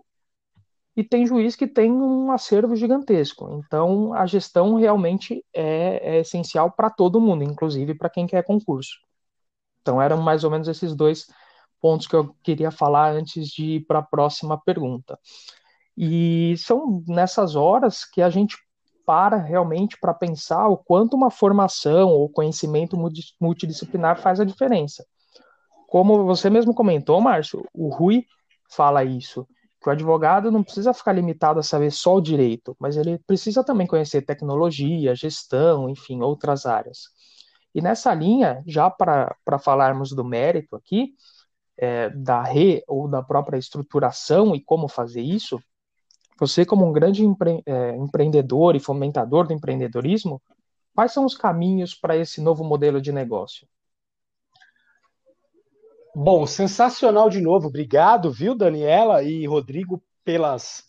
e 1.02 1.04
tem 1.04 1.26
juiz 1.26 1.56
que 1.56 1.68
tem 1.68 1.92
um 1.92 2.32
acervo 2.32 2.76
gigantesco. 2.76 3.50
Então, 3.66 4.14
a 4.14 4.28
gestão 4.28 4.76
realmente 4.76 5.44
é, 5.52 6.16
é 6.16 6.20
essencial 6.20 6.72
para 6.72 6.92
todo 6.92 7.20
mundo, 7.20 7.44
inclusive 7.44 7.96
para 7.96 8.10
quem 8.10 8.28
quer 8.28 8.44
concurso. 8.44 9.00
Então, 9.82 10.00
eram 10.00 10.22
mais 10.22 10.44
ou 10.44 10.52
menos 10.52 10.68
esses 10.68 10.96
dois 10.96 11.26
pontos 11.82 12.06
que 12.06 12.16
eu 12.16 12.36
queria 12.44 12.70
falar 12.70 13.12
antes 13.14 13.48
de 13.48 13.78
ir 13.78 13.86
para 13.88 14.00
a 14.00 14.04
próxima 14.04 14.62
pergunta. 14.62 15.18
E 15.98 16.54
são 16.58 17.04
nessas 17.08 17.56
horas 17.56 18.06
que 18.06 18.22
a 18.22 18.30
gente 18.30 18.56
para 19.04 19.38
realmente 19.38 19.98
para 20.00 20.14
pensar 20.14 20.68
o 20.68 20.78
quanto 20.78 21.16
uma 21.16 21.32
formação 21.32 22.10
ou 22.10 22.30
conhecimento 22.30 22.96
multidisciplinar 23.40 24.22
faz 24.22 24.40
a 24.40 24.46
diferença. 24.46 25.04
Como 25.88 26.26
você 26.26 26.48
mesmo 26.48 26.76
comentou, 26.76 27.20
Márcio, 27.20 27.68
o 27.74 27.90
Rui 27.90 28.24
fala 28.70 29.04
isso 29.04 29.48
que 29.82 29.90
o 29.90 29.92
advogado 29.92 30.52
não 30.52 30.64
precisa 30.64 30.94
ficar 30.94 31.14
limitado 31.14 31.60
a 31.60 31.64
saber 31.64 31.92
só 31.92 32.16
o 32.16 32.22
direito, 32.22 32.76
mas 32.80 32.98
ele 32.98 33.18
precisa 33.26 33.64
também 33.64 33.88
conhecer 33.88 34.22
tecnologia, 34.22 35.16
gestão, 35.16 35.90
enfim, 35.90 36.22
outras 36.22 36.68
áreas. 36.68 37.10
E 37.74 37.82
nessa 37.82 38.14
linha, 38.14 38.64
já 38.68 38.90
para 38.90 39.36
falarmos 39.60 40.12
do 40.12 40.24
mérito 40.24 40.76
aqui, 40.76 41.16
é, 41.78 42.10
da 42.12 42.44
re 42.44 42.84
ou 42.88 43.08
da 43.08 43.24
própria 43.24 43.58
estruturação 43.58 44.56
e 44.56 44.62
como 44.62 44.88
fazer 44.88 45.22
isso, 45.22 45.60
você, 46.40 46.66
como 46.66 46.88
um 46.88 46.92
grande 46.92 47.24
empre 47.26 47.64
é, 47.66 47.96
empreendedor 47.96 48.76
e 48.76 48.80
fomentador 48.80 49.48
do 49.48 49.54
empreendedorismo, 49.54 50.42
quais 50.94 51.12
são 51.12 51.26
os 51.26 51.36
caminhos 51.36 51.96
para 51.96 52.16
esse 52.18 52.40
novo 52.42 52.64
modelo 52.64 53.02
de 53.02 53.12
negócio? 53.12 53.68
Bom, 56.14 56.46
sensacional 56.46 57.30
de 57.30 57.40
novo. 57.40 57.68
Obrigado, 57.68 58.32
viu, 58.32 58.54
Daniela 58.54 59.24
e 59.24 59.46
Rodrigo, 59.46 60.04
pelas 60.26 60.84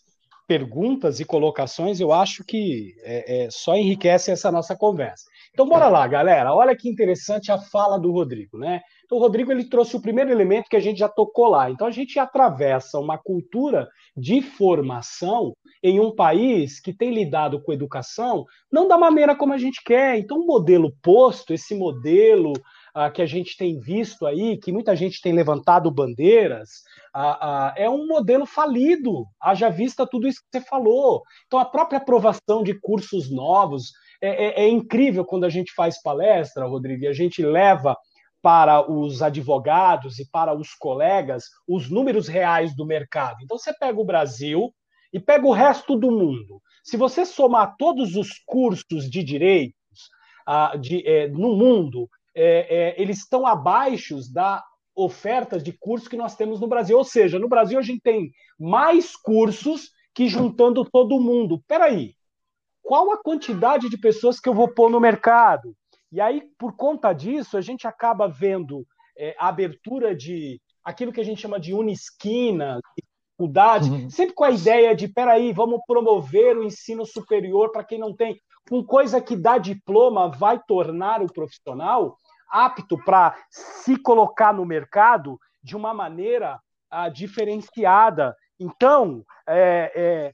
perguntas 0.45 1.21
e 1.21 1.25
colocações. 1.25 2.01
Eu 2.01 2.11
acho 2.11 2.43
que 2.43 2.93
é, 3.03 3.45
é, 3.45 3.49
só 3.49 3.75
enriquece 3.75 4.31
essa 4.31 4.51
nossa 4.51 4.75
conversa. 4.75 5.23
Então, 5.53 5.67
bora 5.67 5.87
lá, 5.87 6.05
galera. 6.07 6.53
Olha 6.53 6.75
que 6.75 6.89
interessante 6.89 7.51
a 7.51 7.57
fala 7.57 7.97
do 7.97 8.11
Rodrigo, 8.11 8.57
né? 8.57 8.81
Então, 9.05 9.17
o 9.17 9.21
Rodrigo 9.21 9.51
ele 9.51 9.63
trouxe 9.63 9.95
o 9.95 10.01
primeiro 10.01 10.31
elemento 10.31 10.69
que 10.69 10.75
a 10.75 10.81
gente 10.81 10.97
já 10.97 11.07
tocou 11.07 11.47
lá. 11.47 11.71
Então, 11.71 11.87
a 11.87 11.91
gente 11.91 12.19
atravessa 12.19 12.99
uma 12.99 13.17
cultura 13.17 13.87
de 14.17 14.41
formação 14.41 15.55
em 15.81 15.99
um 15.99 16.13
país 16.13 16.79
que 16.79 16.91
tem 16.93 17.13
lidado 17.13 17.61
com 17.61 17.73
educação 17.73 18.45
não 18.71 18.87
da 18.87 18.97
maneira 18.97 19.35
como 19.35 19.53
a 19.53 19.57
gente 19.57 19.81
quer. 19.83 20.17
Então, 20.17 20.39
o 20.39 20.45
modelo 20.45 20.91
posto, 21.01 21.53
esse 21.53 21.75
modelo 21.75 22.53
ah, 22.93 23.09
que 23.09 23.21
a 23.21 23.25
gente 23.25 23.57
tem 23.57 23.79
visto 23.79 24.25
aí, 24.25 24.57
que 24.57 24.71
muita 24.71 24.95
gente 24.95 25.19
tem 25.21 25.33
levantado 25.33 25.89
bandeiras, 25.89 26.69
ah, 27.13 27.37
ah, 27.41 27.73
é 27.75 27.89
um 27.89 28.05
modelo 28.05 28.45
falido, 28.45 29.25
haja 29.41 29.69
vista 29.69 30.05
tudo 30.05 30.27
isso 30.27 30.41
que 30.41 30.59
você 30.59 30.65
falou. 30.65 31.23
Então, 31.47 31.59
a 31.59 31.65
própria 31.65 31.97
aprovação 31.97 32.63
de 32.63 32.79
cursos 32.79 33.31
novos 33.31 33.91
é, 34.21 34.61
é, 34.61 34.65
é 34.65 34.69
incrível 34.69 35.25
quando 35.25 35.45
a 35.45 35.49
gente 35.49 35.73
faz 35.73 36.01
palestra, 36.01 36.67
Rodrigo, 36.67 37.03
e 37.03 37.07
a 37.07 37.13
gente 37.13 37.43
leva 37.43 37.97
para 38.41 38.91
os 38.91 39.21
advogados 39.21 40.19
e 40.19 40.29
para 40.29 40.53
os 40.53 40.73
colegas 40.75 41.45
os 41.67 41.89
números 41.89 42.27
reais 42.27 42.75
do 42.75 42.85
mercado. 42.85 43.37
Então, 43.41 43.57
você 43.57 43.73
pega 43.73 43.99
o 43.99 44.05
Brasil 44.05 44.73
e 45.11 45.19
pega 45.19 45.47
o 45.47 45.51
resto 45.51 45.95
do 45.95 46.11
mundo. 46.11 46.61
Se 46.83 46.97
você 46.97 47.25
somar 47.25 47.75
todos 47.77 48.15
os 48.15 48.29
cursos 48.45 49.09
de 49.09 49.23
direitos 49.23 49.77
uh, 50.47 50.77
de, 50.77 51.07
eh, 51.07 51.29
no 51.29 51.55
mundo, 51.55 52.09
é, 52.35 52.93
é, 52.95 53.01
eles 53.01 53.19
estão 53.19 53.45
abaixo 53.45 54.19
da 54.31 54.63
oferta 54.95 55.59
de 55.59 55.71
cursos 55.73 56.07
que 56.07 56.17
nós 56.17 56.35
temos 56.35 56.59
no 56.59 56.67
Brasil. 56.67 56.97
Ou 56.97 57.03
seja, 57.03 57.39
no 57.39 57.49
Brasil 57.49 57.79
a 57.79 57.81
gente 57.81 58.01
tem 58.01 58.31
mais 58.59 59.15
cursos 59.15 59.91
que 60.13 60.27
juntando 60.27 60.85
todo 60.85 61.19
mundo. 61.19 61.63
Peraí, 61.67 62.15
qual 62.81 63.11
a 63.11 63.17
quantidade 63.17 63.89
de 63.89 63.97
pessoas 63.97 64.39
que 64.39 64.47
eu 64.47 64.53
vou 64.53 64.67
pôr 64.67 64.89
no 64.89 64.99
mercado? 64.99 65.75
E 66.11 66.21
aí, 66.21 66.43
por 66.59 66.75
conta 66.75 67.11
disso, 67.11 67.57
a 67.57 67.61
gente 67.61 67.87
acaba 67.87 68.27
vendo 68.27 68.85
é, 69.17 69.35
a 69.39 69.47
abertura 69.47 70.15
de 70.15 70.61
aquilo 70.83 71.11
que 71.11 71.21
a 71.21 71.23
gente 71.23 71.41
chama 71.41 71.59
de 71.59 71.73
unisquina, 71.73 72.79
dificuldades, 73.43 73.89
uhum. 73.89 74.09
sempre 74.09 74.35
com 74.35 74.43
a 74.43 74.51
ideia 74.51 74.95
de, 74.95 75.07
peraí, 75.07 75.51
vamos 75.53 75.79
promover 75.87 76.57
o 76.57 76.63
ensino 76.63 77.05
superior 77.05 77.71
para 77.71 77.83
quem 77.83 77.97
não 77.97 78.13
tem. 78.15 78.39
Com 78.69 78.83
coisa 78.83 79.21
que 79.21 79.35
dá 79.35 79.57
diploma 79.57 80.29
vai 80.29 80.59
tornar 80.59 81.21
o 81.21 81.31
profissional 81.31 82.17
apto 82.49 82.97
para 83.03 83.35
se 83.49 83.97
colocar 83.97 84.53
no 84.53 84.65
mercado 84.65 85.39
de 85.61 85.75
uma 85.75 85.93
maneira 85.93 86.59
ah, 86.89 87.09
diferenciada. 87.09 88.35
Então, 88.59 89.25
é, 89.47 89.91
é, 89.95 90.33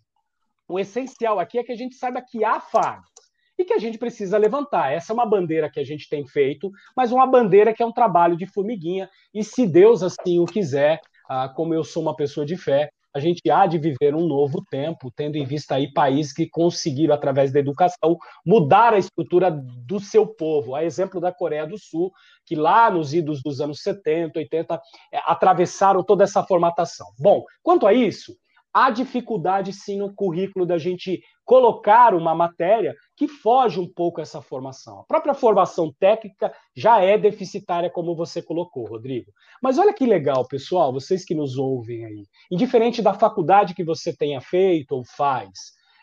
o 0.67 0.77
essencial 0.77 1.39
aqui 1.39 1.57
é 1.57 1.63
que 1.63 1.71
a 1.71 1.77
gente 1.77 1.95
saiba 1.95 2.21
que 2.21 2.43
há 2.43 2.59
fardos 2.59 3.09
e 3.57 3.65
que 3.65 3.73
a 3.73 3.77
gente 3.77 3.97
precisa 3.97 4.37
levantar. 4.37 4.91
Essa 4.91 5.11
é 5.11 5.15
uma 5.15 5.25
bandeira 5.25 5.69
que 5.69 5.79
a 5.79 5.83
gente 5.83 6.09
tem 6.09 6.25
feito, 6.27 6.69
mas 6.95 7.11
uma 7.11 7.25
bandeira 7.25 7.73
que 7.73 7.81
é 7.81 7.85
um 7.85 7.91
trabalho 7.91 8.37
de 8.37 8.45
formiguinha, 8.45 9.09
e 9.33 9.43
se 9.43 9.65
Deus 9.65 10.03
assim 10.03 10.39
o 10.39 10.45
quiser, 10.45 11.01
ah, 11.27 11.49
como 11.49 11.73
eu 11.73 11.83
sou 11.83 12.03
uma 12.03 12.15
pessoa 12.15 12.45
de 12.45 12.57
fé, 12.57 12.89
a 13.13 13.19
gente 13.19 13.49
há 13.49 13.65
de 13.65 13.77
viver 13.77 14.13
um 14.13 14.27
novo 14.27 14.63
tempo, 14.69 15.11
tendo 15.15 15.35
em 15.35 15.45
vista 15.45 15.75
aí 15.75 15.91
países 15.91 16.31
que 16.33 16.47
conseguiram, 16.47 17.13
através 17.13 17.51
da 17.51 17.59
educação, 17.59 18.17
mudar 18.45 18.93
a 18.93 18.99
estrutura 18.99 19.49
do 19.51 19.99
seu 19.99 20.27
povo. 20.27 20.75
A 20.75 20.83
exemplo 20.83 21.19
da 21.19 21.31
Coreia 21.31 21.65
do 21.65 21.77
Sul, 21.77 22.11
que 22.45 22.55
lá 22.55 22.89
nos 22.89 23.13
idos 23.13 23.41
dos 23.41 23.59
anos 23.61 23.81
70, 23.81 24.39
80, 24.39 24.81
é, 25.11 25.19
atravessaram 25.25 26.03
toda 26.03 26.23
essa 26.23 26.43
formatação. 26.43 27.07
Bom, 27.19 27.43
quanto 27.63 27.87
a 27.87 27.93
isso, 27.93 28.35
há 28.73 28.89
dificuldade 28.89 29.73
sim 29.73 29.97
no 29.97 30.13
currículo 30.13 30.65
da 30.65 30.77
gente 30.77 31.21
colocar 31.43 32.13
uma 32.13 32.35
matéria 32.35 32.95
que 33.15 33.27
foge 33.27 33.79
um 33.79 33.87
pouco 33.91 34.21
essa 34.21 34.41
formação. 34.41 34.99
A 34.99 35.03
própria 35.03 35.33
formação 35.33 35.91
técnica 35.99 36.53
já 36.75 37.01
é 37.01 37.17
deficitária, 37.17 37.89
como 37.89 38.15
você 38.15 38.41
colocou, 38.41 38.85
Rodrigo. 38.85 39.31
Mas 39.61 39.77
olha 39.77 39.93
que 39.93 40.05
legal, 40.05 40.47
pessoal, 40.47 40.93
vocês 40.93 41.25
que 41.25 41.33
nos 41.33 41.57
ouvem 41.57 42.05
aí. 42.05 42.25
Indiferente 42.51 43.01
da 43.01 43.13
faculdade 43.13 43.73
que 43.73 43.83
você 43.83 44.15
tenha 44.15 44.39
feito 44.39 44.91
ou 44.91 45.03
faz, 45.03 45.49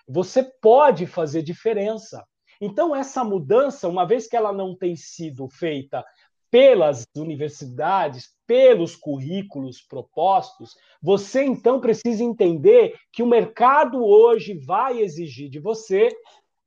você 0.09 0.43
pode 0.43 1.07
fazer 1.07 1.43
diferença. 1.43 2.25
Então, 2.61 2.95
essa 2.95 3.23
mudança, 3.23 3.89
uma 3.89 4.07
vez 4.07 4.27
que 4.27 4.37
ela 4.37 4.53
não 4.53 4.77
tem 4.77 4.97
sido 4.97 5.49
feita 5.49 6.05
pelas 6.51 7.07
universidades, 7.17 8.36
pelos 8.47 8.95
currículos 8.95 9.81
propostos, 9.83 10.77
você 11.03 11.45
então 11.45 11.81
precisa 11.81 12.23
entender 12.23 12.95
que 13.13 13.23
o 13.23 13.27
mercado 13.27 14.05
hoje 14.05 14.55
vai 14.55 15.01
exigir 15.01 15.51
de 15.51 15.59
você 15.59 16.09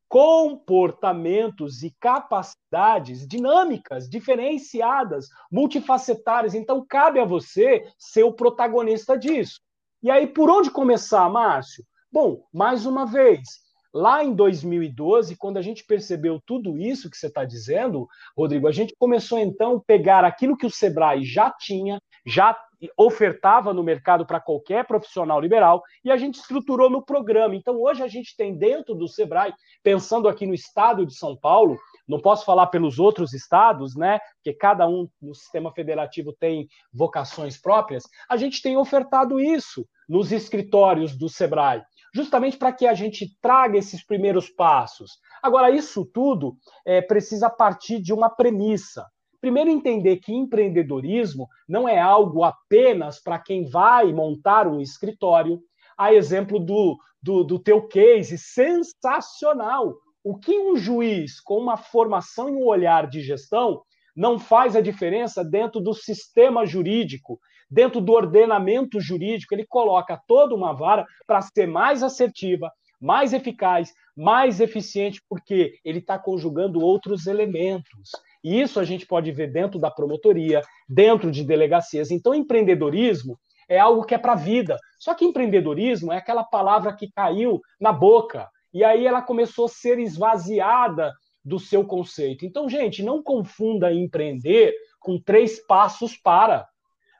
comportamentos 0.10 1.84
e 1.84 1.96
capacidades 2.00 3.28
dinâmicas, 3.28 4.10
diferenciadas, 4.10 5.28
multifacetárias. 5.52 6.56
Então, 6.56 6.84
cabe 6.84 7.20
a 7.20 7.26
você 7.26 7.88
ser 7.98 8.24
o 8.24 8.34
protagonista 8.34 9.16
disso. 9.16 9.62
E 10.02 10.10
aí, 10.10 10.26
por 10.26 10.50
onde 10.50 10.72
começar, 10.72 11.30
Márcio? 11.30 11.86
Bom, 12.12 12.44
mais 12.52 12.88
uma 12.88 13.06
vez, 13.06 13.48
Lá 13.94 14.24
em 14.24 14.34
2012, 14.34 15.36
quando 15.36 15.58
a 15.58 15.62
gente 15.62 15.84
percebeu 15.84 16.40
tudo 16.46 16.78
isso 16.78 17.10
que 17.10 17.18
você 17.18 17.28
está 17.28 17.44
dizendo, 17.44 18.08
Rodrigo, 18.38 18.68
a 18.68 18.72
gente 18.72 18.96
começou 19.00 19.40
então 19.40 19.78
a 19.78 19.82
pegar 19.82 20.24
aquilo 20.24 20.56
que 20.56 20.66
o 20.66 20.72
Sebrae 20.72 21.24
já 21.24 21.50
tinha, 21.52 22.00
já 22.26 22.56
ofertava 22.96 23.74
no 23.74 23.84
mercado 23.84 24.26
para 24.26 24.40
qualquer 24.40 24.86
profissional 24.86 25.40
liberal 25.42 25.84
e 26.04 26.12
a 26.12 26.18
gente 26.18 26.36
estruturou 26.36 26.90
no 26.90 27.04
programa. 27.04 27.56
Então, 27.56 27.82
hoje 27.82 28.04
a 28.04 28.08
gente 28.08 28.36
tem 28.38 28.56
dentro 28.56 28.96
do 28.96 29.08
Sebrae, 29.08 29.54
pensando 29.84 30.30
aqui 30.30 30.46
no 30.46 30.54
estado 30.54 31.06
de 31.06 31.14
São 31.14 31.36
Paulo, 31.36 31.78
não 32.08 32.20
posso 32.20 32.46
falar 32.46 32.68
pelos 32.68 32.98
outros 32.98 33.34
estados, 33.34 33.96
né? 33.96 34.20
Porque 34.36 34.58
cada 34.58 34.88
um 34.88 35.10
no 35.22 35.36
sistema 35.36 35.72
federativo 35.72 36.34
tem 36.40 36.68
vocações 36.94 37.58
próprias. 37.58 38.04
A 38.30 38.38
gente 38.38 38.62
tem 38.62 38.78
ofertado 38.78 39.40
isso 39.40 39.86
nos 40.08 40.32
escritórios 40.32 41.18
do 41.18 41.28
Sebrae 41.28 41.84
justamente 42.14 42.57
para 42.57 42.72
que 42.72 42.88
a 42.88 42.93
gente 42.93 43.38
traga 43.41 43.78
esses 43.78 44.05
primeiros 44.05 44.49
passos. 44.49 45.20
Agora, 45.41 45.70
isso 45.70 46.05
tudo 46.05 46.57
é, 46.86 47.01
precisa 47.01 47.49
partir 47.49 48.01
de 48.01 48.14
uma 48.14 48.30
premissa. 48.30 49.05
Primeiro, 49.41 49.70
entender 49.70 50.18
que 50.18 50.34
empreendedorismo 50.34 51.47
não 51.68 51.88
é 51.88 51.99
algo 51.99 52.43
apenas 52.43 53.22
para 53.22 53.39
quem 53.39 53.70
vai 53.70 54.12
montar 54.12 54.68
um 54.68 54.82
escritório. 54.82 55.62
A 55.97 56.14
exemplo 56.14 56.60
do, 56.60 56.97
do, 57.22 57.43
do 57.43 57.60
teu 57.60 57.88
case, 57.88 58.38
sensacional. 58.38 59.95
O 60.24 60.38
que 60.38 60.57
um 60.57 60.76
juiz 60.76 61.39
com 61.39 61.57
uma 61.57 61.78
formação 61.78 62.49
e 62.49 62.53
um 62.53 62.66
olhar 62.66 63.07
de 63.07 63.22
gestão 63.22 63.82
não 64.16 64.38
faz 64.38 64.76
a 64.76 64.82
diferença 64.82 65.43
dentro 65.43 65.80
do 65.80 65.93
sistema 65.93 66.66
jurídico, 66.66 67.39
dentro 67.70 68.01
do 68.01 68.13
ordenamento 68.13 68.99
jurídico. 68.99 69.53
Ele 69.53 69.65
coloca 69.65 70.22
toda 70.28 70.55
uma 70.55 70.74
vara 70.74 71.05
para 71.28 71.41
ser 71.41 71.67
mais 71.67 72.03
assertiva, 72.03 72.72
mais 72.99 73.34
eficaz, 73.34 73.93
mais 74.15 74.59
eficiente, 74.59 75.22
porque 75.30 75.76
ele 75.86 75.99
está 75.99 76.20
conjugando 76.20 76.82
outros 76.82 77.28
elementos. 77.28 78.11
E 78.43 78.59
isso 78.59 78.80
a 78.80 78.84
gente 78.84 79.05
pode 79.05 79.32
ver 79.32 79.51
dentro 79.51 79.80
da 79.80 79.91
promotoria, 79.91 80.61
dentro 80.88 81.32
de 81.32 81.43
delegacias. 81.43 82.11
Então, 82.11 82.34
empreendedorismo 82.34 83.38
é 83.67 83.78
algo 83.78 84.03
que 84.03 84.15
é 84.15 84.17
para 84.17 84.34
a 84.34 84.36
vida. 84.36 84.78
Só 84.97 85.13
que 85.13 85.26
empreendedorismo 85.26 86.11
é 86.11 86.17
aquela 86.17 86.43
palavra 86.43 86.93
que 86.93 87.11
caiu 87.11 87.61
na 87.80 87.91
boca. 87.91 88.49
E 88.74 88.84
aí 88.84 89.05
ela 89.05 89.22
começou 89.22 89.65
a 89.65 89.70
ser 89.70 89.99
esvaziada 89.99 91.13
do 91.43 91.59
seu 91.59 91.86
conceito. 91.86 92.45
Então, 92.45 92.70
gente, 92.70 93.03
não 93.03 93.24
confunda 93.24 93.93
empreender 93.93 94.74
com 94.99 95.20
três 95.20 95.65
passos 95.65 96.17
para. 96.17 96.67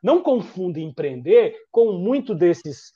Não 0.04 0.22
confunda 0.22 0.80
empreender 0.80 1.56
com 1.72 1.94
muito 1.94 2.34
desses 2.34 2.92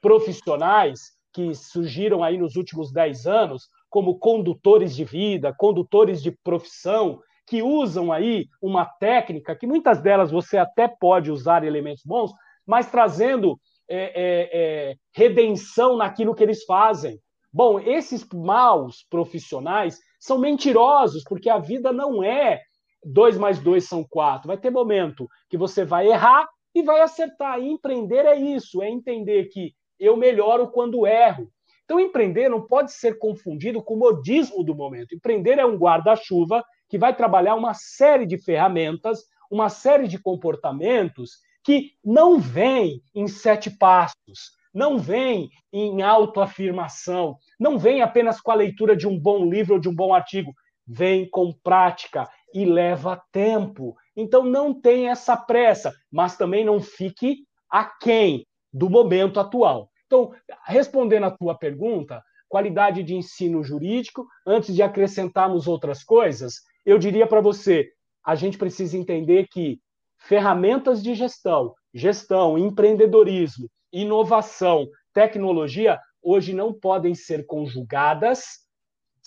profissionais 0.00 1.00
que 1.32 1.54
surgiram 1.54 2.22
aí 2.22 2.38
nos 2.38 2.56
últimos 2.56 2.92
dez 2.92 3.26
anos, 3.26 3.68
como 3.88 4.18
condutores 4.18 4.94
de 4.94 5.04
vida, 5.04 5.54
condutores 5.56 6.22
de 6.22 6.30
profissão, 6.42 7.20
que 7.46 7.62
usam 7.62 8.12
aí 8.12 8.46
uma 8.60 8.84
técnica 8.84 9.56
que 9.56 9.66
muitas 9.66 10.02
delas 10.02 10.30
você 10.30 10.58
até 10.58 10.86
pode 10.86 11.30
usar 11.30 11.64
elementos 11.64 12.02
bons, 12.04 12.30
mas 12.66 12.90
trazendo 12.90 13.58
é, 13.88 13.96
é, 13.98 14.50
é, 14.52 14.94
redenção 15.14 15.96
naquilo 15.96 16.34
que 16.34 16.42
eles 16.42 16.64
fazem. 16.64 17.18
Bom, 17.50 17.80
esses 17.80 18.26
maus 18.32 19.06
profissionais 19.08 19.98
são 20.20 20.38
mentirosos, 20.38 21.24
porque 21.24 21.48
a 21.48 21.58
vida 21.58 21.90
não 21.92 22.22
é 22.22 22.60
dois 23.04 23.38
mais 23.38 23.58
dois 23.58 23.84
são 23.84 24.04
quatro. 24.04 24.48
Vai 24.48 24.58
ter 24.58 24.70
momento 24.70 25.28
que 25.48 25.56
você 25.56 25.84
vai 25.84 26.08
errar 26.08 26.48
e 26.74 26.82
vai 26.82 27.00
acertar. 27.00 27.60
E 27.60 27.68
empreender 27.68 28.26
é 28.26 28.36
isso, 28.36 28.82
é 28.82 28.88
entender 28.88 29.46
que 29.46 29.74
eu 29.98 30.16
melhoro 30.16 30.70
quando 30.70 31.06
erro. 31.06 31.50
Então, 31.84 31.98
empreender 31.98 32.50
não 32.50 32.66
pode 32.66 32.92
ser 32.92 33.18
confundido 33.18 33.82
com 33.82 33.94
o 33.94 33.98
modismo 33.98 34.62
do 34.62 34.74
momento. 34.74 35.14
Empreender 35.14 35.58
é 35.58 35.64
um 35.64 35.76
guarda-chuva 35.76 36.62
que 36.88 36.98
vai 36.98 37.16
trabalhar 37.16 37.54
uma 37.54 37.72
série 37.72 38.26
de 38.26 38.36
ferramentas, 38.36 39.24
uma 39.50 39.68
série 39.70 40.06
de 40.06 40.18
comportamentos 40.18 41.38
que 41.64 41.92
não 42.04 42.38
vem 42.38 43.02
em 43.14 43.26
sete 43.26 43.70
passos, 43.70 44.52
não 44.72 44.98
vem 44.98 45.50
em 45.72 46.02
autoafirmação, 46.02 47.36
não 47.58 47.78
vem 47.78 48.02
apenas 48.02 48.40
com 48.40 48.50
a 48.50 48.54
leitura 48.54 48.96
de 48.96 49.08
um 49.08 49.18
bom 49.18 49.44
livro 49.44 49.74
ou 49.74 49.80
de 49.80 49.88
um 49.88 49.94
bom 49.94 50.14
artigo, 50.14 50.54
vem 50.86 51.28
com 51.28 51.52
prática 51.52 52.28
e 52.54 52.64
leva 52.64 53.22
tempo. 53.32 53.96
Então 54.16 54.44
não 54.44 54.72
tem 54.72 55.08
essa 55.08 55.36
pressa, 55.36 55.92
mas 56.10 56.36
também 56.36 56.64
não 56.64 56.80
fique 56.80 57.44
aquém 57.70 58.46
do 58.72 58.88
momento 58.88 59.40
atual. 59.40 59.88
Então, 60.06 60.32
respondendo 60.66 61.24
à 61.24 61.30
tua 61.30 61.56
pergunta, 61.56 62.22
qualidade 62.48 63.02
de 63.02 63.14
ensino 63.14 63.62
jurídico, 63.62 64.26
antes 64.46 64.74
de 64.74 64.82
acrescentarmos 64.82 65.68
outras 65.68 66.02
coisas, 66.02 66.54
eu 66.84 66.98
diria 66.98 67.26
para 67.26 67.40
você, 67.40 67.88
a 68.24 68.34
gente 68.34 68.56
precisa 68.56 68.96
entender 68.96 69.46
que 69.48 69.78
ferramentas 70.18 71.02
de 71.02 71.14
gestão, 71.14 71.74
gestão, 71.92 72.58
empreendedorismo, 72.58 73.68
inovação, 73.92 74.86
tecnologia, 75.12 76.00
hoje 76.22 76.54
não 76.54 76.72
podem 76.72 77.14
ser 77.14 77.46
conjugadas 77.46 78.66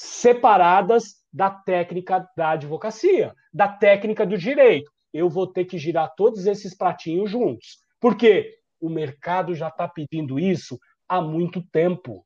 separadas 0.01 1.15
da 1.31 1.49
técnica 1.49 2.27
da 2.35 2.51
advocacia, 2.51 3.33
da 3.53 3.67
técnica 3.67 4.25
do 4.25 4.37
direito. 4.37 4.91
Eu 5.13 5.29
vou 5.29 5.45
ter 5.45 5.65
que 5.65 5.77
girar 5.77 6.13
todos 6.15 6.47
esses 6.47 6.75
pratinhos 6.75 7.29
juntos. 7.29 7.77
Por 7.99 8.17
quê? 8.17 8.55
O 8.79 8.89
mercado 8.89 9.53
já 9.53 9.67
está 9.67 9.87
pedindo 9.87 10.39
isso 10.39 10.79
há 11.07 11.21
muito 11.21 11.61
tempo. 11.71 12.25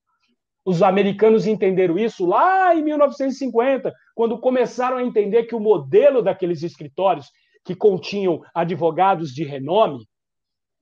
Os 0.63 0.81
americanos 0.81 1.45
entenderam 1.45 1.97
isso 1.99 2.25
lá 2.25 2.73
em 2.73 2.81
1950, 2.81 3.93
quando 4.15 4.39
começaram 4.39 4.97
a 4.97 5.03
entender 5.03 5.43
que 5.43 5.55
o 5.55 5.59
modelo 5.59 6.21
daqueles 6.21 6.63
escritórios 6.63 7.29
que 7.63 7.75
continham 7.75 8.41
advogados 8.53 9.31
de 9.31 9.43
renome 9.43 10.07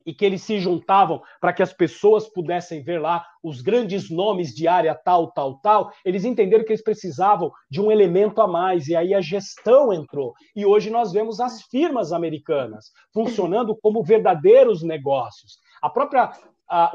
e 0.06 0.14
que 0.14 0.26
eles 0.26 0.42
se 0.42 0.60
juntavam 0.60 1.22
para 1.40 1.54
que 1.54 1.64
as 1.64 1.74
pessoas 1.74 2.28
pudessem 2.28 2.84
ver 2.84 3.00
lá 3.00 3.26
os 3.44 3.62
grandes 3.62 4.10
nomes 4.10 4.54
de 4.54 4.68
área 4.68 4.96
tal, 4.96 5.32
tal, 5.32 5.60
tal, 5.60 5.92
eles 6.06 6.24
entenderam 6.26 6.64
que 6.64 6.72
eles 6.72 6.84
precisavam 6.84 7.52
de 7.70 7.82
um 7.82 7.92
elemento 7.92 8.42
a 8.42 8.48
mais, 8.48 8.88
e 8.88 8.96
aí 8.96 9.14
a 9.14 9.22
gestão 9.22 9.92
entrou. 9.94 10.34
E 10.56 10.66
hoje 10.66 10.90
nós 10.90 11.12
vemos 11.12 11.40
as 11.40 11.62
firmas 11.64 12.12
americanas 12.12 12.92
funcionando 13.14 13.76
como 13.76 14.04
verdadeiros 14.04 14.84
negócios. 14.84 15.60
A 15.82 15.90
própria 15.90 16.32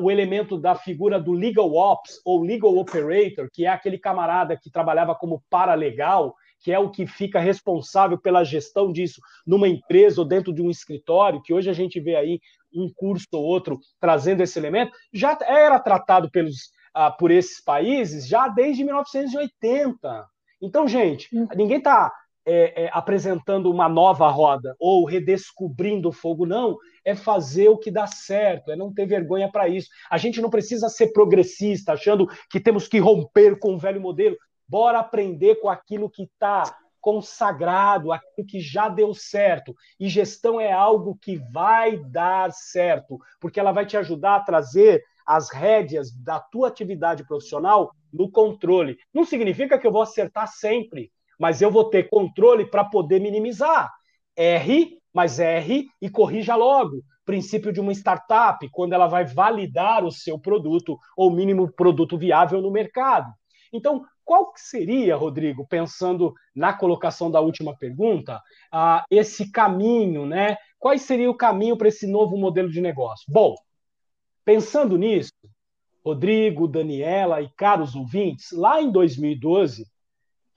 o 0.01 0.11
elemento 0.11 0.59
da 0.59 0.75
figura 0.75 1.21
do 1.21 1.33
legal 1.33 1.73
ops 1.73 2.21
ou 2.25 2.43
legal 2.43 2.77
operator, 2.77 3.49
que 3.53 3.65
é 3.65 3.69
aquele 3.69 3.99
camarada 3.99 4.57
que 4.57 4.71
trabalhava 4.71 5.15
como 5.15 5.43
paralegal, 5.49 6.35
que 6.61 6.73
é 6.73 6.79
o 6.79 6.91
que 6.91 7.07
fica 7.07 7.41
responsável 7.41 8.19
pela 8.19 8.45
gestão 8.45 8.93
disso 8.93 9.21
numa 9.47 9.69
empresa 9.69 10.21
ou 10.21 10.27
dentro 10.27 10.53
de 10.53 10.63
um 10.63 10.71
escritório, 10.71 11.43
que 11.43 11.55
hoje 11.55 11.71
a 11.71 11.73
gente 11.73 12.01
vê 12.01 12.17
aí 12.17 12.41
um 12.75 12.91
curso 12.95 13.27
ou 13.33 13.45
outro 13.45 13.79
trazendo 14.01 14.43
esse 14.43 14.59
elemento, 14.59 14.93
já 15.13 15.39
era 15.43 15.79
tratado 15.79 16.31
pelos, 16.31 16.71
ah, 16.93 17.11
por 17.11 17.31
esses 17.31 17.63
países 17.63 18.27
já 18.27 18.49
desde 18.49 18.85
1980. 18.85 20.27
Então, 20.61 20.87
gente, 20.89 21.29
hum. 21.33 21.47
ninguém 21.55 21.79
está 21.79 22.13
é, 22.51 22.85
é, 22.85 22.91
apresentando 22.95 23.71
uma 23.71 23.91
nova 23.91 24.27
roda 24.31 24.75
ou 24.81 25.05
redescobrindo 25.05 26.09
o 26.09 26.13
fogo, 26.13 26.47
não. 26.47 26.79
É 27.05 27.15
fazer 27.15 27.69
o 27.69 27.77
que 27.77 27.91
dá 27.91 28.07
certo, 28.07 28.71
é 28.71 28.77
não 28.77 28.93
ter 28.93 29.07
vergonha 29.07 29.51
para 29.51 29.69
isso. 29.69 29.89
A 30.11 30.17
gente 30.17 30.41
não 30.41 30.49
precisa 30.49 30.89
ser 30.89 31.13
progressista, 31.13 31.93
achando 31.93 32.27
que 32.51 32.59
temos 32.59 32.89
que 32.89 32.99
romper 32.99 33.59
com 33.59 33.75
o 33.75 33.79
velho 33.79 34.01
modelo. 34.01 34.37
Bora 34.69 34.99
aprender 34.99 35.57
com 35.57 35.69
aquilo 35.69 36.11
que 36.11 36.25
está 36.25 36.77
consagrado, 37.01 38.13
aquilo 38.13 38.47
que 38.47 38.61
já 38.61 38.89
deu 38.89 39.15
certo. 39.15 39.75
E 39.99 40.09
gestão 40.09 40.61
é 40.61 40.71
algo 40.73 41.17
que 41.21 41.37
vai 41.37 41.97
dar 41.97 42.53
certo, 42.53 43.19
porque 43.41 43.59
ela 43.59 43.73
vai 43.73 43.87
te 43.87 43.97
ajudar 43.97 44.37
a 44.37 44.41
trazer 44.41 45.03
as 45.27 45.51
rédeas 45.51 46.11
da 46.11 46.41
tua 46.41 46.69
atividade 46.69 47.27
profissional 47.27 47.93
no 48.13 48.31
controle. 48.31 48.97
Não 49.13 49.25
significa 49.25 49.79
que 49.79 49.87
eu 49.87 49.93
vou 49.93 50.03
acertar 50.03 50.49
sempre, 50.49 51.13
mas 51.39 51.63
eu 51.63 51.71
vou 51.71 51.89
ter 51.89 52.09
controle 52.09 52.65
para 52.65 52.85
poder 52.85 53.21
minimizar. 53.21 53.91
Erre, 54.37 54.99
mas 55.13 55.39
erre 55.39 55.87
e 56.01 56.09
corrija 56.09 56.55
logo. 56.57 57.03
Princípio 57.25 57.73
de 57.73 57.81
uma 57.81 57.93
startup, 57.93 58.67
quando 58.71 58.95
ela 58.95 59.07
vai 59.07 59.25
validar 59.25 60.05
o 60.05 60.11
seu 60.11 60.39
produto 60.39 60.99
ou 61.17 61.31
mínimo 61.31 61.71
produto 61.73 62.17
viável 62.17 62.63
no 62.63 62.71
mercado. 62.71 63.31
Então, 63.73 64.05
qual 64.29 64.53
seria, 64.57 65.17
Rodrigo, 65.17 65.67
pensando 65.67 66.35
na 66.55 66.71
colocação 66.71 67.31
da 67.31 67.41
última 67.41 67.75
pergunta, 67.75 68.43
esse 69.11 69.51
caminho, 69.51 70.27
né? 70.27 70.59
Qual 70.79 70.97
seria 70.99 71.31
o 71.31 71.35
caminho 71.35 71.79
para 71.79 71.89
esse 71.89 72.07
novo 72.07 72.37
modelo 72.37 72.71
de 72.71 72.79
negócio? 72.79 73.25
Bom, 73.27 73.55
pensando 74.45 74.99
nisso, 74.99 75.33
Rodrigo, 76.05 76.69
Daniela 76.69 77.41
e 77.41 77.49
caros 77.57 77.95
ouvintes, 77.95 78.53
lá 78.53 78.83
em 78.83 78.93
2012, 78.93 79.85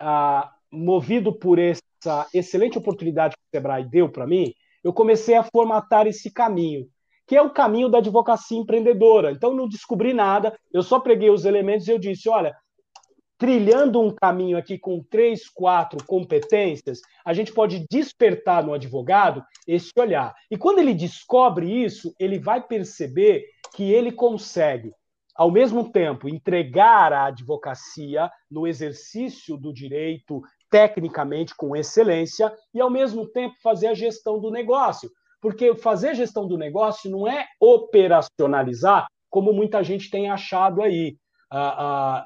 uh, 0.02 0.50
movido 0.70 1.32
por 1.32 1.58
essa 1.58 2.28
excelente 2.34 2.78
oportunidade 2.78 3.36
que 3.38 3.42
o 3.42 3.58
Sebrae 3.58 3.86
deu 3.86 4.10
para 4.10 4.28
mim, 4.28 4.54
eu 4.84 4.92
comecei 4.92 5.36
a 5.36 5.44
formatar 5.44 6.08
esse 6.08 6.30
caminho, 6.30 6.90
que 7.26 7.38
é 7.38 7.42
o 7.42 7.54
caminho 7.54 7.88
da 7.88 8.00
advocacia 8.00 8.58
empreendedora. 8.58 9.32
Então, 9.32 9.56
não 9.56 9.66
descobri 9.66 10.14
nada, 10.14 10.60
eu 10.74 10.84
só 10.84 11.00
preguei 11.00 11.30
os 11.30 11.46
elementos 11.46 11.88
e 11.88 11.92
eu 11.92 11.98
disse: 11.98 12.28
olha, 12.28 12.54
trilhando 13.42 14.00
um 14.00 14.14
caminho 14.14 14.56
aqui 14.56 14.78
com 14.78 15.02
três, 15.02 15.50
quatro 15.50 16.06
competências, 16.06 17.02
a 17.26 17.34
gente 17.34 17.52
pode 17.52 17.88
despertar 17.90 18.64
no 18.64 18.72
advogado 18.72 19.44
esse 19.68 19.90
olhar. 19.98 20.32
E 20.52 20.56
quando 20.56 20.78
ele 20.78 20.94
descobre 20.94 21.66
isso, 21.84 22.14
ele 22.20 22.38
vai 22.38 22.62
perceber 22.62 23.44
que 23.74 23.92
ele 23.92 24.12
consegue, 24.12 24.94
ao 25.36 25.50
mesmo 25.50 25.92
tempo, 25.92 26.30
entregar 26.30 27.12
a 27.12 27.26
advocacia 27.26 28.30
no 28.48 28.68
exercício 28.68 29.58
do 29.58 29.74
direito 29.74 30.40
tecnicamente 30.70 31.56
com 31.56 31.76
excelência 31.76 32.54
e, 32.72 32.80
ao 32.80 32.92
mesmo 32.92 33.28
tempo, 33.28 33.56
fazer 33.64 33.88
a 33.88 33.96
gestão 33.96 34.40
do 34.40 34.52
negócio. 34.52 35.10
Porque 35.42 35.74
fazer 35.74 36.14
gestão 36.14 36.48
do 36.48 36.60
negócio 36.60 37.10
não 37.10 37.28
é 37.28 37.48
operacionalizar, 37.60 39.08
como 39.32 39.52
muita 39.52 39.84
gente 39.84 40.12
tem 40.12 40.30
achado 40.30 40.84
aí. 40.84 41.18
Ah, 41.50 41.76
ah, 41.80 42.26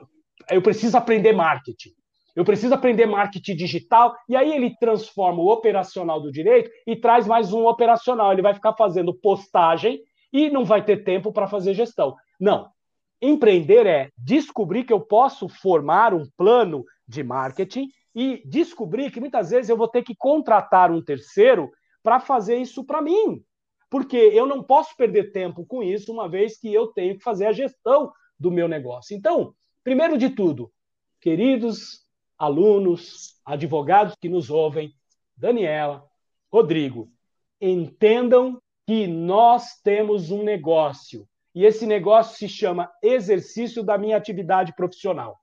eu 0.49 0.61
preciso 0.61 0.97
aprender 0.97 1.33
marketing. 1.33 1.91
Eu 2.35 2.43
preciso 2.43 2.73
aprender 2.73 3.05
marketing 3.05 3.55
digital, 3.55 4.13
e 4.27 4.35
aí 4.35 4.53
ele 4.53 4.75
transforma 4.77 5.41
o 5.41 5.47
operacional 5.47 6.19
do 6.19 6.31
direito 6.31 6.69
e 6.85 6.95
traz 6.95 7.25
mais 7.25 7.53
um 7.53 7.65
operacional. 7.65 8.33
Ele 8.33 8.41
vai 8.41 8.53
ficar 8.53 8.73
fazendo 8.73 9.13
postagem 9.13 10.01
e 10.33 10.49
não 10.49 10.65
vai 10.65 10.83
ter 10.83 11.03
tempo 11.05 11.31
para 11.31 11.47
fazer 11.47 11.73
gestão. 11.73 12.15
Não. 12.39 12.69
Empreender 13.21 13.87
é 13.87 14.09
descobrir 14.17 14.83
que 14.83 14.91
eu 14.91 14.99
posso 14.99 15.47
formar 15.47 16.13
um 16.13 16.27
plano 16.35 16.83
de 17.07 17.23
marketing 17.23 17.87
e 18.13 18.41
descobri 18.45 19.09
que 19.09 19.21
muitas 19.21 19.51
vezes 19.51 19.69
eu 19.69 19.77
vou 19.77 19.87
ter 19.87 20.03
que 20.03 20.13
contratar 20.13 20.91
um 20.91 21.01
terceiro 21.01 21.71
para 22.03 22.19
fazer 22.19 22.57
isso 22.57 22.83
para 22.83 23.01
mim. 23.01 23.41
Porque 23.89 24.17
eu 24.17 24.45
não 24.45 24.61
posso 24.61 24.95
perder 24.97 25.31
tempo 25.31 25.65
com 25.65 25.81
isso, 25.81 26.11
uma 26.11 26.27
vez 26.27 26.59
que 26.59 26.73
eu 26.73 26.87
tenho 26.87 27.17
que 27.17 27.23
fazer 27.23 27.45
a 27.45 27.53
gestão 27.53 28.11
do 28.37 28.51
meu 28.51 28.67
negócio. 28.67 29.15
Então, 29.15 29.53
primeiro 29.85 30.17
de 30.17 30.31
tudo, 30.31 30.71
queridos 31.21 32.01
alunos, 32.39 33.39
advogados 33.45 34.15
que 34.19 34.27
nos 34.27 34.49
ouvem, 34.49 34.91
Daniela, 35.37 36.03
Rodrigo, 36.51 37.07
entendam 37.61 38.59
que 38.87 39.05
nós 39.05 39.79
temos 39.83 40.31
um 40.31 40.43
negócio 40.43 41.27
e 41.53 41.63
esse 41.63 41.85
negócio 41.85 42.35
se 42.35 42.49
chama 42.49 42.91
exercício 43.01 43.83
da 43.83 43.95
minha 43.95 44.17
atividade 44.17 44.73
profissional. 44.75 45.37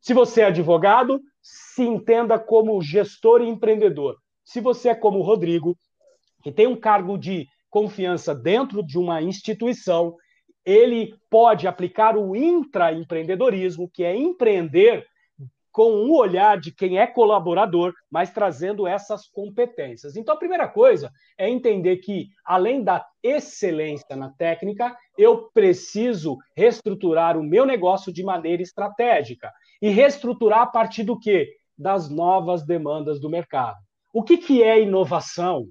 Se 0.00 0.14
você 0.14 0.40
é 0.40 0.46
advogado, 0.46 1.20
se 1.42 1.82
entenda 1.82 2.38
como 2.38 2.80
gestor 2.80 3.42
e 3.42 3.48
empreendedor. 3.48 4.16
Se 4.42 4.58
você 4.58 4.88
é 4.88 4.94
como 4.94 5.18
o 5.18 5.22
Rodrigo, 5.22 5.76
que 6.42 6.50
tem 6.50 6.66
um 6.66 6.80
cargo 6.80 7.18
de 7.18 7.46
confiança 7.68 8.34
dentro 8.34 8.82
de 8.82 8.98
uma 8.98 9.20
instituição, 9.20 10.16
ele 10.64 11.14
pode 11.30 11.66
aplicar 11.66 12.16
o 12.16 12.36
intraempreendedorismo, 12.36 13.90
que 13.92 14.04
é 14.04 14.16
empreender 14.16 15.06
com 15.72 15.90
um 15.90 16.12
olhar 16.12 16.60
de 16.60 16.70
quem 16.70 16.98
é 16.98 17.06
colaborador, 17.06 17.94
mas 18.10 18.30
trazendo 18.30 18.86
essas 18.86 19.26
competências. 19.26 20.16
Então, 20.16 20.34
a 20.34 20.38
primeira 20.38 20.68
coisa 20.68 21.10
é 21.38 21.48
entender 21.48 21.96
que, 21.96 22.28
além 22.44 22.84
da 22.84 23.04
excelência 23.22 24.14
na 24.14 24.28
técnica, 24.28 24.94
eu 25.16 25.50
preciso 25.54 26.36
reestruturar 26.54 27.38
o 27.38 27.42
meu 27.42 27.64
negócio 27.64 28.12
de 28.12 28.22
maneira 28.22 28.62
estratégica. 28.62 29.50
E 29.80 29.88
reestruturar 29.88 30.60
a 30.60 30.66
partir 30.66 31.04
do 31.04 31.18
quê? 31.18 31.48
Das 31.76 32.10
novas 32.10 32.64
demandas 32.64 33.18
do 33.18 33.30
mercado. 33.30 33.78
O 34.12 34.22
que, 34.22 34.36
que 34.36 34.62
é 34.62 34.82
inovação? 34.82 35.66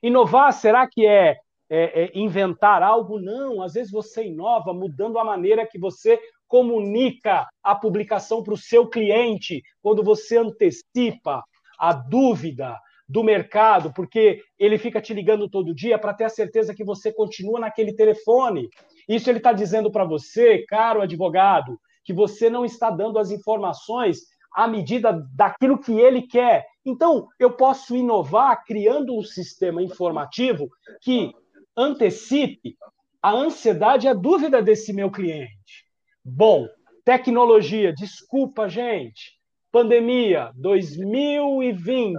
Inovar, 0.00 0.52
será 0.52 0.86
que 0.86 1.04
é, 1.04 1.36
é, 1.70 2.04
é 2.04 2.18
inventar 2.18 2.82
algo? 2.82 3.20
Não, 3.20 3.62
às 3.62 3.74
vezes 3.74 3.92
você 3.92 4.26
inova 4.26 4.74
mudando 4.74 5.18
a 5.18 5.24
maneira 5.24 5.66
que 5.66 5.78
você 5.78 6.18
comunica 6.48 7.46
a 7.62 7.76
publicação 7.76 8.42
para 8.42 8.54
o 8.54 8.58
seu 8.58 8.88
cliente, 8.88 9.62
quando 9.80 10.02
você 10.02 10.36
antecipa 10.36 11.44
a 11.78 11.92
dúvida 11.92 12.76
do 13.08 13.22
mercado, 13.24 13.92
porque 13.92 14.42
ele 14.58 14.78
fica 14.78 15.00
te 15.00 15.14
ligando 15.14 15.48
todo 15.48 15.74
dia 15.74 15.98
para 15.98 16.14
ter 16.14 16.24
a 16.24 16.28
certeza 16.28 16.74
que 16.74 16.84
você 16.84 17.12
continua 17.12 17.58
naquele 17.58 17.92
telefone. 17.94 18.68
Isso 19.08 19.30
ele 19.30 19.38
está 19.38 19.52
dizendo 19.52 19.90
para 19.90 20.04
você, 20.04 20.64
caro 20.68 21.00
advogado, 21.00 21.78
que 22.04 22.12
você 22.12 22.50
não 22.50 22.64
está 22.64 22.90
dando 22.90 23.18
as 23.18 23.30
informações 23.30 24.18
à 24.54 24.66
medida 24.66 25.24
daquilo 25.34 25.78
que 25.78 25.92
ele 25.92 26.22
quer. 26.22 26.64
Então, 26.84 27.26
eu 27.38 27.52
posso 27.52 27.96
inovar 27.96 28.64
criando 28.64 29.16
um 29.16 29.22
sistema 29.22 29.82
informativo 29.82 30.68
que 31.00 31.32
antecipe 31.80 32.76
a 33.22 33.32
ansiedade 33.32 34.06
e 34.06 34.08
a 34.08 34.14
dúvida 34.14 34.62
desse 34.62 34.92
meu 34.92 35.10
cliente. 35.10 35.86
Bom, 36.24 36.68
tecnologia, 37.04 37.92
desculpa, 37.92 38.68
gente. 38.68 39.38
Pandemia 39.72 40.50
2020. 40.56 42.18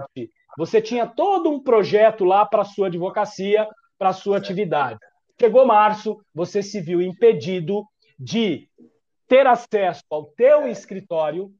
Você 0.58 0.82
tinha 0.82 1.06
todo 1.06 1.50
um 1.50 1.62
projeto 1.62 2.24
lá 2.24 2.44
para 2.44 2.64
sua 2.64 2.88
advocacia, 2.88 3.66
para 3.98 4.12
sua 4.12 4.38
atividade. 4.38 4.98
Chegou 5.40 5.66
março, 5.66 6.20
você 6.34 6.62
se 6.62 6.80
viu 6.80 7.00
impedido 7.00 7.84
de 8.18 8.68
ter 9.26 9.46
acesso 9.46 10.02
ao 10.10 10.26
teu 10.26 10.68
escritório. 10.68 11.50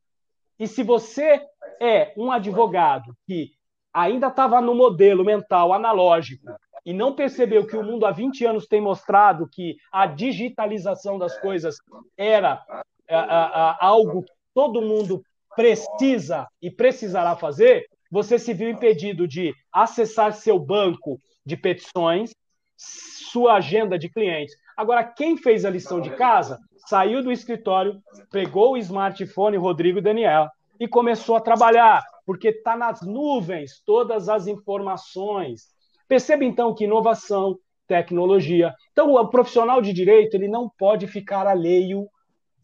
E 0.59 0.66
se 0.66 0.82
você 0.82 1.40
é 1.80 2.12
um 2.16 2.30
advogado 2.30 3.16
que 3.26 3.53
ainda 3.92 4.28
estava 4.28 4.61
no 4.61 4.74
modelo 4.74 5.24
mental 5.24 5.72
analógico 5.72 6.46
e 6.85 6.93
não 6.93 7.14
percebeu 7.14 7.66
que 7.66 7.76
o 7.76 7.83
mundo 7.83 8.05
há 8.05 8.11
20 8.11 8.45
anos 8.45 8.66
tem 8.66 8.80
mostrado 8.80 9.49
que 9.49 9.76
a 9.93 10.07
digitalização 10.07 11.18
das 11.18 11.39
coisas 11.39 11.76
era 12.16 12.62
a, 13.09 13.18
a, 13.18 13.70
a, 13.70 13.87
algo 13.87 14.22
que 14.22 14.33
todo 14.55 14.83
mundo 14.83 15.22
precisa 15.55 16.49
e 16.61 16.70
precisará 16.70 17.37
fazer, 17.37 17.87
você 18.11 18.39
se 18.39 18.53
viu 18.53 18.68
impedido 18.68 19.26
de 19.28 19.55
acessar 19.72 20.33
seu 20.33 20.59
banco 20.59 21.20
de 21.45 21.57
petições, 21.57 22.33
sua 22.76 23.55
agenda 23.55 23.99
de 23.99 24.09
clientes. 24.09 24.55
Agora, 24.76 25.05
quem 25.05 25.37
fez 25.37 25.64
a 25.64 25.70
lição 25.70 26.01
de 26.01 26.11
casa 26.16 26.59
saiu 26.87 27.22
do 27.22 27.30
escritório, 27.30 28.01
pegou 28.30 28.72
o 28.72 28.76
smartphone, 28.76 29.57
Rodrigo 29.57 29.99
e 29.99 30.03
Daniela, 30.03 30.51
e 30.80 30.89
começou 30.89 31.37
a 31.37 31.41
trabalhar, 31.41 32.03
porque 32.26 32.49
está 32.49 32.76
nas 32.76 33.03
nuvens 33.03 33.80
todas 33.87 34.28
as 34.28 34.47
informações, 34.47 35.72
Perceba 36.13 36.45
então 36.45 36.75
que 36.75 36.85
inovação, 36.85 37.59
tecnologia. 37.87 38.75
Então, 38.91 39.15
o 39.15 39.29
profissional 39.29 39.81
de 39.81 39.95
direito 39.95 40.35
ele 40.35 40.47
não 40.47 40.69
pode 40.69 41.07
ficar 41.07 41.47
alheio 41.47 42.07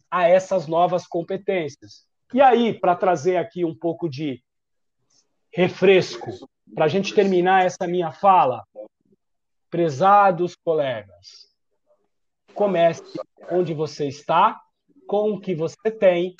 a 0.07 0.29
essas 0.29 0.67
novas 0.67 1.07
competências. 1.07 2.05
E 2.31 2.41
aí, 2.41 2.79
para 2.79 2.95
trazer 2.95 3.37
aqui 3.37 3.65
um 3.65 3.73
pouco 3.75 4.07
de 4.07 4.39
refresco, 5.51 6.29
para 6.75 6.85
a 6.85 6.87
gente 6.87 7.11
terminar 7.11 7.65
essa 7.65 7.87
minha 7.87 8.11
fala, 8.11 8.63
prezados 9.67 10.55
colegas, 10.63 11.49
comece 12.53 13.19
onde 13.49 13.73
você 13.73 14.07
está, 14.07 14.61
com 15.07 15.31
o 15.31 15.41
que 15.41 15.55
você 15.55 15.89
tem, 15.89 16.35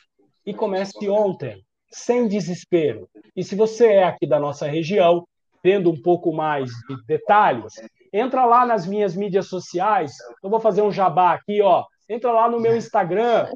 e 0.46 0.54
comece 0.54 1.10
ontem, 1.10 1.66
sem 1.90 2.28
desespero. 2.28 3.10
E 3.36 3.44
se 3.44 3.56
você 3.56 3.94
é 3.94 4.04
aqui 4.04 4.28
da 4.28 4.40
nossa 4.40 4.68
região, 4.68 5.26
tendo 5.62 5.92
um 5.92 6.02
pouco 6.02 6.34
mais 6.34 6.70
de 6.88 7.06
detalhes, 7.06 7.74
entra 8.14 8.46
lá 8.46 8.66
nas 8.66 8.86
minhas 8.86 9.16
mídias 9.16 9.48
sociais. 9.48 10.14
Eu 10.44 10.50
vou 10.50 10.60
fazer 10.60 10.82
um 10.82 10.92
jabá 10.92 11.34
aqui, 11.34 11.62
ó. 11.62 11.86
Entra 12.10 12.32
lá 12.32 12.50
no 12.50 12.60
meu 12.60 12.76
Instagram, 12.76 13.48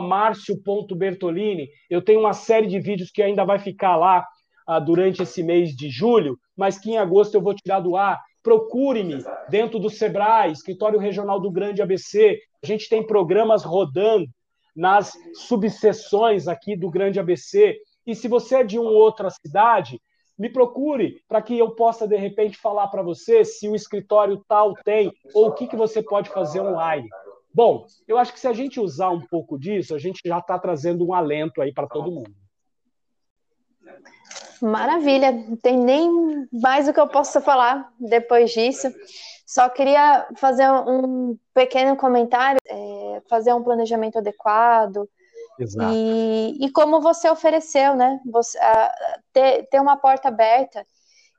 marcio.bertolini. 0.00 1.68
Eu 1.88 2.02
tenho 2.02 2.20
uma 2.20 2.32
série 2.32 2.66
de 2.66 2.80
vídeos 2.80 3.10
que 3.10 3.22
ainda 3.22 3.44
vai 3.44 3.60
ficar 3.60 3.96
lá 3.96 4.26
ah, 4.66 4.80
durante 4.80 5.22
esse 5.22 5.42
mês 5.42 5.70
de 5.70 5.88
julho, 5.88 6.36
mas 6.56 6.78
que 6.78 6.90
em 6.90 6.98
agosto 6.98 7.34
eu 7.34 7.40
vou 7.40 7.54
tirar 7.54 7.80
do 7.80 7.96
ar. 7.96 8.20
Procure-me 8.42 9.22
dentro 9.48 9.78
do 9.78 9.88
Sebrae, 9.88 10.50
Escritório 10.50 10.98
Regional 10.98 11.38
do 11.38 11.50
Grande 11.50 11.80
ABC. 11.80 12.40
A 12.62 12.66
gente 12.66 12.88
tem 12.88 13.06
programas 13.06 13.62
rodando 13.62 14.26
nas 14.74 15.12
subseções 15.34 16.48
aqui 16.48 16.76
do 16.76 16.90
Grande 16.90 17.20
ABC. 17.20 17.76
E 18.06 18.14
se 18.14 18.26
você 18.26 18.56
é 18.56 18.64
de 18.64 18.78
uma 18.78 18.90
outra 18.90 19.28
cidade, 19.30 20.00
me 20.40 20.48
procure 20.48 21.22
para 21.28 21.42
que 21.42 21.58
eu 21.58 21.72
possa, 21.72 22.08
de 22.08 22.16
repente, 22.16 22.56
falar 22.56 22.88
para 22.88 23.02
você 23.02 23.44
se 23.44 23.68
o 23.68 23.76
escritório 23.76 24.42
tal 24.48 24.72
tem 24.72 25.12
ou 25.34 25.48
o 25.48 25.52
que, 25.52 25.66
que 25.66 25.76
você 25.76 26.02
pode 26.02 26.30
fazer 26.30 26.60
online. 26.60 27.06
Bom, 27.52 27.84
eu 28.08 28.16
acho 28.16 28.32
que 28.32 28.40
se 28.40 28.48
a 28.48 28.52
gente 28.54 28.80
usar 28.80 29.10
um 29.10 29.20
pouco 29.20 29.58
disso, 29.58 29.94
a 29.94 29.98
gente 29.98 30.22
já 30.24 30.38
está 30.38 30.58
trazendo 30.58 31.06
um 31.06 31.12
alento 31.12 31.60
aí 31.60 31.74
para 31.74 31.86
todo 31.86 32.10
mundo. 32.10 32.32
Maravilha, 34.62 35.30
não 35.30 35.56
tem 35.56 35.76
nem 35.76 36.48
mais 36.50 36.88
o 36.88 36.94
que 36.94 37.00
eu 37.00 37.08
possa 37.08 37.42
falar 37.42 37.92
depois 37.98 38.50
disso. 38.50 38.88
Só 39.44 39.68
queria 39.68 40.26
fazer 40.36 40.70
um 40.70 41.36
pequeno 41.52 41.96
comentário, 41.96 42.60
é, 42.66 43.22
fazer 43.28 43.52
um 43.52 43.62
planejamento 43.62 44.16
adequado, 44.16 45.06
Exato. 45.58 45.92
E, 45.94 46.64
e 46.64 46.70
como 46.70 47.00
você 47.00 47.28
ofereceu, 47.28 47.94
né? 47.94 48.20
Você, 48.30 48.58
ter, 49.32 49.66
ter 49.68 49.80
uma 49.80 49.96
porta 49.96 50.28
aberta. 50.28 50.86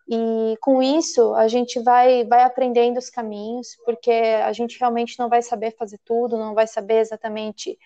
E 0.08 0.58
com 0.62 0.82
isso 0.82 1.34
a 1.36 1.48
gente 1.48 1.80
vai, 1.80 2.26
vai 2.26 2.44
aprendendo 2.44 2.98
os 2.98 3.10
caminhos, 3.10 3.78
porque 3.86 4.12
a 4.12 4.52
gente 4.52 4.80
realmente 4.80 5.18
não 5.18 5.30
vai 5.30 5.42
saber 5.42 5.76
fazer 5.78 6.00
tudo, 6.04 6.38
não 6.38 6.54
vai 6.54 6.68
saber 6.68 7.00
exatamente 7.00 7.78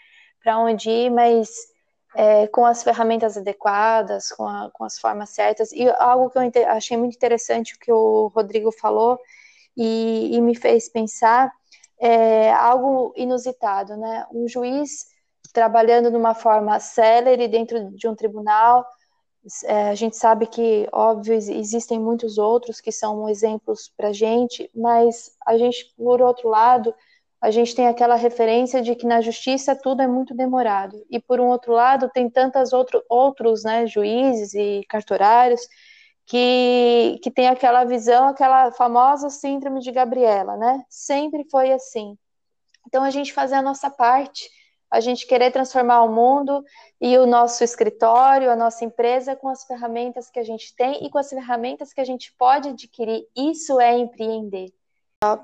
para 0.44 0.58
onde 0.58 0.90
ir, 0.90 1.10
mas 1.12 1.50
é, 2.16 2.48
com 2.48 2.66
as 2.66 2.82
ferramentas 2.82 3.38
adequadas, 3.38 4.30
com, 4.30 4.48
a, 4.48 4.72
com 4.74 4.84
as 4.84 4.98
formas 4.98 5.30
certas. 5.32 5.72
E 5.72 5.88
algo 5.90 6.30
que 6.30 6.38
eu 6.38 6.70
achei 6.70 6.98
muito 6.98 7.16
interessante 7.16 7.76
o 7.76 7.80
que 7.80 7.92
o 7.92 8.32
Rodrigo 8.34 8.72
falou 8.72 9.20
e, 9.76 10.36
e 10.36 10.42
me 10.42 10.56
fez 10.56 10.90
pensar 10.90 11.52
é 12.00 12.52
algo 12.54 13.14
inusitado, 13.16 13.96
né? 13.98 14.26
Um 14.34 14.48
juiz 14.48 15.06
trabalhando 15.56 16.12
de 16.12 16.18
uma 16.18 16.36
forma 16.36 16.78
célere 16.82 17.48
dentro 17.48 17.90
de 17.92 18.08
um 18.10 18.14
tribunal. 18.14 18.86
É, 19.64 19.90
a 19.90 19.96
gente 19.96 20.18
sabe 20.18 20.48
que, 20.48 20.86
óbvio, 20.92 21.34
existem 21.34 21.98
muitos 21.98 22.38
outros 22.38 22.82
que 22.82 22.92
são 22.92 23.30
exemplos 23.30 23.90
para 23.96 24.10
a 24.10 24.14
gente, 24.14 24.70
mas 24.76 25.32
a 25.48 25.58
gente, 25.58 25.94
por 25.96 26.22
outro 26.22 26.50
lado, 26.50 26.94
a 27.40 27.52
gente 27.52 27.74
tem 27.74 27.88
aquela 27.88 28.16
referência 28.16 28.82
de 28.82 28.96
que 28.96 29.06
na 29.06 29.22
justiça 29.22 29.76
tudo 29.76 30.02
é 30.02 30.08
muito 30.08 30.36
demorado. 30.36 31.02
E 31.10 31.22
por 31.22 31.40
um 31.40 31.48
outro 31.48 31.72
lado, 31.72 32.10
tem 32.14 32.30
tantos 32.30 32.74
outro, 32.74 33.02
outros 33.08 33.64
né, 33.64 33.88
juízes 33.88 34.54
e 34.54 34.84
cartorários 34.90 35.62
que, 36.26 37.18
que 37.24 37.32
tem 37.32 37.48
aquela 37.48 37.86
visão, 37.86 38.28
aquela 38.28 38.72
famosa 38.74 39.30
síndrome 39.30 39.80
de 39.80 39.92
Gabriela, 39.92 40.58
né? 40.58 40.84
Sempre 40.90 41.46
foi 41.50 41.72
assim. 41.72 42.18
Então 42.88 43.04
a 43.04 43.10
gente 43.10 43.32
fazer 43.32 43.56
a 43.56 43.62
nossa 43.62 43.90
parte 43.90 44.50
a 44.96 45.02
gente 45.02 45.28
querer 45.28 45.52
transformar 45.52 46.04
o 46.04 46.14
mundo 46.14 46.64
e 47.02 47.18
o 47.18 47.26
nosso 47.26 47.66
escritório, 47.66 48.50
a 48.50 48.56
nossa 48.56 48.86
empresa 48.86 49.36
com 49.36 49.50
as 49.50 49.66
ferramentas 49.66 50.30
que 50.30 50.40
a 50.40 50.44
gente 50.44 50.74
tem 50.74 51.06
e 51.06 51.10
com 51.10 51.18
as 51.18 51.30
ferramentas 51.30 51.92
que 51.92 52.00
a 52.00 52.06
gente 52.06 52.34
pode 52.38 52.70
adquirir. 52.70 53.26
Isso 53.36 53.80
é 53.82 53.98
empreender. 53.98 54.72
Só 55.22 55.42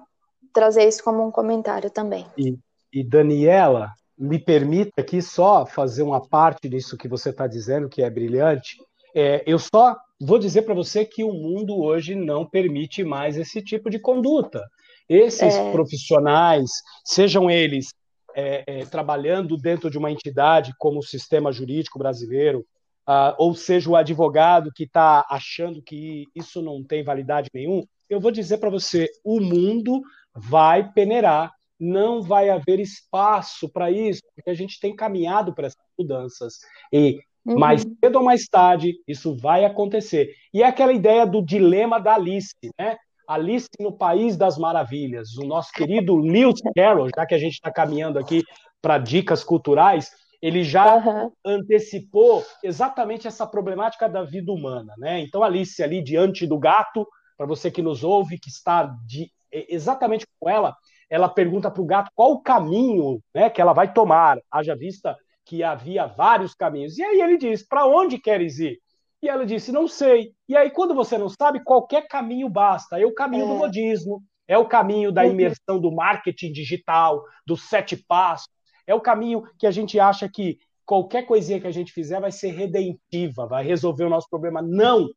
trazer 0.53 0.87
isso 0.87 1.03
como 1.03 1.27
um 1.27 1.31
comentário 1.31 1.89
também. 1.89 2.25
E, 2.37 2.57
e 2.93 3.03
Daniela, 3.03 3.91
me 4.17 4.39
permita 4.39 5.01
aqui 5.01 5.21
só 5.21 5.65
fazer 5.65 6.03
uma 6.03 6.25
parte 6.25 6.69
disso 6.69 6.97
que 6.97 7.09
você 7.09 7.31
está 7.31 7.45
dizendo, 7.45 7.89
que 7.89 8.01
é 8.01 8.09
brilhante. 8.09 8.77
É, 9.13 9.43
eu 9.45 9.59
só 9.59 9.97
vou 10.19 10.39
dizer 10.39 10.61
para 10.61 10.73
você 10.73 11.03
que 11.03 11.25
o 11.25 11.33
mundo 11.33 11.77
hoje 11.77 12.15
não 12.15 12.45
permite 12.45 13.03
mais 13.03 13.35
esse 13.35 13.61
tipo 13.61 13.89
de 13.89 13.99
conduta. 13.99 14.63
Esses 15.09 15.55
é... 15.55 15.71
profissionais, 15.73 16.71
sejam 17.03 17.51
eles 17.51 17.89
é, 18.35 18.63
é, 18.65 18.85
trabalhando 18.85 19.57
dentro 19.57 19.89
de 19.89 19.97
uma 19.97 20.11
entidade 20.11 20.73
como 20.77 20.99
o 20.99 21.03
sistema 21.03 21.51
jurídico 21.51 21.99
brasileiro, 21.99 22.65
uh, 23.07 23.35
ou 23.37 23.53
seja, 23.55 23.89
o 23.89 23.95
advogado 23.95 24.71
que 24.73 24.83
está 24.83 25.25
achando 25.29 25.81
que 25.81 26.27
isso 26.35 26.61
não 26.61 26.83
tem 26.83 27.03
validade 27.03 27.49
nenhum, 27.53 27.83
eu 28.09 28.19
vou 28.19 28.31
dizer 28.31 28.57
para 28.57 28.69
você: 28.69 29.09
o 29.23 29.39
mundo 29.39 30.01
vai 30.35 30.91
peneirar, 30.91 31.51
não 31.79 32.21
vai 32.21 32.49
haver 32.49 32.79
espaço 32.79 33.69
para 33.69 33.89
isso, 33.89 34.21
porque 34.35 34.49
a 34.49 34.53
gente 34.53 34.79
tem 34.79 34.95
caminhado 34.95 35.53
para 35.53 35.67
essas 35.67 35.83
mudanças. 35.97 36.59
E 36.91 37.19
uhum. 37.45 37.57
mais 37.57 37.81
cedo 37.81 38.17
ou 38.17 38.23
mais 38.23 38.45
tarde, 38.47 38.95
isso 39.07 39.35
vai 39.35 39.65
acontecer. 39.65 40.33
E 40.53 40.61
é 40.61 40.65
aquela 40.65 40.93
ideia 40.93 41.25
do 41.25 41.41
dilema 41.41 41.99
da 41.99 42.15
Alice, 42.15 42.55
né? 42.79 42.97
Alice 43.31 43.69
no 43.79 43.91
País 43.93 44.35
das 44.35 44.57
Maravilhas. 44.57 45.37
O 45.37 45.45
nosso 45.45 45.71
querido 45.71 46.15
Lewis 46.17 46.59
Carroll, 46.75 47.09
já 47.15 47.25
que 47.25 47.33
a 47.33 47.37
gente 47.37 47.53
está 47.53 47.71
caminhando 47.71 48.19
aqui 48.19 48.43
para 48.81 48.97
dicas 48.97 49.41
culturais, 49.43 50.11
ele 50.41 50.63
já 50.63 50.97
uhum. 50.97 51.31
antecipou 51.45 52.43
exatamente 52.61 53.27
essa 53.27 53.47
problemática 53.47 54.09
da 54.09 54.23
vida 54.23 54.51
humana, 54.51 54.93
né? 54.97 55.21
Então 55.21 55.43
Alice 55.43 55.81
ali 55.81 56.01
diante 56.03 56.45
do 56.45 56.59
gato, 56.59 57.07
para 57.37 57.45
você 57.45 57.71
que 57.71 57.81
nos 57.81 58.03
ouve, 58.03 58.37
que 58.37 58.49
está 58.49 58.93
de, 59.05 59.31
exatamente 59.51 60.25
com 60.39 60.49
ela, 60.49 60.75
ela 61.09 61.29
pergunta 61.29 61.71
para 61.71 61.81
o 61.81 61.85
gato 61.85 62.11
qual 62.13 62.31
o 62.31 62.41
caminho, 62.41 63.21
né, 63.33 63.49
que 63.49 63.61
ela 63.61 63.73
vai 63.73 63.93
tomar, 63.93 64.39
haja 64.51 64.75
vista 64.75 65.15
que 65.45 65.63
havia 65.63 66.05
vários 66.05 66.53
caminhos. 66.53 66.97
E 66.97 67.03
aí 67.03 67.21
ele 67.21 67.37
diz: 67.37 67.65
"Para 67.65 67.85
onde 67.85 68.17
queres 68.17 68.59
ir?" 68.59 68.77
E 69.21 69.29
ela 69.29 69.45
disse: 69.45 69.71
Não 69.71 69.87
sei. 69.87 70.33
E 70.47 70.55
aí, 70.55 70.71
quando 70.71 70.95
você 70.95 71.17
não 71.17 71.29
sabe, 71.29 71.63
qualquer 71.63 72.07
caminho 72.07 72.49
basta. 72.49 72.99
É 72.99 73.05
o 73.05 73.13
caminho 73.13 73.45
é. 73.45 73.47
do 73.47 73.55
modismo, 73.55 74.23
é 74.47 74.57
o 74.57 74.67
caminho 74.67 75.11
da 75.11 75.25
imersão 75.25 75.79
do 75.79 75.91
marketing 75.91 76.51
digital, 76.51 77.23
dos 77.45 77.69
sete 77.69 77.95
passos, 77.95 78.49
é 78.85 78.93
o 78.93 79.01
caminho 79.01 79.43
que 79.57 79.67
a 79.67 79.71
gente 79.71 79.99
acha 79.99 80.27
que 80.27 80.59
qualquer 80.85 81.25
coisinha 81.25 81.59
que 81.59 81.67
a 81.67 81.71
gente 81.71 81.93
fizer 81.93 82.19
vai 82.19 82.31
ser 82.31 82.51
redentiva, 82.51 83.47
vai 83.47 83.63
resolver 83.63 84.03
o 84.03 84.09
nosso 84.09 84.27
problema. 84.29 84.61
Não! 84.61 85.09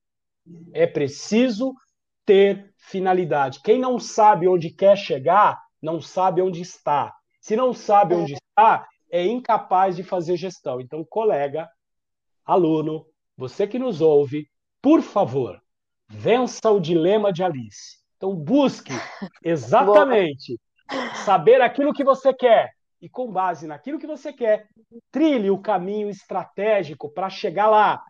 É 0.73 0.87
preciso 0.87 1.75
ter 2.25 2.73
finalidade. 2.77 3.61
Quem 3.63 3.79
não 3.79 3.99
sabe 3.99 4.47
onde 4.47 4.71
quer 4.71 4.97
chegar, 4.97 5.61
não 5.83 6.01
sabe 6.01 6.43
onde 6.43 6.61
está. 6.61 7.15
Se 7.41 7.57
não 7.57 7.73
sabe 7.73 8.15
onde 8.15 8.35
é. 8.35 8.37
está, 8.37 8.87
é 9.11 9.27
incapaz 9.27 9.97
de 9.97 10.03
fazer 10.03 10.37
gestão. 10.37 10.81
Então, 10.81 11.05
colega, 11.05 11.69
aluno, 12.45 13.07
você 13.37 13.67
que 13.67 13.79
nos 13.79 14.01
ouve, 14.01 14.49
por 14.81 15.03
favor, 15.03 15.61
vença 16.09 16.71
o 16.71 16.81
dilema 16.81 17.33
de 17.33 17.43
Alice. 17.43 17.99
Então, 18.17 18.35
busque 18.35 18.93
exatamente 19.43 20.59
saber 21.25 21.61
aquilo 21.61 21.93
que 21.93 22.05
você 22.05 22.33
quer 22.33 22.73
e, 23.01 23.09
com 23.09 23.31
base 23.31 23.67
naquilo 23.67 23.99
que 23.99 24.07
você 24.07 24.33
quer, 24.33 24.69
trilhe 25.11 25.51
o 25.51 25.59
caminho 25.59 26.09
estratégico 26.09 27.11
para 27.11 27.29
chegar 27.29 27.69
lá. 27.69 28.03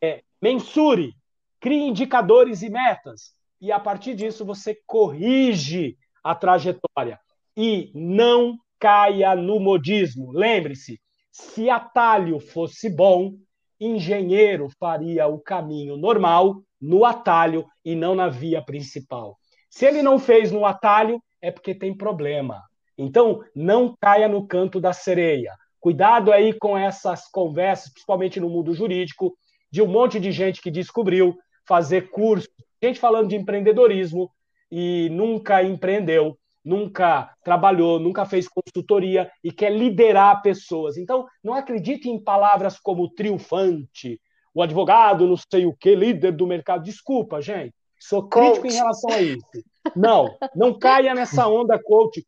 É, 0.00 0.22
mensure, 0.42 1.14
crie 1.58 1.88
indicadores 1.88 2.62
e 2.62 2.68
metas. 2.68 3.34
E, 3.60 3.70
a 3.70 3.78
partir 3.80 4.14
disso, 4.14 4.44
você 4.44 4.78
corrige 4.86 5.96
a 6.22 6.34
trajetória. 6.34 7.18
E 7.56 7.90
não 7.94 8.58
caia 8.78 9.34
no 9.34 9.60
modismo. 9.60 10.32
Lembre-se, 10.32 11.00
se 11.30 11.70
atalho 11.70 12.40
fosse 12.40 12.88
bom, 12.88 13.34
engenheiro 13.80 14.68
faria 14.78 15.26
o 15.26 15.38
caminho 15.38 15.96
normal 15.96 16.62
no 16.80 17.04
atalho 17.04 17.66
e 17.84 17.94
não 17.94 18.14
na 18.14 18.28
via 18.28 18.62
principal. 18.62 19.38
Se 19.70 19.86
ele 19.86 20.02
não 20.02 20.18
fez 20.18 20.52
no 20.52 20.66
atalho, 20.66 21.22
é 21.40 21.50
porque 21.50 21.74
tem 21.74 21.96
problema. 21.96 22.62
Então, 22.98 23.42
não 23.54 23.96
caia 23.98 24.28
no 24.28 24.46
canto 24.46 24.80
da 24.80 24.92
sereia. 24.92 25.54
Cuidado 25.80 26.30
aí 26.32 26.52
com 26.52 26.76
essas 26.76 27.26
conversas, 27.30 27.90
principalmente 27.90 28.38
no 28.38 28.50
mundo 28.50 28.74
jurídico, 28.74 29.34
de 29.70 29.80
um 29.80 29.86
monte 29.86 30.20
de 30.20 30.30
gente 30.30 30.60
que 30.60 30.70
descobriu 30.70 31.38
fazer 31.66 32.10
curso, 32.10 32.48
gente 32.82 33.00
falando 33.00 33.28
de 33.28 33.36
empreendedorismo 33.36 34.30
e 34.70 35.08
nunca 35.10 35.62
empreendeu, 35.62 36.36
nunca 36.64 37.34
trabalhou, 37.42 37.98
nunca 37.98 38.24
fez 38.24 38.46
consultoria 38.48 39.30
e 39.42 39.50
quer 39.50 39.70
liderar 39.70 40.42
pessoas. 40.42 40.96
Então, 40.96 41.26
não 41.42 41.54
acredite 41.54 42.08
em 42.08 42.22
palavras 42.22 42.78
como 42.78 43.08
triunfante, 43.08 44.20
o 44.54 44.62
advogado, 44.62 45.26
não 45.26 45.36
sei 45.36 45.66
o 45.66 45.74
que, 45.74 45.94
líder 45.94 46.32
do 46.32 46.46
mercado. 46.46 46.84
Desculpa, 46.84 47.40
gente. 47.40 47.74
Sou 47.98 48.28
crítico 48.28 48.62
coach. 48.62 48.72
em 48.72 48.76
relação 48.76 49.10
a 49.12 49.20
isso. 49.20 49.40
Não, 49.96 50.36
não 50.54 50.78
caia 50.78 51.14
nessa 51.14 51.48
onda 51.48 51.78
coach 51.82 52.24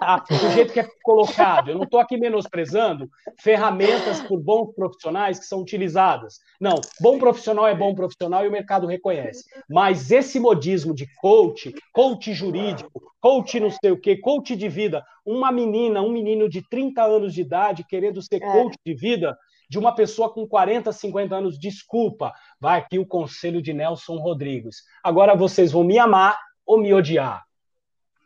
ah, 0.00 0.22
do 0.28 0.50
jeito 0.50 0.72
que 0.72 0.80
é 0.80 0.88
colocado. 1.02 1.70
Eu 1.70 1.76
não 1.76 1.84
estou 1.84 2.00
aqui 2.00 2.16
menosprezando 2.16 3.08
ferramentas 3.38 4.20
por 4.20 4.40
bons 4.40 4.74
profissionais 4.74 5.38
que 5.38 5.46
são 5.46 5.60
utilizadas. 5.60 6.40
Não, 6.60 6.74
bom 7.00 7.18
profissional 7.18 7.66
é 7.66 7.74
bom 7.74 7.94
profissional 7.94 8.44
e 8.44 8.48
o 8.48 8.52
mercado 8.52 8.86
reconhece. 8.86 9.44
Mas 9.68 10.10
esse 10.10 10.40
modismo 10.40 10.94
de 10.94 11.06
coach, 11.20 11.72
coach 11.92 12.32
jurídico, 12.32 13.02
coach 13.20 13.60
não 13.60 13.70
sei 13.70 13.92
o 13.92 14.00
quê, 14.00 14.16
coach 14.16 14.56
de 14.56 14.68
vida, 14.68 15.04
uma 15.24 15.52
menina, 15.52 16.02
um 16.02 16.12
menino 16.12 16.48
de 16.48 16.66
30 16.68 17.02
anos 17.02 17.32
de 17.32 17.42
idade 17.42 17.84
querendo 17.88 18.20
ser 18.20 18.42
é. 18.42 18.52
coach 18.52 18.76
de 18.84 18.94
vida, 18.94 19.36
de 19.70 19.78
uma 19.78 19.94
pessoa 19.94 20.32
com 20.32 20.46
40, 20.46 20.92
50 20.92 21.34
anos, 21.34 21.58
desculpa, 21.58 22.32
vai 22.60 22.78
aqui 22.78 22.98
o 22.98 23.06
conselho 23.06 23.62
de 23.62 23.72
Nelson 23.72 24.16
Rodrigues. 24.16 24.82
Agora 25.02 25.34
vocês 25.34 25.72
vão 25.72 25.84
me 25.84 25.98
amar 25.98 26.38
ou 26.66 26.78
me 26.78 26.92
odiar. 26.92 27.44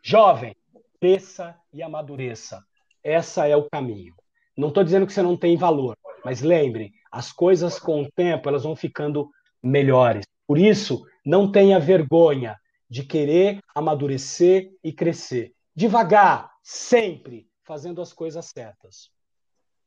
Jovem, 0.01 0.55
cresça 0.99 1.55
e 1.73 1.81
amadureça. 1.81 2.63
Essa 3.03 3.47
é 3.47 3.55
o 3.55 3.69
caminho. 3.69 4.13
Não 4.57 4.69
estou 4.69 4.83
dizendo 4.83 5.07
que 5.07 5.13
você 5.13 5.21
não 5.21 5.37
tem 5.37 5.55
valor, 5.55 5.97
mas 6.23 6.41
lembre, 6.41 6.91
as 7.11 7.31
coisas 7.31 7.79
com 7.79 8.01
o 8.01 8.11
tempo 8.11 8.49
elas 8.49 8.63
vão 8.63 8.75
ficando 8.75 9.29
melhores. 9.63 10.25
Por 10.45 10.57
isso, 10.57 11.05
não 11.25 11.51
tenha 11.51 11.79
vergonha 11.79 12.59
de 12.89 13.03
querer 13.03 13.59
amadurecer 13.73 14.71
e 14.83 14.91
crescer. 14.91 15.53
Devagar, 15.75 16.51
sempre, 16.63 17.47
fazendo 17.63 18.01
as 18.01 18.11
coisas 18.11 18.45
certas. 18.45 19.11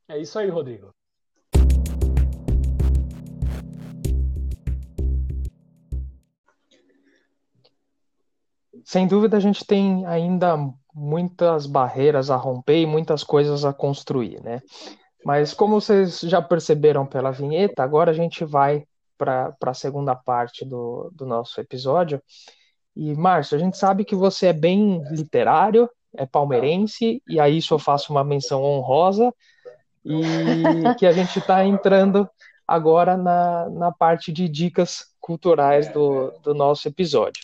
É 0.08 0.18
isso 0.18 0.38
aí, 0.38 0.48
Rodrigo. 0.48 0.94
Sem 8.84 9.06
dúvida, 9.06 9.36
a 9.36 9.40
gente 9.40 9.64
tem 9.64 10.04
ainda 10.06 10.56
muitas 10.94 11.66
barreiras 11.66 12.30
a 12.30 12.36
romper 12.36 12.82
e 12.82 12.86
muitas 12.86 13.24
coisas 13.24 13.64
a 13.64 13.72
construir, 13.72 14.42
né? 14.42 14.60
Mas 15.24 15.54
como 15.54 15.80
vocês 15.80 16.20
já 16.20 16.42
perceberam 16.42 17.06
pela 17.06 17.30
vinheta, 17.30 17.82
agora 17.82 18.10
a 18.10 18.14
gente 18.14 18.44
vai 18.44 18.84
para 19.16 19.54
a 19.64 19.74
segunda 19.74 20.16
parte 20.16 20.64
do, 20.64 21.10
do 21.14 21.24
nosso 21.24 21.60
episódio. 21.60 22.20
E, 22.94 23.14
Márcio, 23.14 23.56
a 23.56 23.60
gente 23.60 23.76
sabe 23.76 24.04
que 24.04 24.16
você 24.16 24.48
é 24.48 24.52
bem 24.52 25.02
literário, 25.10 25.88
é 26.14 26.26
palmeirense, 26.26 27.22
e 27.28 27.40
a 27.40 27.48
isso 27.48 27.72
eu 27.72 27.78
faço 27.78 28.12
uma 28.12 28.24
menção 28.24 28.62
honrosa, 28.62 29.32
e 30.04 30.20
que 30.98 31.06
a 31.06 31.12
gente 31.12 31.38
está 31.38 31.64
entrando 31.64 32.28
agora 32.66 33.16
na, 33.16 33.70
na 33.70 33.92
parte 33.92 34.32
de 34.32 34.48
dicas 34.48 35.06
culturais 35.20 35.88
do, 35.92 36.32
do 36.42 36.52
nosso 36.52 36.88
episódio. 36.88 37.42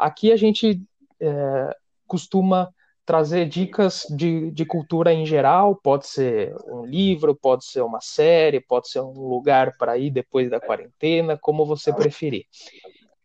Aqui 0.00 0.32
a 0.32 0.36
gente 0.36 0.80
é, 1.20 1.76
costuma 2.06 2.72
trazer 3.04 3.48
dicas 3.48 4.06
de, 4.08 4.50
de 4.52 4.64
cultura 4.64 5.12
em 5.12 5.26
geral, 5.26 5.74
pode 5.74 6.06
ser 6.06 6.54
um 6.66 6.84
livro, 6.84 7.34
pode 7.34 7.64
ser 7.64 7.80
uma 7.80 8.00
série, 8.00 8.60
pode 8.60 8.88
ser 8.88 9.00
um 9.00 9.28
lugar 9.28 9.76
para 9.76 9.98
ir 9.98 10.10
depois 10.10 10.48
da 10.48 10.60
quarentena, 10.60 11.36
como 11.36 11.66
você 11.66 11.92
preferir. 11.92 12.44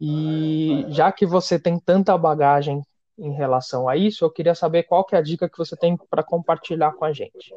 E 0.02 0.86
já 0.90 1.12
que 1.12 1.26
você 1.26 1.60
tem 1.60 1.80
tanta 1.80 2.18
bagagem 2.18 2.82
em 3.18 3.32
relação 3.32 3.88
a 3.88 3.96
isso, 3.96 4.26
eu 4.26 4.32
queria 4.32 4.56
saber 4.56 4.84
qual 4.84 5.06
que 5.06 5.16
é 5.16 5.20
a 5.20 5.22
dica 5.22 5.50
que 5.50 5.58
você 5.58 5.78
tem 5.78 5.96
para 6.10 6.24
compartilhar 6.24 6.94
com 6.94 7.06
a 7.06 7.14
gente. 7.14 7.54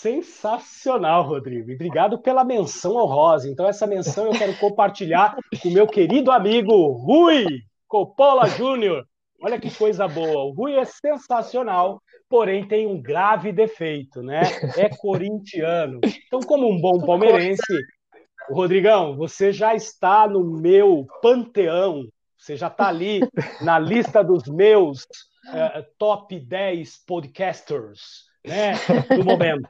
Sensacional, 0.00 1.22
Rodrigo. 1.22 1.72
Obrigado 1.72 2.18
pela 2.18 2.44
menção 2.44 2.96
honrosa. 2.96 3.48
Então, 3.48 3.66
essa 3.66 3.86
menção 3.86 4.26
eu 4.26 4.32
quero 4.32 4.56
compartilhar 4.58 5.36
com 5.62 5.68
o 5.68 5.72
meu 5.72 5.86
querido 5.86 6.30
amigo 6.30 6.92
Rui 6.92 7.44
Coppola 7.88 8.46
Júnior, 8.46 9.06
Olha 9.42 9.60
que 9.60 9.70
coisa 9.70 10.08
boa. 10.08 10.44
O 10.44 10.52
Rui 10.52 10.74
é 10.74 10.84
sensacional, 10.84 12.02
porém 12.28 12.66
tem 12.66 12.86
um 12.86 13.00
grave 13.00 13.52
defeito, 13.52 14.22
né? 14.22 14.42
É 14.76 14.88
corintiano. 14.96 16.00
Então, 16.26 16.40
como 16.40 16.68
um 16.68 16.80
bom 16.80 17.04
palmeirense, 17.04 17.62
Rodrigão, 18.50 19.16
você 19.16 19.52
já 19.52 19.74
está 19.74 20.26
no 20.26 20.42
meu 20.42 21.06
panteão. 21.20 22.06
Você 22.38 22.56
já 22.56 22.68
está 22.68 22.88
ali 22.88 23.20
na 23.60 23.78
lista 23.78 24.22
dos 24.22 24.44
meus 24.44 25.02
uh, 25.02 25.84
top 25.98 26.38
10 26.38 27.04
podcasters, 27.06 28.24
né? 28.46 28.74
Do 29.16 29.24
momento. 29.24 29.68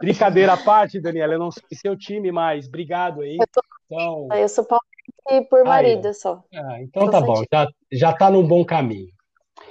Brincadeira 0.00 0.54
à 0.54 0.56
parte, 0.56 1.00
Daniela, 1.00 1.34
eu 1.34 1.38
não 1.38 1.50
sei 1.50 1.62
seu 1.72 1.96
time, 1.96 2.30
mas 2.32 2.66
obrigado 2.66 3.22
aí. 3.22 3.36
Eu, 3.40 3.46
tô... 3.46 3.60
então... 3.86 4.28
eu 4.36 4.48
sou 4.48 4.64
palmeirense 4.64 5.48
por 5.48 5.64
marido 5.64 6.08
aí. 6.08 6.14
só. 6.14 6.42
Ah, 6.54 6.82
então 6.82 7.10
tá 7.10 7.20
bom, 7.20 7.42
já, 7.52 7.68
já 7.92 8.12
tá 8.12 8.30
num 8.30 8.46
bom 8.46 8.64
caminho. 8.64 9.08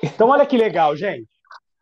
Então, 0.02 0.30
olha 0.30 0.46
que 0.46 0.58
legal, 0.58 0.96
gente. 0.96 1.28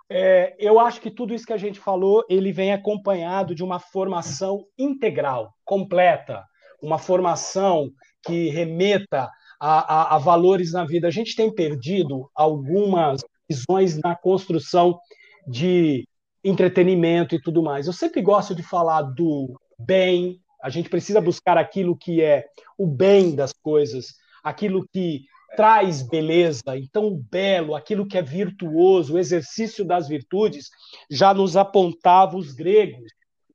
É, 0.10 0.56
eu 0.60 0.80
acho 0.80 1.02
que 1.02 1.10
tudo 1.10 1.34
isso 1.34 1.46
que 1.46 1.54
a 1.54 1.58
gente 1.58 1.80
falou, 1.80 2.24
ele 2.30 2.52
vem 2.52 2.74
acompanhado 2.74 3.56
de 3.56 3.64
uma 3.64 3.80
formação 3.80 4.66
integral, 4.78 5.54
completa, 5.66 6.44
uma 6.82 7.00
formação 7.00 7.90
que 8.24 8.50
remeta 8.50 9.30
a, 9.60 10.14
a, 10.14 10.16
a 10.16 10.18
valores 10.18 10.74
na 10.74 10.86
vida. 10.86 11.08
A 11.08 11.12
gente 11.12 11.36
tem 11.36 11.54
perdido 11.54 12.30
algumas 12.36 13.22
visões 13.50 13.98
na 14.00 14.16
construção 14.16 15.00
de 15.48 16.08
entretenimento 16.44 17.36
e 17.36 17.42
tudo 17.42 17.64
mais. 17.64 17.88
Eu 17.88 17.94
sempre 17.94 18.22
gosto 18.22 18.54
de 18.54 18.64
falar 18.64 19.04
do 19.04 19.60
bem, 19.80 20.40
a 20.62 20.70
gente 20.70 20.90
precisa 20.90 21.22
buscar 21.22 21.58
aquilo 21.58 21.96
que 21.96 22.22
é 22.22 22.46
o 22.78 22.88
bem 22.88 23.36
das 23.36 23.54
coisas, 23.54 24.16
aquilo 24.44 24.86
que 24.92 25.26
traz 25.56 26.02
beleza, 26.02 26.78
então 26.78 27.08
o 27.08 27.16
belo, 27.16 27.76
aquilo 27.76 28.08
que 28.08 28.18
é 28.18 28.22
virtuoso, 28.22 29.14
o 29.14 29.20
exercício 29.20 29.86
das 29.86 30.08
virtudes, 30.08 30.70
já 31.10 31.34
nos 31.34 31.56
apontava 31.56 32.38
os 32.38 32.54
gregos. 32.54 33.12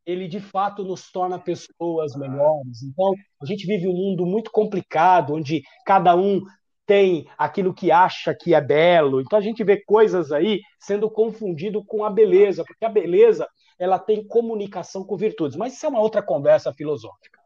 Ele 0.06 0.26
de 0.26 0.40
fato 0.40 0.84
nos 0.84 1.10
torna 1.10 1.38
pessoas 1.38 2.14
melhores. 2.16 2.82
Então, 2.82 3.12
a 3.42 3.44
gente 3.44 3.66
vive 3.66 3.86
um 3.86 3.92
mundo 3.92 4.24
muito 4.24 4.50
complicado, 4.50 5.34
onde 5.34 5.62
cada 5.84 6.16
um 6.16 6.40
tem 6.88 7.28
aquilo 7.36 7.74
que 7.74 7.92
acha 7.92 8.34
que 8.34 8.54
é 8.54 8.60
belo. 8.62 9.20
Então 9.20 9.38
a 9.38 9.42
gente 9.42 9.62
vê 9.62 9.76
coisas 9.84 10.32
aí 10.32 10.62
sendo 10.80 11.10
confundido 11.10 11.84
com 11.84 12.02
a 12.02 12.08
beleza, 12.08 12.64
porque 12.64 12.82
a 12.82 12.88
beleza 12.88 13.46
ela 13.78 13.98
tem 13.98 14.26
comunicação 14.26 15.04
com 15.04 15.14
virtudes. 15.14 15.54
Mas 15.54 15.74
isso 15.74 15.84
é 15.84 15.88
uma 15.90 16.00
outra 16.00 16.22
conversa 16.22 16.72
filosófica. 16.72 17.38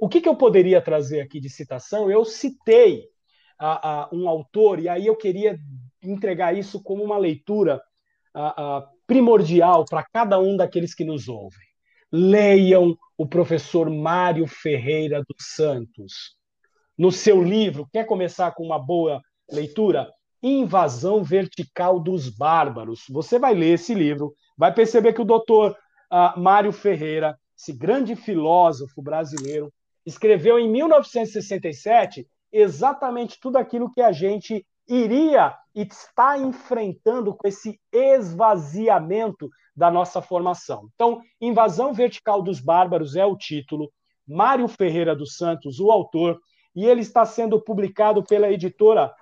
O 0.00 0.08
que, 0.08 0.20
que 0.20 0.28
eu 0.28 0.34
poderia 0.34 0.82
trazer 0.82 1.20
aqui 1.20 1.38
de 1.38 1.48
citação? 1.48 2.10
Eu 2.10 2.24
citei 2.24 3.04
a, 3.56 3.88
a, 3.88 4.08
um 4.12 4.28
autor, 4.28 4.80
e 4.80 4.88
aí 4.88 5.06
eu 5.06 5.14
queria 5.14 5.56
entregar 6.02 6.56
isso 6.56 6.82
como 6.82 7.04
uma 7.04 7.16
leitura 7.16 7.80
a, 8.34 8.84
primordial 9.06 9.84
para 9.84 10.04
cada 10.12 10.40
um 10.40 10.56
daqueles 10.56 10.92
que 10.92 11.04
nos 11.04 11.28
ouvem. 11.28 11.66
Leiam 12.10 12.96
o 13.16 13.26
professor 13.28 13.88
Mário 13.88 14.46
Ferreira 14.48 15.22
dos 15.22 15.54
Santos. 15.54 16.37
No 16.98 17.12
seu 17.12 17.40
livro, 17.40 17.88
quer 17.92 18.04
começar 18.04 18.50
com 18.50 18.64
uma 18.64 18.78
boa 18.78 19.22
leitura? 19.48 20.12
Invasão 20.42 21.22
Vertical 21.22 22.00
dos 22.00 22.28
Bárbaros. 22.28 23.04
Você 23.08 23.38
vai 23.38 23.54
ler 23.54 23.74
esse 23.74 23.94
livro, 23.94 24.34
vai 24.56 24.74
perceber 24.74 25.12
que 25.12 25.22
o 25.22 25.24
doutor 25.24 25.76
uh, 26.12 26.40
Mário 26.40 26.72
Ferreira, 26.72 27.38
esse 27.56 27.72
grande 27.72 28.16
filósofo 28.16 29.00
brasileiro, 29.00 29.72
escreveu 30.04 30.58
em 30.58 30.68
1967 30.68 32.26
exatamente 32.52 33.38
tudo 33.40 33.58
aquilo 33.58 33.92
que 33.92 34.00
a 34.02 34.10
gente 34.10 34.66
iria 34.88 35.54
e 35.76 35.82
está 35.82 36.36
enfrentando 36.36 37.32
com 37.32 37.46
esse 37.46 37.78
esvaziamento 37.92 39.48
da 39.76 39.88
nossa 39.88 40.20
formação. 40.20 40.88
Então, 40.94 41.20
Invasão 41.40 41.94
Vertical 41.94 42.42
dos 42.42 42.58
Bárbaros 42.58 43.14
é 43.14 43.24
o 43.24 43.36
título, 43.36 43.92
Mário 44.26 44.66
Ferreira 44.66 45.14
dos 45.14 45.36
Santos, 45.36 45.78
o 45.78 45.92
autor, 45.92 46.40
e 46.74 46.86
ele 46.86 47.00
está 47.00 47.24
sendo 47.24 47.60
publicado 47.60 48.22
pela 48.22 48.50
editora 48.50 49.14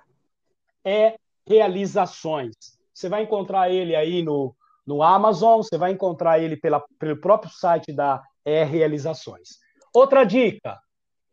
É 0.83 1.15
Realizações. 1.47 2.55
Você 2.93 3.07
vai 3.07 3.23
encontrar 3.23 3.71
ele 3.71 3.95
aí 3.95 4.21
no, 4.21 4.55
no 4.85 5.01
Amazon, 5.01 5.57
você 5.57 5.77
vai 5.77 5.91
encontrar 5.91 6.39
ele 6.39 6.57
pela, 6.57 6.83
pelo 6.99 7.19
próprio 7.21 7.51
site 7.51 7.93
da 7.93 8.21
É 8.43 8.63
Realizações. 8.63 9.59
Outra 9.93 10.23
dica, 10.23 10.77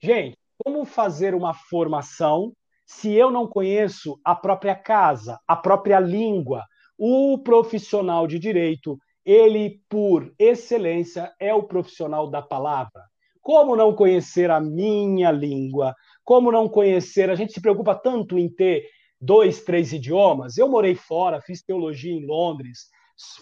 gente, 0.00 0.38
como 0.62 0.84
fazer 0.84 1.34
uma 1.34 1.52
formação 1.52 2.52
se 2.86 3.12
eu 3.12 3.30
não 3.30 3.46
conheço 3.46 4.18
a 4.24 4.34
própria 4.34 4.74
casa, 4.74 5.40
a 5.48 5.56
própria 5.56 5.98
língua? 5.98 6.64
O 6.96 7.38
profissional 7.38 8.26
de 8.26 8.38
direito, 8.38 8.98
ele, 9.24 9.80
por 9.88 10.32
excelência, 10.38 11.34
é 11.40 11.52
o 11.52 11.64
profissional 11.64 12.30
da 12.30 12.40
palavra. 12.40 13.02
Como 13.44 13.76
não 13.76 13.94
conhecer 13.94 14.50
a 14.50 14.58
minha 14.58 15.30
língua? 15.30 15.94
Como 16.24 16.50
não 16.50 16.66
conhecer? 16.66 17.28
A 17.28 17.34
gente 17.34 17.52
se 17.52 17.60
preocupa 17.60 17.94
tanto 17.94 18.38
em 18.38 18.48
ter 18.48 18.86
dois, 19.20 19.62
três 19.62 19.92
idiomas. 19.92 20.56
Eu 20.56 20.66
morei 20.66 20.94
fora, 20.94 21.42
fiz 21.42 21.62
teologia 21.62 22.10
em 22.10 22.24
Londres, 22.24 22.86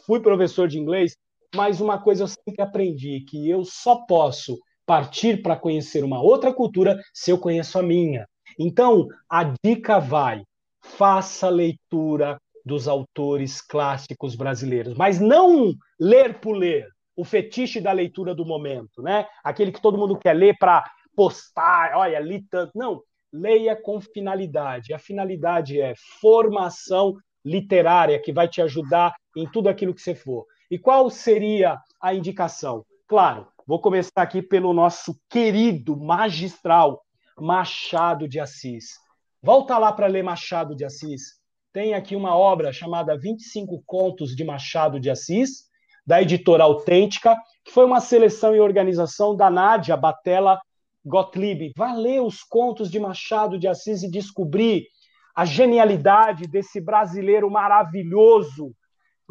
fui 0.05 0.19
professor 0.19 0.67
de 0.67 0.77
inglês, 0.77 1.17
mas 1.55 1.81
uma 1.81 2.03
coisa 2.03 2.25
eu 2.25 2.27
sempre 2.27 2.61
aprendi 2.61 3.21
que 3.21 3.49
eu 3.49 3.65
só 3.65 4.05
posso 4.05 4.59
partir 4.85 5.41
para 5.41 5.55
conhecer 5.55 6.03
uma 6.03 6.21
outra 6.21 6.53
cultura 6.53 7.01
se 7.15 7.31
eu 7.31 7.39
conheço 7.39 7.79
a 7.79 7.83
minha. 7.83 8.27
Então, 8.59 9.07
a 9.31 9.55
dica 9.65 10.01
vai: 10.01 10.43
faça 10.83 11.49
leitura 11.49 12.37
dos 12.67 12.89
autores 12.89 13.61
clássicos 13.61 14.35
brasileiros, 14.35 14.95
mas 14.95 15.21
não 15.21 15.73
ler 16.01 16.41
por 16.41 16.57
ler, 16.57 16.89
o 17.17 17.25
fetiche 17.25 17.81
da 17.81 17.93
leitura 17.93 18.35
do 18.35 18.45
momento, 18.45 19.03
né? 19.03 19.27
Aquele 19.45 19.73
que 19.73 19.81
todo 19.81 19.99
mundo 19.99 20.19
quer 20.19 20.35
ler 20.35 20.57
para 20.59 20.85
postar, 21.15 21.97
olha, 21.97 22.19
li 22.19 22.43
tanto. 22.51 22.73
Não, 22.75 23.03
leia 23.33 23.77
com 23.77 24.01
finalidade. 24.01 24.95
A 24.95 24.99
finalidade 24.99 25.81
é 25.81 25.95
formação 26.21 27.17
literária 27.45 28.21
que 28.21 28.33
vai 28.33 28.49
te 28.49 28.63
ajudar 28.63 29.15
em 29.37 29.47
tudo 29.47 29.69
aquilo 29.69 29.95
que 29.95 30.01
você 30.01 30.15
for. 30.15 30.47
E 30.71 30.79
qual 30.79 31.11
seria 31.11 31.79
a 32.01 32.15
indicação? 32.15 32.85
Claro, 33.07 33.47
Vou 33.65 33.81
começar 33.81 34.11
aqui 34.17 34.43
pelo 34.43 34.73
nosso 34.73 35.17
querido 35.31 35.97
magistral 35.97 37.01
Machado 37.39 38.29
de 38.29 38.41
Assis. 38.41 38.99
Volta 39.41 39.79
lá 39.79 39.93
para 39.93 40.09
ler 40.09 40.25
Machado 40.25 40.75
de 40.75 40.85
Assis. 40.85 41.41
Tem 41.73 41.95
aqui 41.95 42.17
uma 42.17 42.37
obra 42.37 42.73
chamada 42.73 43.17
25 43.17 43.81
Contos 43.87 44.35
de 44.35 44.45
Machado 44.45 44.99
de 44.99 45.09
Assis, 45.09 45.69
da 46.07 46.21
editora 46.21 46.65
Autêntica, 46.65 47.37
que 47.65 47.73
foi 47.73 47.85
uma 47.85 48.01
seleção 48.01 48.55
e 48.55 48.61
organização 48.61 49.37
da 49.37 49.51
Nádia 49.51 49.97
Batella 49.97 50.61
Gottlieb. 51.05 51.73
Vá 51.77 51.93
ler 51.93 52.21
os 52.21 52.43
contos 52.43 52.91
de 52.91 52.99
Machado 52.99 53.59
de 53.59 53.69
Assis 53.69 54.03
e 54.03 54.11
descobrir 54.11 54.87
a 55.35 55.45
genialidade 55.45 56.47
desse 56.47 56.81
brasileiro 56.81 57.51
maravilhoso 57.51 58.75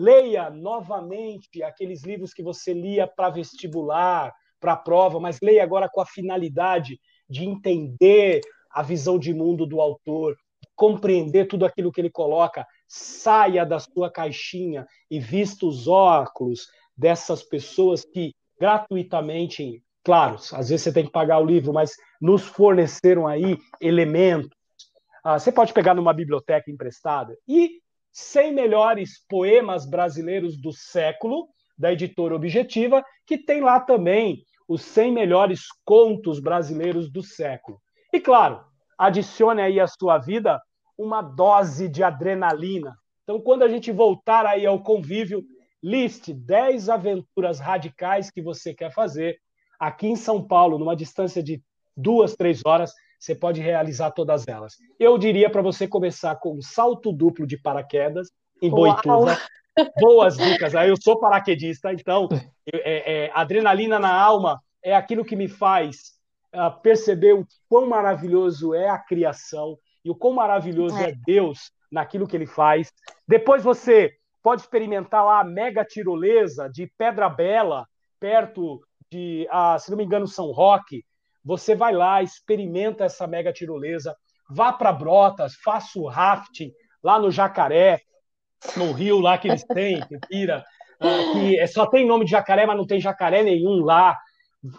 Leia 0.02 0.50
novamente 0.50 1.62
aqueles 1.62 2.04
livros 2.04 2.34
que 2.34 2.42
você 2.42 2.74
lia 2.74 3.06
para 3.06 3.30
vestibular, 3.30 4.34
para 4.60 4.76
prova, 4.76 5.20
mas 5.20 5.40
leia 5.42 5.64
agora 5.64 5.88
com 5.88 6.02
a 6.02 6.06
finalidade 6.06 7.00
de 7.30 7.46
entender 7.46 8.42
a 8.72 8.82
visão 8.82 9.20
de 9.20 9.32
mundo 9.32 9.66
do 9.66 9.80
autor, 9.80 10.36
compreender 10.76 11.48
tudo 11.48 11.66
aquilo 11.66 11.92
que 11.92 12.02
ele 12.02 12.10
coloca. 12.10 12.66
Saia 12.93 13.66
da 13.66 13.80
sua 13.80 14.12
caixinha 14.12 14.86
e 15.09 15.18
vista 15.18 15.66
os 15.66 15.88
óculos 15.88 16.68
dessas 16.93 17.42
pessoas 17.42 18.04
que 18.04 18.36
gratuitamente, 18.59 19.82
claro, 20.04 20.36
às 20.36 20.68
vezes 20.68 20.82
você 20.82 20.92
tem 20.92 21.05
que 21.05 21.12
pagar 21.12 21.39
o 21.39 21.46
livro, 21.46 21.72
mas 21.72 21.96
nos 22.22 22.43
forneceram 22.43 23.26
aí 23.26 23.58
elementos. 23.80 24.51
Ah, 25.24 25.39
você 25.39 25.54
pode 25.54 25.72
pegar 25.72 25.93
numa 25.93 26.12
biblioteca 26.12 26.70
emprestada 26.70 27.34
e 27.47 27.80
100 28.12 28.54
melhores 28.54 29.26
poemas 29.30 29.89
brasileiros 29.89 30.59
do 30.59 30.74
século, 30.74 31.47
da 31.78 31.93
editora 31.93 32.36
Objetiva, 32.36 33.01
que 33.26 33.38
tem 33.38 33.62
lá 33.62 33.80
também 33.80 34.43
os 34.68 34.82
100 34.82 35.13
melhores 35.13 35.62
contos 35.86 36.42
brasileiros 36.42 37.09
do 37.09 37.24
século. 37.24 37.80
E 38.12 38.20
claro, 38.20 38.66
adicione 38.97 39.62
aí 39.62 39.80
à 39.80 39.88
sua 39.88 40.18
vida 40.18 40.62
uma 40.97 41.22
dose 41.22 41.88
de 41.88 42.04
adrenalina. 42.04 42.96
Então, 43.24 43.39
quando 43.39 43.63
a 43.63 43.68
gente 43.68 43.92
voltar 43.92 44.46
aí 44.46 44.66
ao 44.66 44.82
convívio, 44.82 45.43
liste 45.82 46.34
10 46.34 46.89
aventuras 46.89 47.59
radicais 47.59 48.30
que 48.30 48.42
você 48.42 48.74
quer 48.74 48.92
fazer 48.92 49.38
aqui 49.80 50.08
em 50.08 50.16
São 50.16 50.46
Paulo, 50.46 50.78
numa 50.78 50.96
distância 50.96 51.42
de 51.42 51.62
duas, 51.96 52.36
três 52.36 52.62
horas 52.66 52.93
você 53.20 53.36
pode 53.36 53.62
realizar 53.62 54.12
todas 54.12 54.47
elas. 54.47 54.74
Eu 55.00 55.18
diria 55.18 55.50
para 55.50 55.62
você 55.62 55.88
começar 55.88 56.36
com 56.38 56.58
um 56.58 56.62
salto 56.62 57.12
duplo 57.12 57.46
de 57.46 57.55
paraquedas 57.55 58.30
em 58.62 58.70
Boituva. 58.70 59.38
Boas 60.00 60.36
dicas. 60.36 60.74
Eu 60.74 60.96
sou 61.00 61.20
paraquedista, 61.20 61.93
então 61.93 62.28
é, 62.74 63.26
é, 63.26 63.32
adrenalina 63.34 64.00
na 64.00 64.13
alma 64.13 64.59
é 64.84 64.96
aquilo 64.96 65.24
que 65.24 65.36
me 65.36 65.47
faz 65.47 66.13
uh, 66.54 66.82
perceber 66.82 67.34
o 67.34 67.47
quão 67.70 67.88
maravilhoso 67.88 68.74
é 68.74 68.89
a 68.89 68.97
criação 68.97 69.78
e 70.04 70.10
o 70.10 70.16
quão 70.16 70.34
maravilhoso 70.34 70.98
é, 70.98 71.10
é 71.10 71.16
Deus 71.26 71.72
naquilo 71.92 72.28
que 72.28 72.36
ele 72.36 72.48
faz. 72.48 72.92
Depois 73.28 73.64
você 73.64 74.12
pode 74.42 74.62
experimentar 74.62 75.24
lá 75.24 75.42
a 75.42 75.44
mega 75.44 75.86
tirolesa 75.86 76.70
de 76.70 76.92
Pedra 76.98 77.30
Bela, 77.30 77.86
perto 78.20 78.82
de, 79.12 79.48
ah, 79.52 79.78
se 79.78 79.92
não 79.92 79.98
me 79.98 80.04
engano, 80.04 80.28
São 80.28 80.52
Roque. 80.52 81.04
Você 81.44 81.76
vai 81.76 81.94
lá, 81.94 82.22
experimenta 82.22 83.04
essa 83.04 83.28
mega 83.28 83.52
tirolesa, 83.52 84.16
vá 84.50 84.72
para 84.72 84.92
Brotas, 84.94 85.56
faça 85.64 86.00
o 86.00 86.08
rafting 86.08 86.72
lá 87.04 87.20
no 87.20 87.32
Jacaré, 87.32 88.00
no 88.78 88.92
rio 88.92 89.20
lá 89.20 89.38
que 89.38 89.48
eles 89.48 89.64
têm, 89.64 90.06
que 90.08 90.20
tira, 90.28 90.64
ah, 91.00 91.34
que 91.34 91.60
é, 91.60 91.66
só 91.66 91.88
tem 91.88 92.06
nome 92.06 92.26
de 92.26 92.32
jacaré, 92.32 92.66
mas 92.66 92.78
não 92.78 92.86
tem 92.86 93.02
jacaré 93.02 93.44
nenhum 93.44 93.84
lá. 93.84 94.16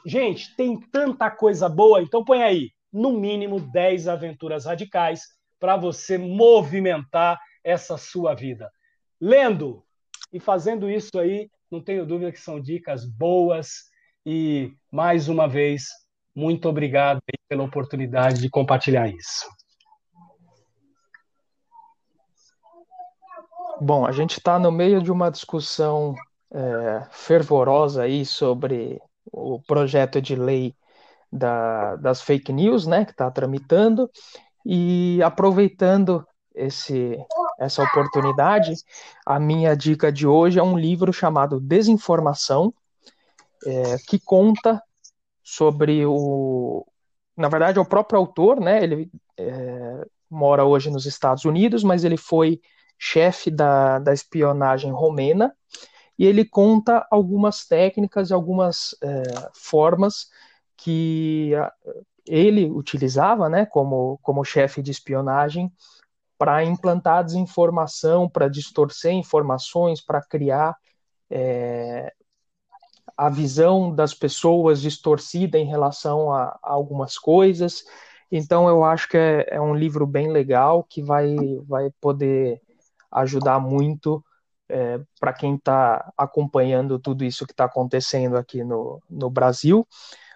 Gente, 0.06 0.54
tem 0.54 0.78
tanta 0.92 1.28
coisa 1.30 1.68
boa, 1.68 2.00
então 2.00 2.24
põe 2.24 2.42
aí, 2.42 2.70
no 2.92 3.12
mínimo 3.12 3.58
10 3.58 4.08
aventuras 4.08 4.66
radicais 4.66 5.22
para 5.58 5.76
você 5.76 6.18
movimentar 6.18 7.40
essa 7.64 7.96
sua 7.96 8.34
vida. 8.34 8.70
Lendo 9.20 9.84
e 10.32 10.40
fazendo 10.40 10.90
isso 10.90 11.18
aí, 11.18 11.48
não 11.70 11.80
tenho 11.80 12.04
dúvida 12.04 12.32
que 12.32 12.40
são 12.40 12.60
dicas 12.60 13.04
boas 13.04 13.90
e 14.26 14.72
mais 14.90 15.28
uma 15.28 15.48
vez 15.48 15.86
muito 16.34 16.68
obrigado 16.68 17.20
pela 17.48 17.62
oportunidade 17.62 18.40
de 18.40 18.48
compartilhar 18.48 19.08
isso. 19.08 19.46
Bom, 23.80 24.06
a 24.06 24.12
gente 24.12 24.38
está 24.38 24.58
no 24.58 24.70
meio 24.70 25.02
de 25.02 25.10
uma 25.10 25.30
discussão 25.30 26.14
é, 26.52 27.06
fervorosa 27.10 28.02
aí 28.02 28.24
sobre 28.24 29.00
o 29.30 29.60
projeto 29.60 30.20
de 30.20 30.36
lei 30.36 30.74
da, 31.32 31.96
das 31.96 32.20
fake 32.20 32.52
news, 32.52 32.86
né, 32.86 33.04
que 33.04 33.12
está 33.12 33.30
tramitando, 33.30 34.10
e 34.64 35.20
aproveitando 35.22 36.24
esse, 36.54 37.16
essa 37.58 37.82
oportunidade, 37.82 38.74
a 39.26 39.40
minha 39.40 39.74
dica 39.74 40.12
de 40.12 40.26
hoje 40.26 40.58
é 40.58 40.62
um 40.62 40.78
livro 40.78 41.12
chamado 41.12 41.58
Desinformação, 41.58 42.72
é, 43.66 43.96
que 44.06 44.20
conta 44.20 44.82
sobre 45.42 46.04
o. 46.04 46.86
Na 47.36 47.48
verdade, 47.48 47.78
é 47.78 47.80
o 47.80 47.86
próprio 47.86 48.18
autor, 48.18 48.60
né? 48.60 48.82
Ele 48.82 49.10
é, 49.38 50.06
mora 50.28 50.64
hoje 50.64 50.90
nos 50.90 51.06
Estados 51.06 51.44
Unidos, 51.44 51.82
mas 51.82 52.04
ele 52.04 52.16
foi 52.16 52.60
chefe 52.98 53.50
da, 53.50 53.98
da 53.98 54.12
espionagem 54.12 54.92
romena 54.92 55.52
e 56.18 56.26
ele 56.26 56.44
conta 56.44 57.06
algumas 57.10 57.66
técnicas 57.66 58.30
e 58.30 58.34
algumas 58.34 58.94
é, 59.02 59.22
formas 59.54 60.28
que 60.82 61.52
ele 62.26 62.68
utilizava, 62.68 63.48
né, 63.48 63.64
como, 63.66 64.18
como 64.20 64.44
chefe 64.44 64.82
de 64.82 64.90
espionagem, 64.90 65.72
para 66.36 66.64
implantar 66.64 67.24
desinformação, 67.24 68.28
para 68.28 68.48
distorcer 68.48 69.12
informações, 69.12 70.00
para 70.00 70.20
criar 70.20 70.76
é, 71.30 72.12
a 73.16 73.28
visão 73.28 73.94
das 73.94 74.12
pessoas 74.12 74.82
distorcida 74.82 75.56
em 75.56 75.66
relação 75.66 76.32
a, 76.32 76.58
a, 76.62 76.72
algumas 76.72 77.16
coisas. 77.16 77.84
Então, 78.30 78.68
eu 78.68 78.82
acho 78.82 79.08
que 79.08 79.16
é, 79.16 79.46
é 79.50 79.60
um 79.60 79.74
livro 79.74 80.04
bem 80.04 80.32
legal 80.32 80.82
que 80.82 81.00
vai, 81.00 81.36
vai 81.68 81.90
poder 82.00 82.60
ajudar 83.12 83.60
muito 83.60 84.24
é, 84.68 84.98
para 85.20 85.32
quem 85.32 85.54
está 85.54 86.12
acompanhando 86.16 86.98
tudo 86.98 87.24
isso 87.24 87.46
que 87.46 87.52
está 87.52 87.66
acontecendo 87.66 88.36
aqui 88.36 88.64
no, 88.64 89.00
no 89.08 89.30
Brasil. 89.30 89.86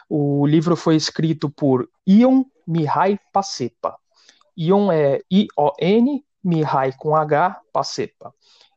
O 0.09 0.47
livro 0.47 0.77
foi 0.77 0.97
escrito 0.97 1.51
por 1.51 1.89
Ion 2.07 2.45
Mihai 2.66 3.19
Pacepa. 3.33 3.97
Ion 4.57 4.91
é 4.91 5.20
I-O-N, 5.31 6.24
Mihai 6.43 6.93
com 6.97 7.15
H, 7.15 7.61
Pacepa. 7.73 8.33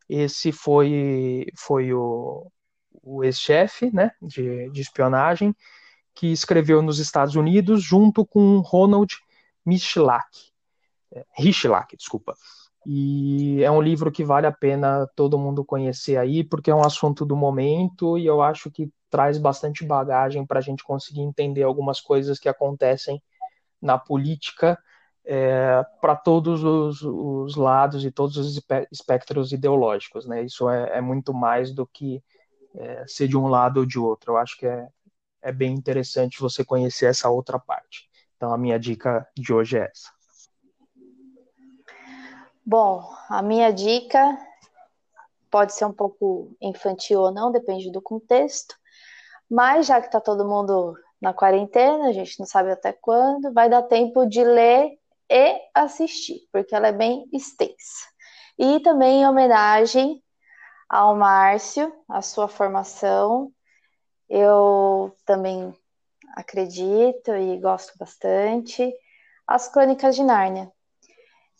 Esse 0.07 0.51
foi, 0.51 1.47
foi 1.56 1.93
o, 1.93 2.51
o 3.03 3.23
ex-chefe 3.23 3.91
né, 3.93 4.11
de, 4.22 4.69
de 4.72 4.81
espionagem 4.81 5.56
que 6.15 6.27
escreveu 6.27 6.81
nos 6.81 6.99
Estados 6.99 7.35
Unidos 7.35 7.81
junto 7.81 8.26
com 8.26 8.60
Ronald 8.60 9.15
Michlak, 9.65 10.27
é, 11.14 11.26
desculpa. 11.95 12.35
E 12.85 13.64
é 13.64 13.69
um 13.69 13.81
livro 13.81 14.11
que 14.11 14.23
vale 14.23 14.47
a 14.47 14.51
pena 14.51 15.07
todo 15.15 15.38
mundo 15.38 15.64
conhecer 15.64 16.18
aí, 16.18 16.43
porque 16.43 16.72
é 16.72 16.76
um 16.76 16.85
assunto 16.85 17.26
do 17.26 17.35
momento 17.35 18.18
e 18.18 18.26
eu 18.26 18.41
acho 18.41 18.72
que 18.72 18.89
traz 19.10 19.38
bastante 19.38 19.86
bagagem 19.86 20.45
para 20.45 20.60
a 20.60 20.61
gente 20.61 20.84
conseguir 20.84 21.22
entender 21.22 21.64
algumas 21.64 21.99
coisas 21.99 22.40
que 22.40 22.49
acontecem 22.49 23.22
na 23.81 23.98
política 23.98 24.77
é, 25.26 25.84
para 26.02 26.15
todos 26.15 26.64
os, 26.64 27.02
os, 27.02 27.56
lados 27.56 28.03
e 28.03 28.11
todos 28.11 28.38
os 28.38 28.61
espectros 28.91 29.52
ideológicos. 29.52 30.26
Né? 30.26 30.44
Isso 30.44 30.69
é, 30.69 30.98
é 30.98 31.02
muito 31.02 31.34
mais 31.34 31.73
do 31.73 31.86
que 31.86 32.23
é, 32.76 33.06
ser 33.07 33.27
de 33.27 33.38
um 33.38 33.48
lado 33.48 33.81
ou 33.81 33.86
de 33.86 33.99
outro. 33.99 34.34
Eu 34.34 34.38
acho 34.38 34.57
que 34.57 34.65
é, 34.65 34.88
é 35.41 35.52
bem 35.52 35.73
interessante 35.73 36.40
você 36.40 36.64
conhecer 36.64 37.06
essa 37.07 37.30
outra 37.30 37.60
parte. 37.60 38.10
Então, 38.38 38.53
a 38.53 38.57
minha 38.57 38.80
dica 38.80 39.27
de 39.38 39.53
hoje 39.53 39.77
é 39.77 39.90
essa. 39.91 40.10
Bom, 42.65 43.11
a 43.27 43.41
minha 43.41 43.72
dica 43.72 44.38
pode 45.49 45.73
ser 45.73 45.86
um 45.86 45.91
pouco 45.91 46.56
infantil 46.61 47.22
ou 47.22 47.31
não, 47.31 47.52
depende 47.52 47.91
do 47.91 48.02
contexto. 48.02 48.78
Mas 49.49 49.88
já 49.88 49.99
que 49.99 50.07
está 50.07 50.21
todo 50.21 50.47
mundo 50.47 50.95
na 51.21 51.34
quarentena, 51.34 52.07
a 52.07 52.13
gente 52.13 52.39
não 52.39 52.45
sabe 52.45 52.71
até 52.71 52.93
quando, 52.93 53.53
vai 53.53 53.69
dar 53.69 53.84
tempo 53.84 54.26
de 54.26 54.43
ler 54.43 54.97
e 55.30 55.61
assistir, 55.73 56.41
porque 56.51 56.73
ela 56.73 56.88
é 56.88 56.91
bem 56.91 57.27
extensa. 57.34 58.07
E 58.57 58.80
também 58.81 59.21
em 59.21 59.27
homenagem 59.27 60.23
ao 60.89 61.15
Márcio, 61.15 61.93
a 62.07 62.21
sua 62.21 62.47
formação, 62.47 63.51
eu 64.30 65.15
também 65.26 65.73
acredito 66.35 67.31
e 67.35 67.57
gosto 67.59 67.97
bastante. 67.97 68.93
As 69.47 69.67
Crônicas 69.67 70.15
de 70.15 70.23
Nárnia. 70.23 70.71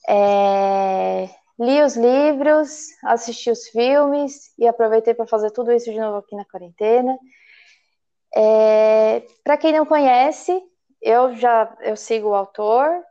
É, 0.08 1.30
li 1.60 1.82
os 1.82 1.96
livros, 1.96 2.88
assisti 3.04 3.50
os 3.52 3.68
filmes 3.70 4.54
e 4.58 4.68
aproveitei 4.68 5.14
para 5.14 5.28
fazer 5.28 5.52
tudo 5.52 5.72
isso 5.72 5.92
de 5.92 6.00
novo 6.00 6.18
aqui 6.18 6.36
na 6.36 6.46
quarentena. 6.46 7.18
É, 8.36 9.24
para 9.44 9.58
quem 9.58 9.74
não 9.74 9.86
conhece, 9.86 10.62
eu 11.02 11.36
já 11.36 11.76
eu 11.82 11.96
sigo 11.96 12.30
o 12.30 12.36
autor 12.36 13.04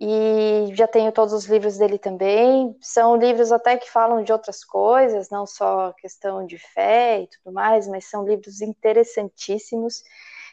e 0.00 0.70
já 0.74 0.86
tenho 0.88 1.12
todos 1.12 1.32
os 1.32 1.46
livros 1.46 1.78
dele 1.78 1.98
também. 1.98 2.76
São 2.80 3.16
livros 3.16 3.52
até 3.52 3.76
que 3.76 3.90
falam 3.90 4.22
de 4.22 4.32
outras 4.32 4.64
coisas, 4.64 5.30
não 5.30 5.46
só 5.46 5.92
questão 5.94 6.44
de 6.46 6.58
fé 6.58 7.22
e 7.22 7.26
tudo 7.28 7.52
mais, 7.54 7.86
mas 7.88 8.06
são 8.10 8.24
livros 8.26 8.60
interessantíssimos. 8.60 10.02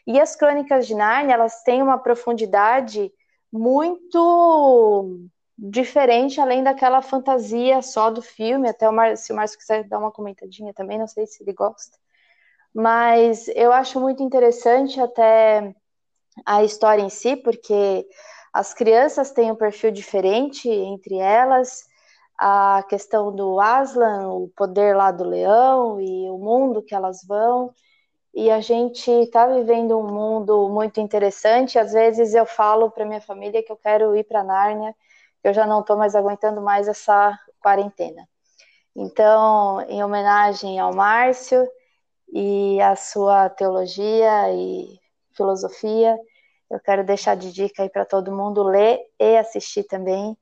E 0.05 0.19
as 0.19 0.35
Crônicas 0.35 0.87
de 0.87 0.95
Narnia, 0.95 1.33
elas 1.35 1.63
têm 1.63 1.81
uma 1.81 1.97
profundidade 1.97 3.11
muito 3.51 5.19
diferente, 5.57 6.39
além 6.39 6.63
daquela 6.63 7.01
fantasia 7.01 7.81
só 7.81 8.09
do 8.09 8.21
filme. 8.21 8.69
Até 8.69 8.89
o 8.89 8.93
Mar... 8.93 9.17
se 9.17 9.31
o 9.33 9.35
Márcio 9.35 9.59
quiser 9.59 9.83
dar 9.87 9.99
uma 9.99 10.11
comentadinha 10.11 10.73
também, 10.73 10.97
não 10.97 11.07
sei 11.07 11.27
se 11.27 11.43
ele 11.43 11.53
gosta. 11.53 11.97
Mas 12.73 13.47
eu 13.49 13.71
acho 13.71 13.99
muito 13.99 14.23
interessante 14.23 14.99
até 14.99 15.75
a 16.45 16.63
história 16.63 17.01
em 17.01 17.09
si, 17.09 17.35
porque 17.35 18.07
as 18.53 18.73
crianças 18.73 19.31
têm 19.31 19.51
um 19.51 19.55
perfil 19.55 19.91
diferente 19.91 20.69
entre 20.69 21.17
elas. 21.17 21.83
A 22.39 22.83
questão 22.89 23.33
do 23.35 23.59
Aslan, 23.59 24.29
o 24.29 24.49
poder 24.55 24.95
lá 24.95 25.11
do 25.11 25.23
leão 25.23 26.01
e 26.01 26.29
o 26.29 26.37
mundo 26.37 26.81
que 26.81 26.95
elas 26.95 27.23
vão. 27.27 27.71
E 28.33 28.49
a 28.49 28.61
gente 28.61 29.11
está 29.11 29.45
vivendo 29.47 29.97
um 29.99 30.07
mundo 30.07 30.69
muito 30.69 30.99
interessante. 30.99 31.77
Às 31.77 31.93
vezes 31.93 32.33
eu 32.33 32.45
falo 32.45 32.89
para 32.89 33.05
minha 33.05 33.21
família 33.21 33.63
que 33.63 33.71
eu 33.71 33.77
quero 33.77 34.15
ir 34.15 34.23
para 34.23 34.43
Nárnia 34.43 34.95
eu 35.43 35.53
já 35.53 35.65
não 35.65 35.81
estou 35.81 35.97
mais 35.97 36.15
aguentando 36.15 36.61
mais 36.61 36.87
essa 36.87 37.37
quarentena. 37.59 38.27
Então, 38.95 39.81
em 39.89 40.03
homenagem 40.03 40.79
ao 40.79 40.93
Márcio 40.93 41.67
e 42.31 42.79
à 42.81 42.95
sua 42.95 43.49
teologia 43.49 44.53
e 44.53 44.99
filosofia, 45.35 46.17
eu 46.69 46.79
quero 46.79 47.03
deixar 47.03 47.35
de 47.35 47.51
dica 47.51 47.83
aí 47.83 47.89
para 47.89 48.05
todo 48.05 48.35
mundo 48.35 48.63
ler 48.63 48.99
e 49.19 49.37
assistir 49.37 49.83
também 49.83 50.37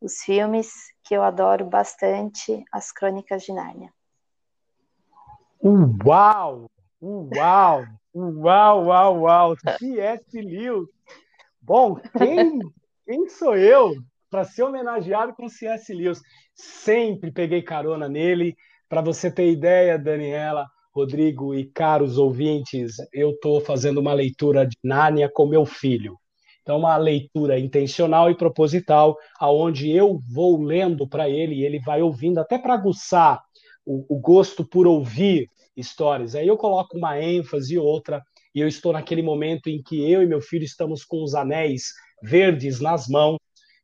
os 0.00 0.18
filmes 0.22 0.70
que 1.04 1.14
eu 1.14 1.22
adoro 1.22 1.64
bastante, 1.64 2.64
As 2.72 2.92
Crônicas 2.92 3.42
de 3.42 3.52
Nárnia. 3.52 3.92
Uau! 5.62 6.70
Uau! 7.00 7.84
Uau, 8.14 8.84
uau, 8.84 9.20
uau! 9.20 9.56
C.S. 9.78 10.40
Lewis! 10.40 10.88
Bom, 11.60 11.96
quem, 12.18 12.58
quem 13.06 13.28
sou 13.28 13.56
eu 13.56 13.94
para 14.30 14.44
ser 14.44 14.62
homenageado 14.62 15.34
com 15.34 15.48
C.S. 15.48 15.92
Lewis. 15.92 16.22
Sempre 16.54 17.30
peguei 17.30 17.62
carona 17.62 18.08
nele. 18.08 18.56
Para 18.88 19.00
você 19.00 19.30
ter 19.30 19.50
ideia, 19.50 19.98
Daniela, 19.98 20.66
Rodrigo 20.94 21.54
e 21.54 21.64
caros 21.64 22.18
ouvintes, 22.18 22.96
eu 23.12 23.30
estou 23.30 23.60
fazendo 23.60 23.98
uma 23.98 24.12
leitura 24.12 24.66
de 24.66 24.76
Nárnia 24.84 25.30
com 25.32 25.46
meu 25.46 25.64
filho. 25.64 26.18
Então, 26.60 26.78
uma 26.78 26.96
leitura 26.96 27.58
intencional 27.58 28.30
e 28.30 28.36
proposital, 28.36 29.16
aonde 29.40 29.90
eu 29.90 30.20
vou 30.30 30.62
lendo 30.62 31.08
para 31.08 31.28
ele 31.28 31.56
e 31.56 31.64
ele 31.64 31.80
vai 31.80 32.02
ouvindo, 32.02 32.38
até 32.38 32.58
para 32.58 32.74
aguçar 32.74 33.42
o, 33.84 34.04
o, 34.14 34.20
gosto 34.20 34.64
por 34.64 34.86
ouvir 34.86 35.48
histórias. 35.76 36.36
Aí 36.36 36.46
eu 36.46 36.56
coloco 36.56 36.96
uma 36.96 37.20
ênfase 37.20 37.74
e 37.74 37.78
outra, 37.78 38.22
e 38.54 38.60
eu 38.60 38.68
estou 38.68 38.92
naquele 38.92 39.22
momento 39.22 39.68
em 39.68 39.82
que 39.82 40.08
eu 40.08 40.22
e 40.22 40.26
meu 40.26 40.40
filho 40.40 40.64
estamos 40.64 41.04
com 41.04 41.22
os 41.24 41.34
anéis 41.34 41.92
verdes 42.22 42.80
nas 42.80 43.08
mãos, 43.08 43.38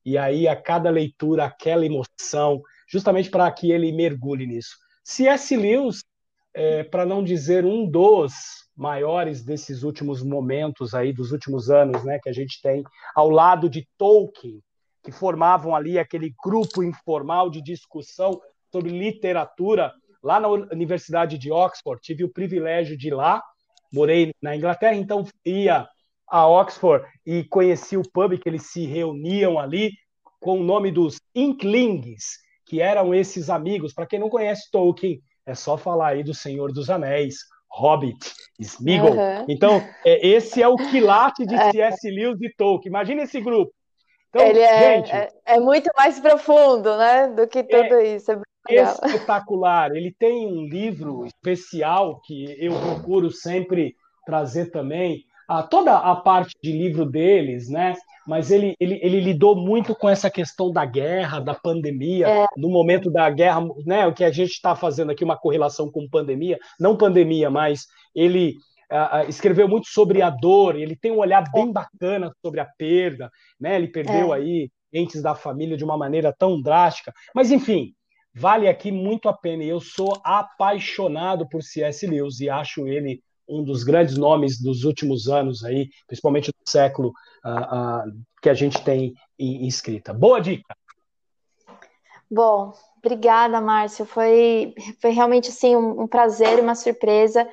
e 0.05 0.17
aí 0.17 0.47
a 0.47 0.55
cada 0.55 0.89
leitura, 0.89 1.47
aquela 1.47 1.85
emoção, 1.85 2.63
justamente 2.89 3.29
para 3.29 3.51
que 3.51 3.73
ele 3.73 3.91
mergulhe 3.91 4.47
nisso. 4.47 4.77
C.S. 5.03 5.57
Lewis, 5.57 6.05
é, 6.59 6.83
para 6.83 7.07
não 7.07 7.23
dizer 7.23 7.65
um 7.65 7.89
dos 7.89 8.33
maiores 8.77 9.45
desses 9.45 9.85
últimos 9.85 10.25
momentos 10.25 10.93
aí, 10.93 11.13
dos 11.13 11.31
últimos 11.31 11.71
anos, 11.71 12.03
né, 12.03 12.19
que 12.21 12.29
a 12.29 12.33
gente 12.33 12.61
tem, 12.61 12.83
ao 13.15 13.31
lado 13.31 13.71
de 13.71 13.87
Tolkien, 13.97 14.61
que 15.05 15.13
formavam 15.13 15.73
ali 15.73 16.01
aquele 16.01 16.35
grupo 16.43 16.83
informal 16.83 17.49
de 17.49 17.63
discussão 17.63 18.41
sobre 18.73 18.91
literatura 18.91 19.93
lá 20.21 20.41
na 20.41 20.49
Universidade 20.49 21.39
de 21.39 21.53
Oxford. 21.53 22.03
Tive 22.03 22.25
o 22.25 22.33
privilégio 22.33 22.99
de 22.99 23.07
ir 23.07 23.15
lá, 23.15 23.41
morei 23.93 24.33
na 24.43 24.57
Inglaterra, 24.57 24.97
então 24.97 25.25
ia 25.47 25.87
a 26.27 26.49
Oxford 26.49 27.07
e 27.25 27.45
conheci 27.45 27.97
o 27.97 28.03
pub 28.03 28.37
que 28.37 28.49
eles 28.49 28.65
se 28.65 28.85
reuniam 28.85 29.61
ali 29.61 29.93
com 30.41 30.59
o 30.59 30.65
nome 30.65 30.91
dos 30.91 31.21
Inklings, 31.37 32.39
que 32.67 32.81
eram 32.81 33.15
esses 33.15 33.49
amigos. 33.49 33.95
Para 33.95 34.07
quem 34.07 34.19
não 34.19 34.29
conhece 34.29 34.69
Tolkien, 34.73 35.23
é 35.49 35.55
só 35.55 35.79
falar 35.79 36.09
aí 36.09 36.23
do 36.23 36.35
Senhor 36.35 36.73
dos 36.73 36.91
Anéis, 36.91 37.39
Hobbit, 37.71 38.19
Smeagol. 38.61 39.13
Uhum. 39.13 39.47
Então, 39.49 39.83
é, 40.05 40.27
esse 40.27 40.63
é 40.63 40.69
o 40.69 40.77
quilate 40.77 41.47
de 41.47 41.55
é. 41.57 41.71
C.S. 41.71 42.11
Lewis 42.11 42.41
e 42.43 42.53
Tolkien. 42.55 42.91
Imagina 42.91 43.23
esse 43.23 43.41
grupo. 43.41 43.73
Então, 44.29 44.47
Ele 44.47 44.61
é, 44.61 44.97
gente, 44.97 45.11
é, 45.11 45.31
é, 45.47 45.59
muito 45.59 45.91
mais 45.97 46.21
profundo, 46.21 46.97
né, 46.99 47.29
do 47.29 47.49
que 47.49 47.63
tudo 47.63 47.95
é 47.95 48.17
isso. 48.17 48.31
É 48.69 48.83
espetacular. 48.83 49.97
Ele 49.97 50.15
tem 50.19 50.47
um 50.47 50.67
livro 50.67 51.25
especial 51.25 52.21
que 52.21 52.55
eu 52.63 52.79
procuro 52.79 53.31
sempre 53.31 53.97
trazer 54.27 54.71
também. 54.71 55.25
Ah, 55.49 55.63
toda 55.63 55.97
a 55.97 56.15
parte 56.15 56.55
de 56.63 56.71
livro 56.71 57.07
deles, 57.07 57.71
né? 57.71 57.95
Mas 58.27 58.51
ele, 58.51 58.75
ele, 58.79 59.01
ele 59.03 59.19
lidou 59.19 59.57
muito 59.57 59.95
com 59.95 60.07
essa 60.07 60.31
questão 60.31 60.71
da 60.71 60.85
guerra, 60.85 61.41
da 61.41 61.55
pandemia, 61.55 62.29
é. 62.29 62.47
no 62.55 62.69
momento 62.69 63.11
da 63.11 63.31
guerra, 63.31 63.67
né? 63.87 64.07
O 64.07 64.13
que 64.13 64.25
a 64.25 64.31
gente 64.31 64.51
está 64.51 64.77
fazendo 64.77 65.11
aqui, 65.11 65.25
uma 65.25 65.39
correlação 65.39 65.91
com 65.91 66.07
pandemia, 66.07 66.59
não 66.79 66.99
pandemia, 66.99 67.49
mas 67.49 67.87
ele 68.15 68.57
uh, 68.93 69.27
escreveu 69.27 69.67
muito 69.67 69.89
sobre 69.89 70.21
a 70.21 70.29
dor, 70.29 70.77
ele 70.77 70.95
tem 70.95 71.11
um 71.11 71.21
olhar 71.21 71.43
bem 71.51 71.73
bacana 71.73 72.31
sobre 72.45 72.61
a 72.61 72.67
perda, 72.77 73.31
né? 73.59 73.77
Ele 73.77 73.89
perdeu 73.89 74.35
é. 74.35 74.37
aí 74.37 74.71
entes 74.93 75.23
da 75.23 75.35
família 75.35 75.79
de 75.79 75.85
uma 75.85 75.97
maneira 75.97 76.31
tão 76.31 76.61
drástica. 76.61 77.11
Mas, 77.35 77.51
enfim, 77.51 77.95
vale 78.35 78.69
aqui 78.69 78.93
muito 78.93 79.31
a 79.31 79.33
pena. 79.33 79.65
Eu 79.65 79.81
sou 79.81 80.21
apaixonado 80.23 81.49
por 81.49 81.63
C.S. 81.63 82.07
Lewis 82.07 82.39
e 82.41 82.51
acho 82.51 82.87
ele 82.87 83.23
um 83.49 83.63
dos 83.63 83.83
grandes 83.83 84.17
nomes 84.17 84.61
dos 84.61 84.85
últimos 84.85 85.29
anos 85.29 85.65
aí, 85.65 85.89
principalmente 86.07 86.51
do 86.51 86.71
século 86.71 87.13
uh, 87.45 88.09
uh, 88.09 88.13
que 88.43 88.51
a 88.51 88.55
gente 88.55 88.83
tem 88.83 89.15
em, 89.39 89.65
em 89.65 89.67
escrita. 89.67 90.13
Boa 90.13 90.41
dica. 90.41 90.77
Bom, 92.31 92.75
obrigada, 92.99 93.61
Márcio. 93.61 94.05
Foi, 94.05 94.75
foi 95.01 95.11
realmente 95.11 95.49
assim, 95.49 95.75
um, 95.75 96.03
um 96.03 96.07
prazer, 96.07 96.61
uma 96.61 96.75
surpresa. 96.75 97.49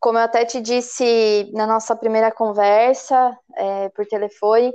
Como 0.00 0.18
eu 0.18 0.22
até 0.22 0.44
te 0.44 0.60
disse 0.60 1.50
na 1.54 1.66
nossa 1.66 1.94
primeira 1.94 2.30
conversa 2.30 3.36
é, 3.54 3.88
por 3.90 4.04
telefone, 4.06 4.72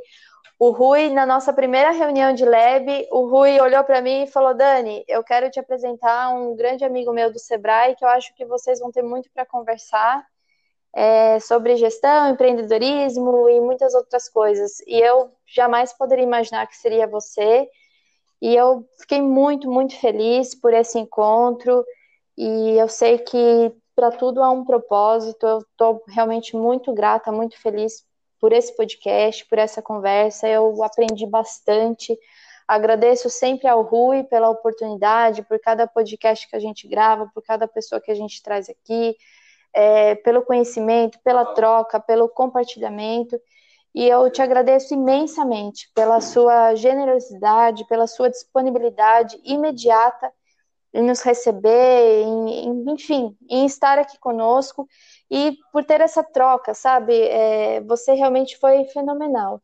o 0.57 0.69
Rui, 0.69 1.09
na 1.09 1.25
nossa 1.25 1.51
primeira 1.51 1.89
reunião 1.89 2.33
de 2.33 2.45
lab, 2.45 3.07
o 3.11 3.27
Rui 3.27 3.59
olhou 3.59 3.83
para 3.83 3.99
mim 3.99 4.23
e 4.23 4.27
falou: 4.27 4.53
Dani, 4.53 5.03
eu 5.07 5.23
quero 5.23 5.49
te 5.49 5.59
apresentar 5.59 6.29
um 6.29 6.55
grande 6.55 6.85
amigo 6.85 7.11
meu 7.11 7.31
do 7.31 7.39
Sebrae, 7.39 7.95
que 7.95 8.05
eu 8.05 8.09
acho 8.09 8.31
que 8.35 8.45
vocês 8.45 8.79
vão 8.79 8.91
ter 8.91 9.01
muito 9.01 9.27
para 9.33 9.43
conversar 9.43 10.23
é, 10.93 11.39
sobre 11.39 11.75
gestão, 11.75 12.29
empreendedorismo 12.29 13.49
e 13.49 13.59
muitas 13.61 13.93
outras 13.93 14.27
coisas. 14.27 14.79
E 14.85 14.99
eu 14.99 15.31
jamais 15.45 15.93
poderia 15.93 16.23
imaginar 16.23 16.67
que 16.67 16.77
seria 16.77 17.07
você. 17.07 17.69
E 18.41 18.55
eu 18.55 18.85
fiquei 18.99 19.21
muito, 19.21 19.69
muito 19.69 19.97
feliz 19.99 20.53
por 20.55 20.73
esse 20.73 20.99
encontro. 20.99 21.85
E 22.37 22.77
eu 22.77 22.87
sei 22.87 23.17
que 23.17 23.71
para 23.95 24.11
tudo 24.11 24.41
há 24.41 24.49
um 24.49 24.65
propósito. 24.65 25.45
Eu 25.45 25.59
estou 25.59 26.03
realmente 26.07 26.55
muito 26.55 26.93
grata, 26.93 27.31
muito 27.31 27.59
feliz 27.61 28.03
por 28.39 28.51
esse 28.51 28.75
podcast, 28.75 29.45
por 29.45 29.59
essa 29.59 29.81
conversa. 29.81 30.47
Eu 30.47 30.83
aprendi 30.83 31.25
bastante. 31.25 32.17
Agradeço 32.67 33.29
sempre 33.29 33.67
ao 33.67 33.81
Rui 33.81 34.23
pela 34.23 34.49
oportunidade, 34.49 35.43
por 35.43 35.59
cada 35.59 35.85
podcast 35.85 36.49
que 36.49 36.55
a 36.55 36.59
gente 36.59 36.87
grava, 36.87 37.29
por 37.33 37.43
cada 37.43 37.67
pessoa 37.67 38.01
que 38.01 38.09
a 38.09 38.15
gente 38.15 38.41
traz 38.41 38.69
aqui, 38.69 39.15
é, 39.73 40.15
pelo 40.15 40.43
conhecimento, 40.43 41.19
pela 41.23 41.45
troca, 41.53 41.99
pelo 41.99 42.29
compartilhamento. 42.29 43.39
E 43.93 44.07
eu 44.07 44.29
te 44.29 44.41
agradeço 44.41 44.93
imensamente 44.93 45.89
pela 45.93 46.21
sua 46.21 46.75
generosidade, 46.75 47.87
pela 47.87 48.07
sua 48.07 48.29
disponibilidade 48.29 49.39
imediata 49.43 50.31
em 50.93 51.03
nos 51.03 51.21
receber, 51.21 52.23
em, 52.23 52.65
em, 52.65 52.91
enfim, 52.91 53.35
em 53.49 53.65
estar 53.65 53.97
aqui 53.97 54.17
conosco 54.19 54.87
e 55.29 55.57
por 55.71 55.85
ter 55.85 56.01
essa 56.01 56.23
troca, 56.23 56.73
sabe? 56.73 57.13
É, 57.13 57.81
você 57.81 58.13
realmente 58.13 58.57
foi 58.57 58.85
fenomenal. 58.85 59.61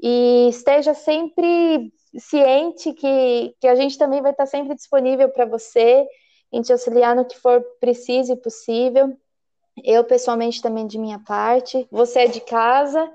E 0.00 0.48
esteja 0.50 0.94
sempre 0.94 1.92
ciente 2.18 2.92
que, 2.92 3.54
que 3.60 3.66
a 3.66 3.74
gente 3.74 3.98
também 3.98 4.22
vai 4.22 4.30
estar 4.32 4.46
sempre 4.46 4.74
disponível 4.74 5.28
para 5.30 5.46
você, 5.46 6.06
em 6.52 6.62
te 6.62 6.72
auxiliar 6.72 7.16
no 7.16 7.26
que 7.26 7.36
for 7.38 7.62
preciso 7.80 8.32
e 8.32 8.36
possível. 8.36 9.16
Eu, 9.84 10.04
pessoalmente, 10.04 10.62
também 10.62 10.86
de 10.86 10.98
minha 10.98 11.18
parte. 11.18 11.86
Você 11.90 12.20
é 12.20 12.26
de 12.26 12.40
casa. 12.40 13.10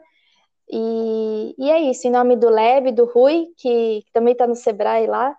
E, 0.70 1.56
e 1.58 1.70
é 1.70 1.82
isso, 1.82 2.08
em 2.08 2.12
nome 2.12 2.36
do 2.36 2.50
Leb, 2.50 2.92
do 2.92 3.06
Rui, 3.06 3.48
que, 3.58 4.02
que 4.06 4.12
também 4.12 4.32
está 4.32 4.48
no 4.48 4.56
Sebrae 4.56 5.06
lá, 5.06 5.36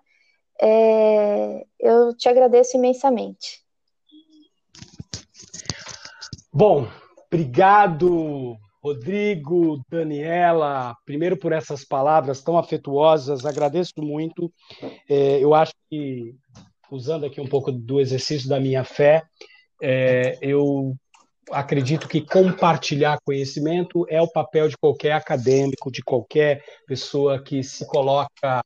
é, 0.61 1.65
eu 1.79 2.15
te 2.15 2.29
agradeço 2.29 2.77
imensamente. 2.77 3.61
Bom, 6.53 6.87
obrigado, 7.27 8.55
Rodrigo, 8.81 9.81
Daniela, 9.89 10.95
primeiro 11.05 11.35
por 11.35 11.51
essas 11.51 11.83
palavras 11.83 12.41
tão 12.41 12.57
afetuosas, 12.57 13.45
agradeço 13.45 13.93
muito. 13.97 14.49
É, 15.09 15.43
eu 15.43 15.53
acho 15.53 15.73
que, 15.89 16.33
usando 16.89 17.25
aqui 17.25 17.41
um 17.41 17.47
pouco 17.47 17.73
do 17.73 17.99
exercício 17.99 18.47
da 18.47 18.59
minha 18.59 18.85
fé, 18.85 19.23
é, 19.81 20.37
eu 20.41 20.95
acredito 21.51 22.07
que 22.07 22.21
compartilhar 22.21 23.19
conhecimento 23.23 24.05
é 24.09 24.21
o 24.21 24.31
papel 24.31 24.67
de 24.67 24.77
qualquer 24.77 25.11
acadêmico, 25.11 25.91
de 25.91 26.01
qualquer 26.01 26.63
pessoa 26.87 27.41
que 27.41 27.63
se 27.63 27.85
coloca 27.87 28.61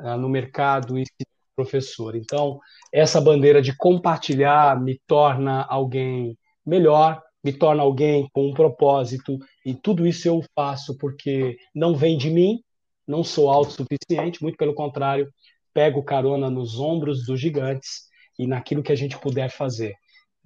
uh, 0.00 0.16
no 0.16 0.28
mercado 0.28 0.98
e 0.98 1.04
se 1.04 1.26
professor. 1.58 2.14
Então, 2.14 2.60
essa 2.92 3.20
bandeira 3.20 3.60
de 3.60 3.76
compartilhar 3.76 4.80
me 4.80 5.00
torna 5.08 5.64
alguém 5.64 6.38
melhor, 6.64 7.20
me 7.42 7.52
torna 7.52 7.82
alguém 7.82 8.28
com 8.32 8.48
um 8.48 8.54
propósito, 8.54 9.36
e 9.66 9.74
tudo 9.74 10.06
isso 10.06 10.28
eu 10.28 10.40
faço 10.54 10.96
porque 10.96 11.56
não 11.74 11.96
vem 11.96 12.16
de 12.16 12.30
mim, 12.30 12.60
não 13.04 13.24
sou 13.24 13.50
autossuficiente, 13.50 14.40
muito 14.40 14.56
pelo 14.56 14.74
contrário, 14.74 15.28
pego 15.74 16.02
carona 16.04 16.48
nos 16.48 16.78
ombros 16.78 17.26
dos 17.26 17.40
gigantes 17.40 18.04
e 18.38 18.46
naquilo 18.46 18.82
que 18.82 18.92
a 18.92 18.96
gente 18.96 19.18
puder 19.18 19.50
fazer. 19.50 19.94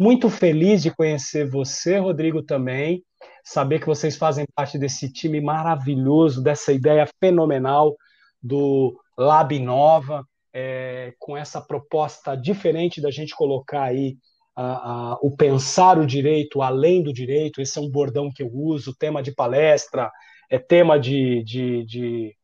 Muito 0.02 0.28
feliz 0.28 0.82
de 0.82 0.90
conhecer 0.90 1.48
você, 1.48 1.96
Rodrigo, 1.96 2.42
também, 2.42 3.04
saber 3.44 3.78
que 3.78 3.86
vocês 3.86 4.16
fazem 4.16 4.44
parte 4.52 4.76
desse 4.76 5.12
time 5.12 5.40
maravilhoso, 5.40 6.42
dessa 6.42 6.72
ideia 6.72 7.08
fenomenal 7.20 7.96
do 8.42 9.00
Lab 9.16 9.56
Nova, 9.60 10.26
é, 10.52 11.14
com 11.20 11.36
essa 11.36 11.60
proposta 11.60 12.34
diferente 12.34 13.00
da 13.00 13.12
gente 13.12 13.32
colocar 13.32 13.84
aí 13.84 14.16
a, 14.56 15.12
a, 15.12 15.18
o 15.22 15.36
pensar 15.36 15.96
o 16.00 16.04
direito 16.04 16.62
além 16.62 17.00
do 17.00 17.12
direito, 17.12 17.60
esse 17.60 17.78
é 17.78 17.80
um 17.80 17.88
bordão 17.88 18.28
que 18.28 18.42
eu 18.42 18.50
uso, 18.52 18.96
tema 18.98 19.22
de 19.22 19.32
palestra, 19.32 20.10
é 20.50 20.58
tema 20.58 20.98
de, 20.98 21.44
de, 21.44 21.84
de, 21.84 22.36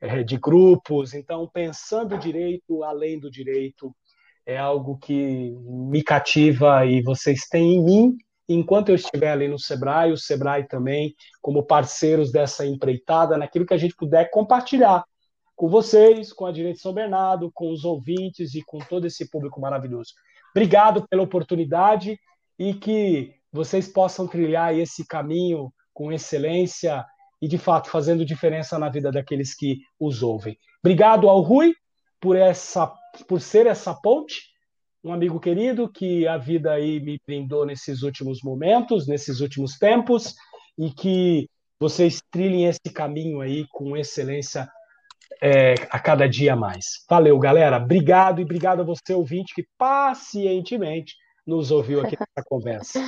é, 0.00 0.24
de 0.24 0.36
grupos, 0.36 1.14
então 1.14 1.48
pensando 1.54 2.16
o 2.16 2.18
direito 2.18 2.82
além 2.82 3.20
do 3.20 3.30
direito 3.30 3.94
é 4.46 4.56
algo 4.56 4.96
que 4.98 5.50
me 5.64 6.02
cativa 6.02 6.86
e 6.86 7.02
vocês 7.02 7.46
têm 7.50 7.74
em 7.74 7.84
mim 7.84 8.16
enquanto 8.48 8.90
eu 8.90 8.94
estiver 8.94 9.30
ali 9.30 9.48
no 9.48 9.58
Sebrae, 9.58 10.12
o 10.12 10.16
Sebrae 10.16 10.66
também, 10.68 11.14
como 11.42 11.64
parceiros 11.64 12.30
dessa 12.30 12.64
empreitada, 12.64 13.36
naquilo 13.36 13.66
que 13.66 13.74
a 13.74 13.78
gente 13.78 13.96
puder 13.96 14.30
compartilhar 14.30 15.04
com 15.54 15.68
vocês, 15.68 16.32
com 16.32 16.46
a 16.46 16.52
Direito 16.52 16.80
São 16.80 16.92
Bernardo, 16.92 17.50
com 17.52 17.72
os 17.72 17.84
ouvintes 17.84 18.54
e 18.54 18.62
com 18.62 18.78
todo 18.78 19.06
esse 19.06 19.28
público 19.30 19.60
maravilhoso. 19.60 20.12
Obrigado 20.54 21.06
pela 21.08 21.22
oportunidade 21.22 22.18
e 22.58 22.74
que 22.74 23.34
vocês 23.52 23.88
possam 23.88 24.28
trilhar 24.28 24.74
esse 24.74 25.06
caminho 25.06 25.72
com 25.92 26.12
excelência 26.12 27.04
e, 27.40 27.48
de 27.48 27.58
fato, 27.58 27.90
fazendo 27.90 28.24
diferença 28.24 28.78
na 28.78 28.88
vida 28.88 29.10
daqueles 29.10 29.54
que 29.54 29.78
os 29.98 30.22
ouvem. 30.22 30.56
Obrigado 30.84 31.28
ao 31.28 31.40
Rui 31.40 31.74
por, 32.20 32.36
essa, 32.36 32.92
por 33.24 33.40
ser 33.40 33.66
essa 33.66 33.94
ponte, 33.94 34.42
um 35.04 35.12
amigo 35.12 35.38
querido 35.38 35.88
que 35.88 36.26
a 36.26 36.36
vida 36.36 36.72
aí 36.72 37.00
me 37.00 37.18
brindou 37.26 37.64
nesses 37.64 38.02
últimos 38.02 38.42
momentos, 38.42 39.06
nesses 39.06 39.40
últimos 39.40 39.78
tempos, 39.78 40.34
e 40.76 40.90
que 40.90 41.48
vocês 41.78 42.20
trilhem 42.30 42.66
esse 42.66 42.92
caminho 42.92 43.40
aí 43.40 43.66
com 43.70 43.96
excelência 43.96 44.68
é, 45.40 45.74
a 45.90 45.98
cada 45.98 46.28
dia 46.28 46.56
mais. 46.56 47.04
Valeu, 47.08 47.38
galera. 47.38 47.76
Obrigado 47.76 48.40
e 48.40 48.44
obrigado 48.44 48.80
a 48.80 48.84
você, 48.84 49.14
ouvinte, 49.14 49.54
que 49.54 49.66
pacientemente 49.78 51.14
nos 51.46 51.70
ouviu 51.70 52.00
aqui 52.00 52.16
nessa 52.18 52.44
conversa. 52.48 53.00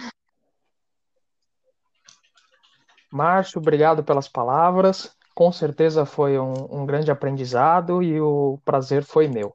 Márcio, 3.11 3.59
obrigado 3.59 4.05
pelas 4.05 4.29
palavras. 4.29 5.17
Com 5.35 5.51
certeza 5.51 6.05
foi 6.05 6.39
um, 6.39 6.83
um 6.83 6.87
grande 6.87 7.11
aprendizado 7.11 8.03
e 8.03 8.21
o 8.21 8.59
prazer 8.65 9.03
foi 9.03 9.29
meu. 9.29 9.55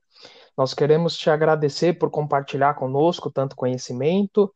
Nós 0.58 0.74
queremos 0.74 1.18
te 1.18 1.30
agradecer 1.30 1.94
por 1.94 2.10
compartilhar 2.12 2.76
conosco 2.76 3.32
tanto 3.32 3.56
conhecimento, 3.56 4.54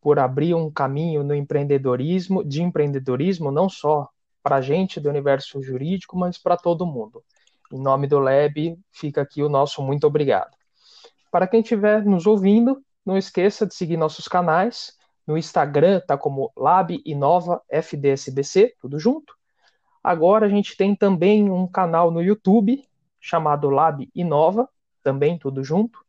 por 0.00 0.18
abrir 0.18 0.54
um 0.54 0.70
caminho 0.70 1.22
no 1.22 1.34
empreendedorismo, 1.34 2.44
de 2.44 2.62
empreendedorismo, 2.62 3.50
não 3.50 3.68
só 3.68 4.08
para 4.42 4.56
a 4.56 4.60
gente 4.60 5.00
do 5.00 5.08
universo 5.08 5.62
jurídico, 5.62 6.16
mas 6.16 6.38
para 6.38 6.56
todo 6.56 6.86
mundo. 6.86 7.22
Em 7.72 7.80
nome 7.80 8.06
do 8.06 8.18
Lab, 8.18 8.78
fica 8.92 9.22
aqui 9.22 9.42
o 9.42 9.48
nosso 9.48 9.82
muito 9.82 10.06
obrigado. 10.06 10.56
Para 11.30 11.46
quem 11.46 11.60
estiver 11.60 12.04
nos 12.04 12.26
ouvindo, 12.26 12.80
não 13.04 13.16
esqueça 13.16 13.66
de 13.66 13.74
seguir 13.74 13.96
nossos 13.96 14.28
canais. 14.28 14.96
No 15.26 15.36
Instagram 15.36 16.00
tá 16.00 16.16
como 16.16 16.52
Lab 16.56 17.00
Inova 17.04 17.60
FDSBC, 17.68 18.74
tudo 18.80 18.98
junto. 18.98 19.34
Agora 20.02 20.46
a 20.46 20.48
gente 20.48 20.76
tem 20.76 20.94
também 20.94 21.50
um 21.50 21.66
canal 21.66 22.10
no 22.10 22.22
YouTube 22.22 22.82
chamado 23.20 23.68
Lab 23.68 24.08
Inova, 24.14 24.68
também 25.06 25.38
tudo 25.38 25.62
junto. 25.62 26.00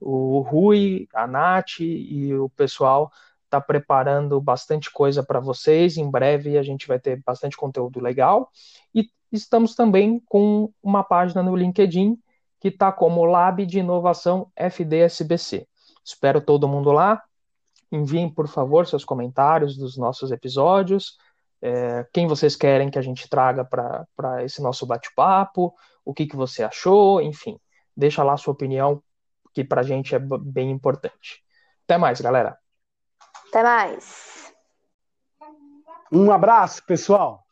O 0.00 0.38
Rui, 0.38 1.08
a 1.12 1.26
Nath 1.26 1.80
e 1.80 2.32
o 2.32 2.48
pessoal 2.50 3.10
tá 3.50 3.60
preparando 3.60 4.40
bastante 4.40 4.88
coisa 4.88 5.20
para 5.20 5.40
vocês. 5.40 5.96
Em 5.96 6.08
breve 6.08 6.56
a 6.56 6.62
gente 6.62 6.86
vai 6.86 7.00
ter 7.00 7.20
bastante 7.26 7.56
conteúdo 7.56 7.98
legal. 7.98 8.48
E 8.94 9.10
estamos 9.32 9.74
também 9.74 10.22
com 10.26 10.72
uma 10.80 11.02
página 11.02 11.42
no 11.42 11.56
LinkedIn 11.56 12.16
que 12.60 12.68
está 12.68 12.92
como 12.92 13.24
Lab 13.24 13.66
de 13.66 13.80
Inovação 13.80 14.48
FDSBC. 14.54 15.66
Espero 16.04 16.40
todo 16.40 16.68
mundo 16.68 16.92
lá. 16.92 17.20
Enviem, 17.90 18.32
por 18.32 18.46
favor, 18.46 18.86
seus 18.86 19.04
comentários 19.04 19.76
dos 19.76 19.96
nossos 19.96 20.30
episódios. 20.30 21.18
É, 21.60 22.06
quem 22.12 22.28
vocês 22.28 22.54
querem 22.54 22.90
que 22.90 22.98
a 22.98 23.02
gente 23.02 23.28
traga 23.28 23.64
para 23.64 24.44
esse 24.44 24.62
nosso 24.62 24.86
bate-papo, 24.86 25.74
o 26.04 26.14
que, 26.14 26.26
que 26.26 26.36
você 26.36 26.62
achou, 26.62 27.20
enfim. 27.20 27.58
Deixa 27.96 28.22
lá 28.22 28.34
a 28.34 28.36
sua 28.36 28.52
opinião, 28.52 29.02
que 29.54 29.64
para 29.64 29.80
a 29.80 29.84
gente 29.84 30.14
é 30.14 30.18
bem 30.18 30.70
importante. 30.70 31.42
Até 31.84 31.96
mais, 31.96 32.20
galera. 32.20 32.58
Até 33.48 33.62
mais. 33.62 34.52
Um 36.12 36.30
abraço, 36.30 36.84
pessoal. 36.84 37.44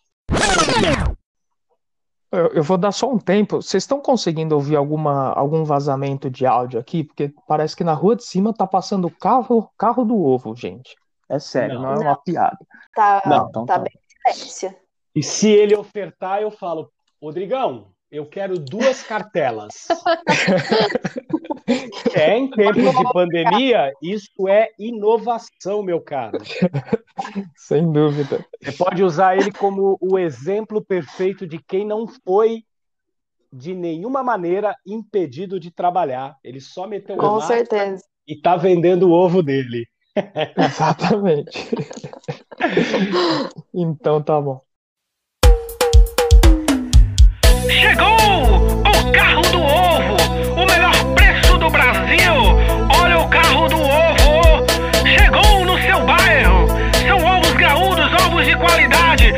Eu, 2.30 2.48
eu 2.48 2.62
vou 2.64 2.76
dar 2.76 2.90
só 2.90 3.08
um 3.08 3.18
tempo. 3.18 3.62
Vocês 3.62 3.84
estão 3.84 4.00
conseguindo 4.00 4.54
ouvir 4.54 4.74
alguma, 4.74 5.32
algum 5.32 5.64
vazamento 5.64 6.28
de 6.28 6.44
áudio 6.44 6.80
aqui? 6.80 7.04
Porque 7.04 7.32
parece 7.46 7.76
que 7.76 7.84
na 7.84 7.94
rua 7.94 8.16
de 8.16 8.24
cima 8.24 8.52
tá 8.52 8.66
passando 8.66 9.06
o 9.06 9.10
carro, 9.10 9.70
carro 9.78 10.04
do 10.04 10.20
ovo, 10.20 10.54
gente. 10.56 10.96
É 11.28 11.38
sério, 11.38 11.76
não, 11.76 11.82
não 11.82 11.92
é 11.94 11.98
uma 12.00 12.16
piada. 12.16 12.58
Tá, 12.94 13.22
não, 13.24 13.48
então 13.48 13.64
tá, 13.64 13.78
tá 13.78 13.82
bem 13.82 13.92
silêncio. 14.34 14.76
E 15.14 15.22
se 15.22 15.48
ele 15.48 15.76
ofertar, 15.76 16.42
eu 16.42 16.50
falo, 16.50 16.90
Rodrigão, 17.22 17.93
eu 18.14 18.24
quero 18.24 18.56
duas 18.60 19.02
cartelas. 19.02 19.88
é, 22.14 22.38
em 22.38 22.48
tempos 22.48 22.96
de 22.96 23.12
pandemia, 23.12 23.92
isso 24.00 24.46
é 24.48 24.68
inovação, 24.78 25.82
meu 25.82 26.00
caro. 26.00 26.38
Sem 27.56 27.90
dúvida. 27.90 28.46
Você 28.62 28.70
pode 28.70 29.02
usar 29.02 29.36
ele 29.36 29.50
como 29.50 29.98
o 30.00 30.16
exemplo 30.16 30.80
perfeito 30.80 31.44
de 31.44 31.58
quem 31.58 31.84
não 31.84 32.06
foi 32.06 32.62
de 33.52 33.74
nenhuma 33.74 34.22
maneira 34.22 34.76
impedido 34.86 35.58
de 35.58 35.72
trabalhar. 35.72 36.36
Ele 36.44 36.60
só 36.60 36.86
meteu 36.86 37.16
Com 37.16 37.40
certeza. 37.40 38.04
e 38.28 38.40
tá 38.40 38.56
vendendo 38.56 39.08
o 39.08 39.12
ovo 39.12 39.42
dele. 39.42 39.88
Exatamente. 40.56 41.68
então 43.74 44.22
tá 44.22 44.40
bom. 44.40 44.63
Chegou 47.68 48.06
o 48.06 49.12
carro 49.12 49.42
do 49.42 49.62
ovo, 49.62 50.16
o 50.56 50.66
melhor 50.66 50.94
preço 51.14 51.58
do 51.58 51.70
Brasil. 51.70 52.32
Olha 53.02 53.18
o 53.18 53.28
carro 53.28 53.68
do 53.68 53.76
ovo. 53.76 54.66
Chegou 55.04 55.64
no 55.64 55.78
seu 55.82 56.00
bairro. 56.04 56.66
São 57.06 57.24
ovos 57.24 57.52
graúdos, 57.54 58.12
ovos 58.26 58.44
de 58.44 58.56
qualidade. 58.56 59.32